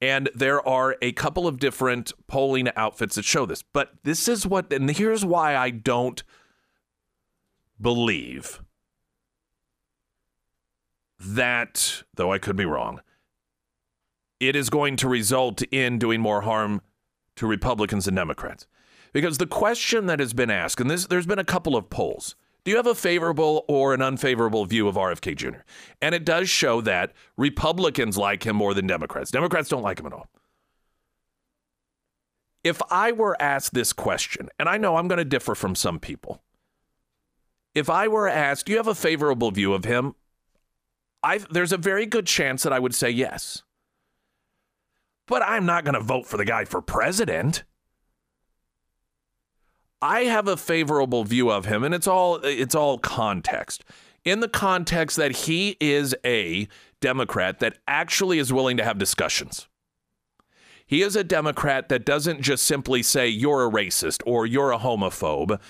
And 0.00 0.30
there 0.36 0.66
are 0.66 0.94
a 1.02 1.10
couple 1.10 1.48
of 1.48 1.58
different 1.58 2.12
polling 2.28 2.68
outfits 2.76 3.16
that 3.16 3.24
show 3.24 3.44
this. 3.44 3.64
But 3.64 3.94
this 4.04 4.28
is 4.28 4.46
what, 4.46 4.72
and 4.72 4.88
here's 4.88 5.24
why 5.24 5.56
I 5.56 5.70
don't 5.70 6.22
believe 7.80 8.62
that, 11.18 12.04
though 12.14 12.32
I 12.32 12.38
could 12.38 12.54
be 12.54 12.66
wrong, 12.66 13.00
it 14.40 14.56
is 14.56 14.70
going 14.70 14.96
to 14.96 15.08
result 15.08 15.62
in 15.70 15.98
doing 15.98 16.20
more 16.20 16.42
harm 16.42 16.80
to 17.36 17.46
Republicans 17.46 18.06
and 18.06 18.16
Democrats. 18.16 18.66
Because 19.12 19.38
the 19.38 19.46
question 19.46 20.06
that 20.06 20.20
has 20.20 20.32
been 20.32 20.50
asked, 20.50 20.80
and 20.80 20.90
this, 20.90 21.06
there's 21.06 21.26
been 21.26 21.38
a 21.38 21.44
couple 21.44 21.76
of 21.76 21.90
polls 21.90 22.34
do 22.64 22.72
you 22.72 22.76
have 22.76 22.86
a 22.86 22.94
favorable 22.94 23.64
or 23.66 23.94
an 23.94 24.02
unfavorable 24.02 24.66
view 24.66 24.88
of 24.88 24.96
RFK 24.96 25.34
Jr.? 25.36 25.60
And 26.02 26.14
it 26.14 26.26
does 26.26 26.50
show 26.50 26.82
that 26.82 27.14
Republicans 27.38 28.18
like 28.18 28.44
him 28.44 28.56
more 28.56 28.74
than 28.74 28.86
Democrats. 28.86 29.30
Democrats 29.30 29.70
don't 29.70 29.82
like 29.82 30.00
him 30.00 30.04
at 30.04 30.12
all. 30.12 30.28
If 32.62 32.82
I 32.90 33.12
were 33.12 33.40
asked 33.40 33.72
this 33.72 33.94
question, 33.94 34.50
and 34.58 34.68
I 34.68 34.76
know 34.76 34.96
I'm 34.96 35.08
going 35.08 35.16
to 35.16 35.24
differ 35.24 35.54
from 35.54 35.74
some 35.74 35.98
people, 35.98 36.42
if 37.74 37.88
I 37.88 38.06
were 38.06 38.28
asked, 38.28 38.66
do 38.66 38.72
you 38.72 38.78
have 38.78 38.88
a 38.88 38.94
favorable 38.94 39.50
view 39.50 39.72
of 39.72 39.86
him? 39.86 40.14
I, 41.22 41.38
there's 41.50 41.72
a 41.72 41.78
very 41.78 42.04
good 42.04 42.26
chance 42.26 42.64
that 42.64 42.72
I 42.74 42.78
would 42.78 42.94
say 42.94 43.08
yes 43.08 43.62
but 45.28 45.42
I'm 45.42 45.64
not 45.64 45.84
going 45.84 45.94
to 45.94 46.00
vote 46.00 46.26
for 46.26 46.36
the 46.36 46.44
guy 46.44 46.64
for 46.64 46.82
president. 46.82 47.62
I 50.02 50.22
have 50.22 50.48
a 50.48 50.56
favorable 50.56 51.24
view 51.24 51.50
of 51.50 51.66
him 51.66 51.84
and 51.84 51.94
it's 51.94 52.06
all 52.06 52.36
it's 52.36 52.74
all 52.74 52.98
context. 52.98 53.84
In 54.24 54.40
the 54.40 54.48
context 54.48 55.16
that 55.16 55.36
he 55.36 55.76
is 55.80 56.14
a 56.24 56.68
Democrat 57.00 57.60
that 57.60 57.78
actually 57.86 58.38
is 58.38 58.52
willing 58.52 58.76
to 58.76 58.84
have 58.84 58.98
discussions. 58.98 59.68
He 60.86 61.02
is 61.02 61.16
a 61.16 61.24
Democrat 61.24 61.88
that 61.90 62.04
doesn't 62.04 62.40
just 62.40 62.64
simply 62.64 63.02
say 63.02 63.28
you're 63.28 63.66
a 63.66 63.70
racist 63.70 64.22
or 64.24 64.46
you're 64.46 64.72
a 64.72 64.78
homophobe. 64.78 65.60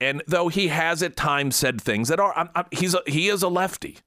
And 0.00 0.22
though 0.26 0.48
he 0.48 0.68
has 0.68 1.02
at 1.02 1.16
times 1.16 1.56
said 1.56 1.80
things 1.80 2.08
that 2.08 2.20
are 2.20 2.36
I'm, 2.36 2.50
I'm, 2.54 2.66
he's 2.70 2.94
a, 2.94 3.02
he 3.06 3.28
is 3.28 3.42
a 3.42 3.48
lefty. 3.48 3.98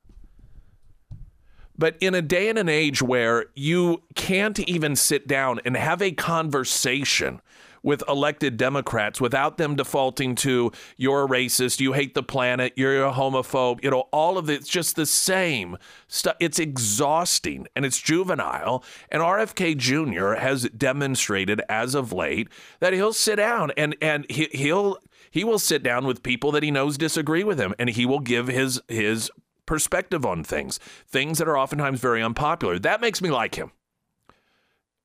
But 1.78 1.96
in 2.00 2.16
a 2.16 2.22
day 2.22 2.50
and 2.50 2.58
an 2.58 2.70
age 2.70 3.02
where 3.02 3.46
you 3.56 4.02
can't 4.16 4.60
even 4.60 4.96
sit 4.96 5.28
down 5.28 5.60
and 5.64 5.78
have 5.78 6.02
a 6.02 6.12
conversation 6.12 7.42
with 7.84 8.04
elected 8.10 8.58
Democrats 8.58 9.22
without 9.22 9.58
them 9.58 9.76
defaulting 9.76 10.36
to 10.36 10.72
you're 10.98 11.24
a 11.24 11.28
racist, 11.28 11.80
you 11.80 11.94
hate 11.94 12.16
the 12.16 12.24
planet, 12.24 12.74
you're 12.76 13.06
a 13.06 13.14
homophobe, 13.14 13.82
you 13.84 13.90
know, 13.90 14.10
all 14.12 14.38
of 14.38 14.50
it's 14.50 14.68
just 14.68 14.96
the 14.96 15.06
same 15.06 15.78
stuff. 16.08 16.36
It's 16.40 16.60
exhausting 16.60 17.68
and 17.76 17.86
it's 17.86 18.02
juvenile. 18.02 18.84
And 19.10 19.22
RFK 19.22 19.78
Jr. 19.78 20.34
has 20.34 20.64
demonstrated 20.70 21.62
as 21.70 21.96
of 21.96 22.12
late 22.12 22.50
that 22.80 22.94
he'll 22.94 23.14
sit 23.14 23.38
down 23.38 23.72
and 23.78 23.96
and 24.02 24.26
he, 24.30 24.50
he'll 24.52 24.98
he 25.32 25.44
will 25.44 25.60
sit 25.60 25.84
down 25.84 26.06
with 26.06 26.24
people 26.24 26.52
that 26.52 26.64
he 26.64 26.72
knows 26.72 26.98
disagree 26.98 27.44
with 27.44 27.60
him 27.60 27.74
and 27.80 27.90
he 27.90 28.06
will 28.06 28.20
give 28.20 28.48
his 28.48 28.82
his 28.88 29.32
perspective 29.68 30.26
on 30.26 30.44
things, 30.44 30.80
things 31.08 31.38
that 31.38 31.48
are 31.48 31.58
oftentimes 31.58 32.00
very 32.00 32.24
unpopular. 32.24 32.80
That 32.80 33.02
makes 33.02 33.22
me 33.22 33.30
like 33.30 33.56
him. 33.56 33.72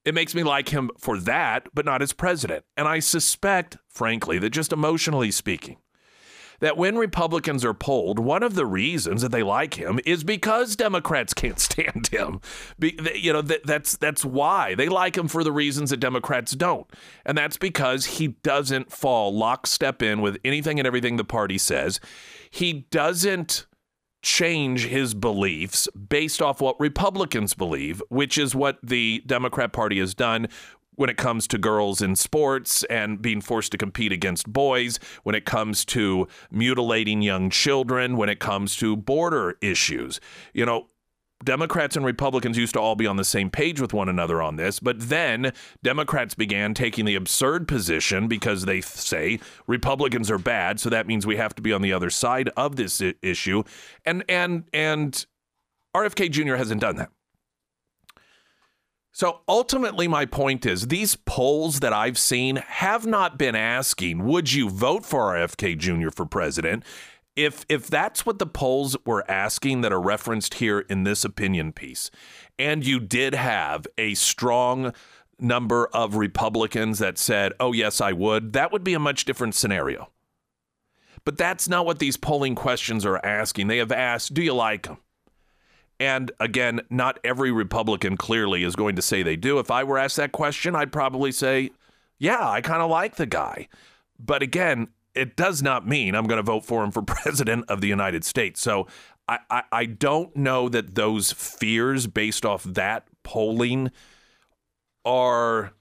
It 0.04 0.14
makes 0.14 0.34
me 0.34 0.42
like 0.42 0.70
him 0.70 0.90
for 0.98 1.18
that, 1.18 1.68
but 1.74 1.84
not 1.84 2.02
as 2.02 2.12
president. 2.12 2.64
And 2.76 2.88
I 2.88 2.98
suspect, 2.98 3.76
frankly, 3.88 4.38
that 4.38 4.50
just 4.50 4.72
emotionally 4.72 5.30
speaking, 5.30 5.76
that 6.62 6.76
when 6.76 6.96
Republicans 6.96 7.64
are 7.64 7.74
polled, 7.74 8.20
one 8.20 8.44
of 8.44 8.54
the 8.54 8.66
reasons 8.66 9.22
that 9.22 9.32
they 9.32 9.42
like 9.42 9.74
him 9.74 9.98
is 10.06 10.22
because 10.22 10.76
Democrats 10.76 11.34
can't 11.34 11.58
stand 11.60 12.08
him. 12.08 12.40
Be, 12.78 12.98
you 13.14 13.32
know, 13.32 13.42
that, 13.42 13.66
that's 13.66 13.96
that's 13.96 14.24
why 14.24 14.74
they 14.74 14.88
like 14.88 15.16
him 15.16 15.28
for 15.28 15.44
the 15.44 15.52
reasons 15.52 15.90
that 15.90 15.98
Democrats 15.98 16.52
don't, 16.52 16.86
and 17.26 17.36
that's 17.36 17.56
because 17.56 18.06
he 18.06 18.28
doesn't 18.28 18.92
fall 18.92 19.36
lockstep 19.36 20.02
in 20.02 20.20
with 20.20 20.38
anything 20.44 20.78
and 20.78 20.86
everything 20.86 21.16
the 21.16 21.24
party 21.24 21.58
says. 21.58 22.00
He 22.50 22.86
doesn't 22.90 23.66
change 24.22 24.86
his 24.86 25.14
beliefs 25.14 25.88
based 26.08 26.40
off 26.40 26.60
what 26.60 26.78
Republicans 26.80 27.54
believe, 27.54 28.02
which 28.08 28.38
is 28.38 28.54
what 28.54 28.78
the 28.82 29.22
Democrat 29.26 29.72
Party 29.72 29.98
has 29.98 30.14
done 30.14 30.48
when 30.94 31.10
it 31.10 31.16
comes 31.16 31.46
to 31.48 31.58
girls 31.58 32.02
in 32.02 32.14
sports 32.14 32.84
and 32.84 33.20
being 33.20 33.40
forced 33.40 33.72
to 33.72 33.78
compete 33.78 34.12
against 34.12 34.46
boys, 34.46 34.98
when 35.22 35.34
it 35.34 35.44
comes 35.44 35.84
to 35.86 36.28
mutilating 36.50 37.22
young 37.22 37.50
children, 37.50 38.16
when 38.16 38.28
it 38.28 38.38
comes 38.38 38.76
to 38.76 38.94
border 38.94 39.56
issues. 39.60 40.20
You 40.52 40.66
know, 40.66 40.86
Democrats 41.44 41.96
and 41.96 42.04
Republicans 42.04 42.56
used 42.56 42.74
to 42.74 42.80
all 42.80 42.94
be 42.94 43.06
on 43.06 43.16
the 43.16 43.24
same 43.24 43.50
page 43.50 43.80
with 43.80 43.92
one 43.92 44.08
another 44.08 44.40
on 44.40 44.56
this, 44.56 44.80
but 44.80 44.98
then 44.98 45.52
Democrats 45.82 46.34
began 46.34 46.74
taking 46.74 47.04
the 47.04 47.14
absurd 47.14 47.66
position 47.66 48.28
because 48.28 48.64
they 48.64 48.80
say 48.80 49.40
Republicans 49.66 50.30
are 50.30 50.38
bad, 50.38 50.80
so 50.80 50.88
that 50.90 51.06
means 51.06 51.26
we 51.26 51.36
have 51.36 51.54
to 51.54 51.62
be 51.62 51.72
on 51.72 51.82
the 51.82 51.92
other 51.92 52.10
side 52.10 52.50
of 52.56 52.76
this 52.76 53.00
I- 53.02 53.14
issue. 53.22 53.62
And 54.04 54.24
and 54.28 54.64
and 54.72 55.24
RFK 55.94 56.30
Jr. 56.30 56.56
hasn't 56.56 56.80
done 56.80 56.96
that. 56.96 57.10
So 59.14 59.40
ultimately, 59.46 60.08
my 60.08 60.24
point 60.24 60.64
is 60.64 60.86
these 60.86 61.16
polls 61.16 61.80
that 61.80 61.92
I've 61.92 62.16
seen 62.16 62.56
have 62.56 63.04
not 63.04 63.38
been 63.38 63.54
asking, 63.54 64.24
would 64.24 64.52
you 64.54 64.70
vote 64.70 65.04
for 65.04 65.34
RFK 65.34 65.76
Jr. 65.76 66.08
for 66.08 66.24
president? 66.24 66.82
If 67.34 67.64
if 67.68 67.86
that's 67.86 68.26
what 68.26 68.38
the 68.38 68.46
polls 68.46 68.96
were 69.06 69.28
asking 69.30 69.80
that 69.80 69.92
are 69.92 70.00
referenced 70.00 70.54
here 70.54 70.80
in 70.80 71.04
this 71.04 71.24
opinion 71.24 71.72
piece, 71.72 72.10
and 72.58 72.84
you 72.84 73.00
did 73.00 73.34
have 73.34 73.86
a 73.96 74.14
strong 74.14 74.92
number 75.38 75.86
of 75.88 76.16
Republicans 76.16 76.98
that 76.98 77.18
said, 77.18 77.52
"Oh 77.58 77.72
yes, 77.72 78.00
I 78.00 78.12
would," 78.12 78.52
that 78.52 78.70
would 78.70 78.84
be 78.84 78.94
a 78.94 78.98
much 78.98 79.24
different 79.24 79.54
scenario. 79.54 80.10
But 81.24 81.38
that's 81.38 81.68
not 81.68 81.86
what 81.86 82.00
these 82.00 82.16
polling 82.16 82.54
questions 82.54 83.06
are 83.06 83.24
asking. 83.24 83.68
They 83.68 83.78
have 83.78 83.92
asked, 83.92 84.34
"Do 84.34 84.42
you 84.42 84.54
like 84.54 84.86
him?" 84.86 84.98
And 86.02 86.32
again, 86.40 86.80
not 86.90 87.20
every 87.22 87.52
Republican 87.52 88.16
clearly 88.16 88.64
is 88.64 88.74
going 88.74 88.96
to 88.96 89.02
say 89.02 89.22
they 89.22 89.36
do. 89.36 89.60
If 89.60 89.70
I 89.70 89.84
were 89.84 89.98
asked 89.98 90.16
that 90.16 90.32
question, 90.32 90.74
I'd 90.74 90.90
probably 90.90 91.30
say, 91.30 91.70
yeah, 92.18 92.48
I 92.48 92.60
kind 92.60 92.82
of 92.82 92.90
like 92.90 93.16
the 93.16 93.26
guy. 93.26 93.68
But 94.18 94.42
again, 94.42 94.88
it 95.14 95.36
does 95.36 95.62
not 95.62 95.86
mean 95.86 96.14
I'm 96.14 96.26
going 96.26 96.38
to 96.38 96.42
vote 96.42 96.64
for 96.64 96.82
him 96.84 96.90
for 96.90 97.02
president 97.06 97.64
of 97.68 97.80
the 97.80 97.88
United 97.88 98.24
States. 98.24 98.60
So 98.60 98.86
I, 99.28 99.38
I, 99.50 99.62
I 99.72 99.84
don't 99.86 100.34
know 100.36 100.68
that 100.68 100.94
those 100.94 101.32
fears 101.32 102.06
based 102.06 102.44
off 102.44 102.64
that 102.64 103.06
polling 103.22 103.90
are 105.04 105.72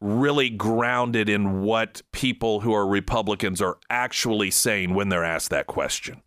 really 0.00 0.48
grounded 0.48 1.28
in 1.28 1.60
what 1.60 2.02
people 2.12 2.60
who 2.60 2.72
are 2.72 2.86
Republicans 2.86 3.60
are 3.60 3.78
actually 3.90 4.50
saying 4.50 4.94
when 4.94 5.10
they're 5.10 5.24
asked 5.24 5.50
that 5.50 5.66
question 5.66 6.22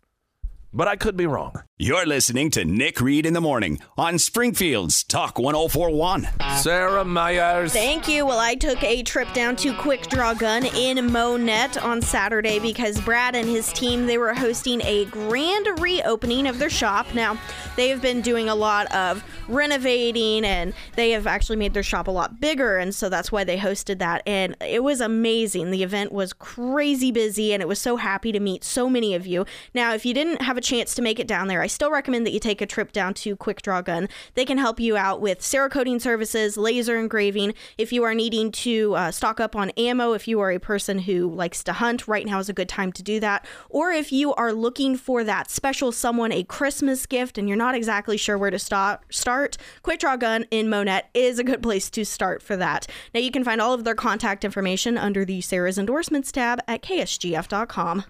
but 0.74 0.88
I 0.88 0.96
could 0.96 1.16
be 1.16 1.26
wrong. 1.26 1.54
You're 1.76 2.06
listening 2.06 2.52
to 2.52 2.64
Nick 2.64 3.00
Reed 3.00 3.26
in 3.26 3.32
the 3.32 3.40
Morning 3.40 3.80
on 3.98 4.20
Springfield's 4.20 5.02
Talk 5.02 5.40
1041. 5.40 6.28
Sarah 6.58 7.04
Myers. 7.04 7.72
Thank 7.72 8.06
you. 8.06 8.24
Well, 8.24 8.38
I 8.38 8.54
took 8.54 8.80
a 8.84 9.02
trip 9.02 9.32
down 9.32 9.56
to 9.56 9.74
Quick 9.74 10.06
Draw 10.06 10.34
Gun 10.34 10.66
in 10.66 11.10
Monett 11.10 11.82
on 11.82 12.00
Saturday 12.00 12.60
because 12.60 13.00
Brad 13.00 13.34
and 13.34 13.48
his 13.48 13.72
team 13.72 14.06
they 14.06 14.18
were 14.18 14.34
hosting 14.34 14.82
a 14.82 15.06
grand 15.06 15.80
reopening 15.80 16.46
of 16.46 16.60
their 16.60 16.70
shop. 16.70 17.12
Now, 17.12 17.40
they 17.74 17.88
have 17.88 18.00
been 18.00 18.20
doing 18.20 18.48
a 18.48 18.54
lot 18.54 18.86
of 18.94 19.24
renovating 19.48 20.44
and 20.44 20.74
they 20.94 21.10
have 21.10 21.26
actually 21.26 21.56
made 21.56 21.74
their 21.74 21.82
shop 21.82 22.06
a 22.06 22.12
lot 22.12 22.38
bigger 22.38 22.78
and 22.78 22.94
so 22.94 23.08
that's 23.08 23.32
why 23.32 23.42
they 23.42 23.58
hosted 23.58 23.98
that 23.98 24.22
and 24.26 24.56
it 24.60 24.84
was 24.84 25.00
amazing. 25.00 25.72
The 25.72 25.82
event 25.82 26.12
was 26.12 26.32
crazy 26.32 27.10
busy 27.10 27.52
and 27.52 27.60
it 27.60 27.66
was 27.66 27.80
so 27.80 27.96
happy 27.96 28.30
to 28.30 28.38
meet 28.38 28.62
so 28.62 28.88
many 28.88 29.16
of 29.16 29.26
you. 29.26 29.44
Now, 29.74 29.92
if 29.92 30.06
you 30.06 30.14
didn't 30.14 30.40
have 30.42 30.56
a 30.56 30.60
chance 30.60 30.94
to 30.94 31.02
make 31.02 31.18
it 31.18 31.26
down 31.26 31.48
there, 31.48 31.63
I 31.64 31.66
still 31.66 31.90
recommend 31.90 32.26
that 32.26 32.32
you 32.32 32.40
take 32.40 32.60
a 32.60 32.66
trip 32.66 32.92
down 32.92 33.14
to 33.14 33.36
Quick 33.36 33.62
Draw 33.62 33.80
Gun. 33.80 34.10
They 34.34 34.44
can 34.44 34.58
help 34.58 34.78
you 34.78 34.98
out 34.98 35.22
with 35.22 35.40
Cerakoting 35.40 35.98
services, 35.98 36.58
laser 36.58 36.98
engraving. 36.98 37.54
If 37.78 37.90
you 37.90 38.04
are 38.04 38.12
needing 38.12 38.52
to 38.52 38.94
uh, 38.94 39.10
stock 39.10 39.40
up 39.40 39.56
on 39.56 39.70
ammo, 39.70 40.12
if 40.12 40.28
you 40.28 40.40
are 40.40 40.50
a 40.50 40.60
person 40.60 40.98
who 40.98 41.26
likes 41.34 41.64
to 41.64 41.72
hunt, 41.72 42.06
right 42.06 42.26
now 42.26 42.38
is 42.38 42.50
a 42.50 42.52
good 42.52 42.68
time 42.68 42.92
to 42.92 43.02
do 43.02 43.18
that. 43.20 43.46
Or 43.70 43.90
if 43.90 44.12
you 44.12 44.34
are 44.34 44.52
looking 44.52 44.94
for 44.98 45.24
that 45.24 45.50
special 45.50 45.90
someone 45.90 46.32
a 46.32 46.44
Christmas 46.44 47.06
gift 47.06 47.38
and 47.38 47.48
you're 47.48 47.56
not 47.56 47.74
exactly 47.74 48.18
sure 48.18 48.36
where 48.36 48.50
to 48.50 48.58
start, 48.58 49.00
start 49.08 49.56
Quick 49.82 50.00
Draw 50.00 50.16
Gun 50.16 50.44
in 50.50 50.68
Monett 50.68 51.04
is 51.14 51.38
a 51.38 51.44
good 51.44 51.62
place 51.62 51.88
to 51.88 52.04
start 52.04 52.42
for 52.42 52.58
that. 52.58 52.86
Now 53.14 53.20
you 53.20 53.30
can 53.30 53.42
find 53.42 53.62
all 53.62 53.72
of 53.72 53.84
their 53.84 53.94
contact 53.94 54.44
information 54.44 54.98
under 54.98 55.24
the 55.24 55.40
Sarah's 55.40 55.78
endorsements 55.78 56.30
tab 56.30 56.60
at 56.68 56.82
ksgf.com. 56.82 58.04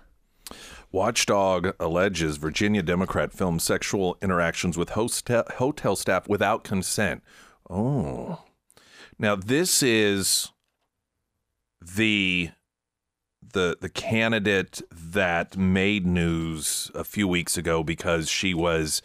Watchdog 0.95 1.75
alleges 1.81 2.37
Virginia 2.37 2.81
Democrat 2.81 3.33
filmed 3.33 3.61
sexual 3.63 4.17
interactions 4.23 4.79
with 4.79 4.91
hotel, 4.91 5.43
hotel 5.57 5.97
staff 5.97 6.29
without 6.29 6.63
consent. 6.63 7.21
Oh. 7.69 8.45
Now 9.19 9.35
this 9.35 9.83
is 9.83 10.53
the 11.81 12.51
the 13.43 13.77
the 13.81 13.89
candidate 13.89 14.83
that 14.93 15.57
made 15.57 16.07
news 16.07 16.93
a 16.95 17.03
few 17.03 17.27
weeks 17.27 17.57
ago 17.59 17.83
because 17.83 18.31
she 18.31 18.55
was 18.55 19.03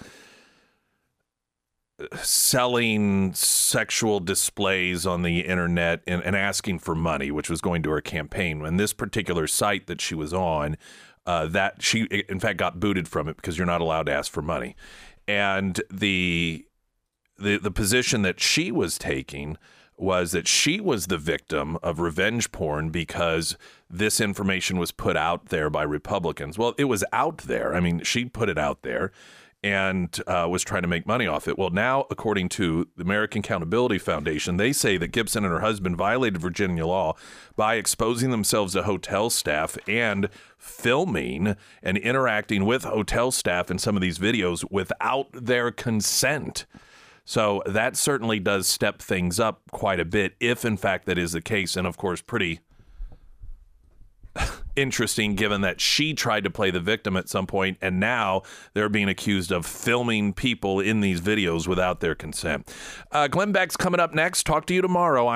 selling 2.22 3.34
sexual 3.34 4.20
displays 4.20 5.06
on 5.06 5.22
the 5.22 5.42
internet 5.42 6.02
and, 6.08 6.24
and 6.24 6.36
asking 6.36 6.80
for 6.80 6.96
money, 6.96 7.32
which 7.32 7.50
was 7.50 7.62
going 7.62 7.84
to 7.84 7.90
her 7.90 8.02
campaign. 8.02 8.66
And 8.66 8.80
this 8.80 8.94
particular 8.94 9.48
site 9.48 9.88
that 9.88 10.00
she 10.00 10.16
was 10.16 10.34
on 10.34 10.78
uh, 11.30 11.46
that 11.46 11.84
she 11.84 12.06
in 12.28 12.40
fact 12.40 12.58
got 12.58 12.80
booted 12.80 13.08
from 13.08 13.28
it 13.30 13.36
because 13.36 13.56
you're 13.56 13.68
not 13.68 13.82
allowed 13.82 14.08
to 14.08 14.12
ask 14.12 14.32
for 14.32 14.42
money 14.42 14.76
and 15.28 15.80
the 15.92 16.66
the 17.38 17.58
the 17.58 17.70
position 17.70 18.24
that 18.24 18.40
she 18.40 18.72
was 18.72 18.98
taking 18.98 19.56
was 19.96 20.32
that 20.32 20.48
she 20.48 20.80
was 20.80 21.06
the 21.06 21.20
victim 21.20 21.78
of 21.84 22.00
revenge 22.00 22.52
porn 22.52 22.90
because 22.90 23.56
this 23.88 24.20
information 24.20 24.80
was 24.80 24.92
put 24.92 25.18
out 25.18 25.48
there 25.48 25.70
by 25.70 25.84
Republicans. 25.84 26.58
Well, 26.58 26.74
it 26.78 26.86
was 26.86 27.04
out 27.12 27.40
there. 27.40 27.76
I 27.76 27.80
mean, 27.82 28.02
she 28.04 28.26
put 28.26 28.48
it 28.48 28.58
out 28.58 28.82
there 28.82 29.12
and 29.62 30.22
uh, 30.26 30.48
was 30.50 30.64
trying 30.64 30.84
to 30.84 30.88
make 30.88 31.06
money 31.06 31.28
off 31.28 31.48
it. 31.48 31.58
Well, 31.58 31.70
now, 31.70 32.06
according 32.10 32.50
to 32.50 32.88
the 32.96 33.04
American 33.04 33.40
Accountability 33.40 33.98
Foundation, 33.98 34.58
they 34.58 34.72
say 34.72 34.98
that 34.98 35.10
Gibson 35.10 35.44
and 35.44 35.54
her 35.54 35.60
husband 35.60 35.98
violated 35.98 36.42
Virginia 36.42 36.86
law 36.86 37.16
by 37.56 37.76
exposing 37.76 38.32
themselves 38.32 38.74
to 38.74 38.84
hotel 38.84 39.30
staff 39.30 39.78
and 39.88 40.30
filming 40.58 41.56
and 41.84 41.98
interacting 41.98 42.66
with 42.66 42.84
hotel 42.84 43.32
staff 43.32 43.70
in 43.70 43.78
some 43.78 43.96
of 43.98 44.02
these 44.02 44.18
videos 44.18 44.64
without 44.72 45.28
their 45.34 45.72
consent. 45.72 46.66
So 47.26 47.62
that 47.66 47.98
certainly 47.98 48.40
does 48.40 48.66
step 48.68 49.02
things 49.02 49.40
up 49.40 49.62
quite 49.72 50.00
a 50.00 50.06
bit, 50.06 50.36
if 50.40 50.64
in 50.64 50.78
fact 50.78 51.06
that 51.06 51.18
is 51.18 51.34
the 51.34 51.42
case. 51.42 51.76
And 51.76 51.86
of 51.86 51.98
course, 51.98 52.22
pretty 52.22 52.62
interesting 54.76 55.36
given 55.36 55.62
that 55.62 55.82
she 55.82 56.14
tried 56.14 56.44
to 56.44 56.50
play 56.50 56.72
the 56.72 56.80
victim 56.80 57.18
at 57.18 57.28
some 57.28 57.46
point 57.46 57.78
and 57.82 58.00
now 58.00 58.42
they're 58.74 58.90
being 58.90 59.10
accused 59.10 59.52
of 59.52 59.66
filming 59.66 60.34
people 60.34 60.80
in 60.80 61.02
these 61.02 61.20
videos 61.20 61.68
without 61.68 62.00
their 62.00 62.16
consent. 62.16 62.72
Uh, 63.12 63.28
Glenn 63.28 63.52
Beck's 63.52 63.76
coming 63.76 64.00
up 64.00 64.14
next. 64.14 64.46
Talk 64.46 64.66
to 64.68 64.74
you 64.74 64.82
tomorrow. 64.82 65.28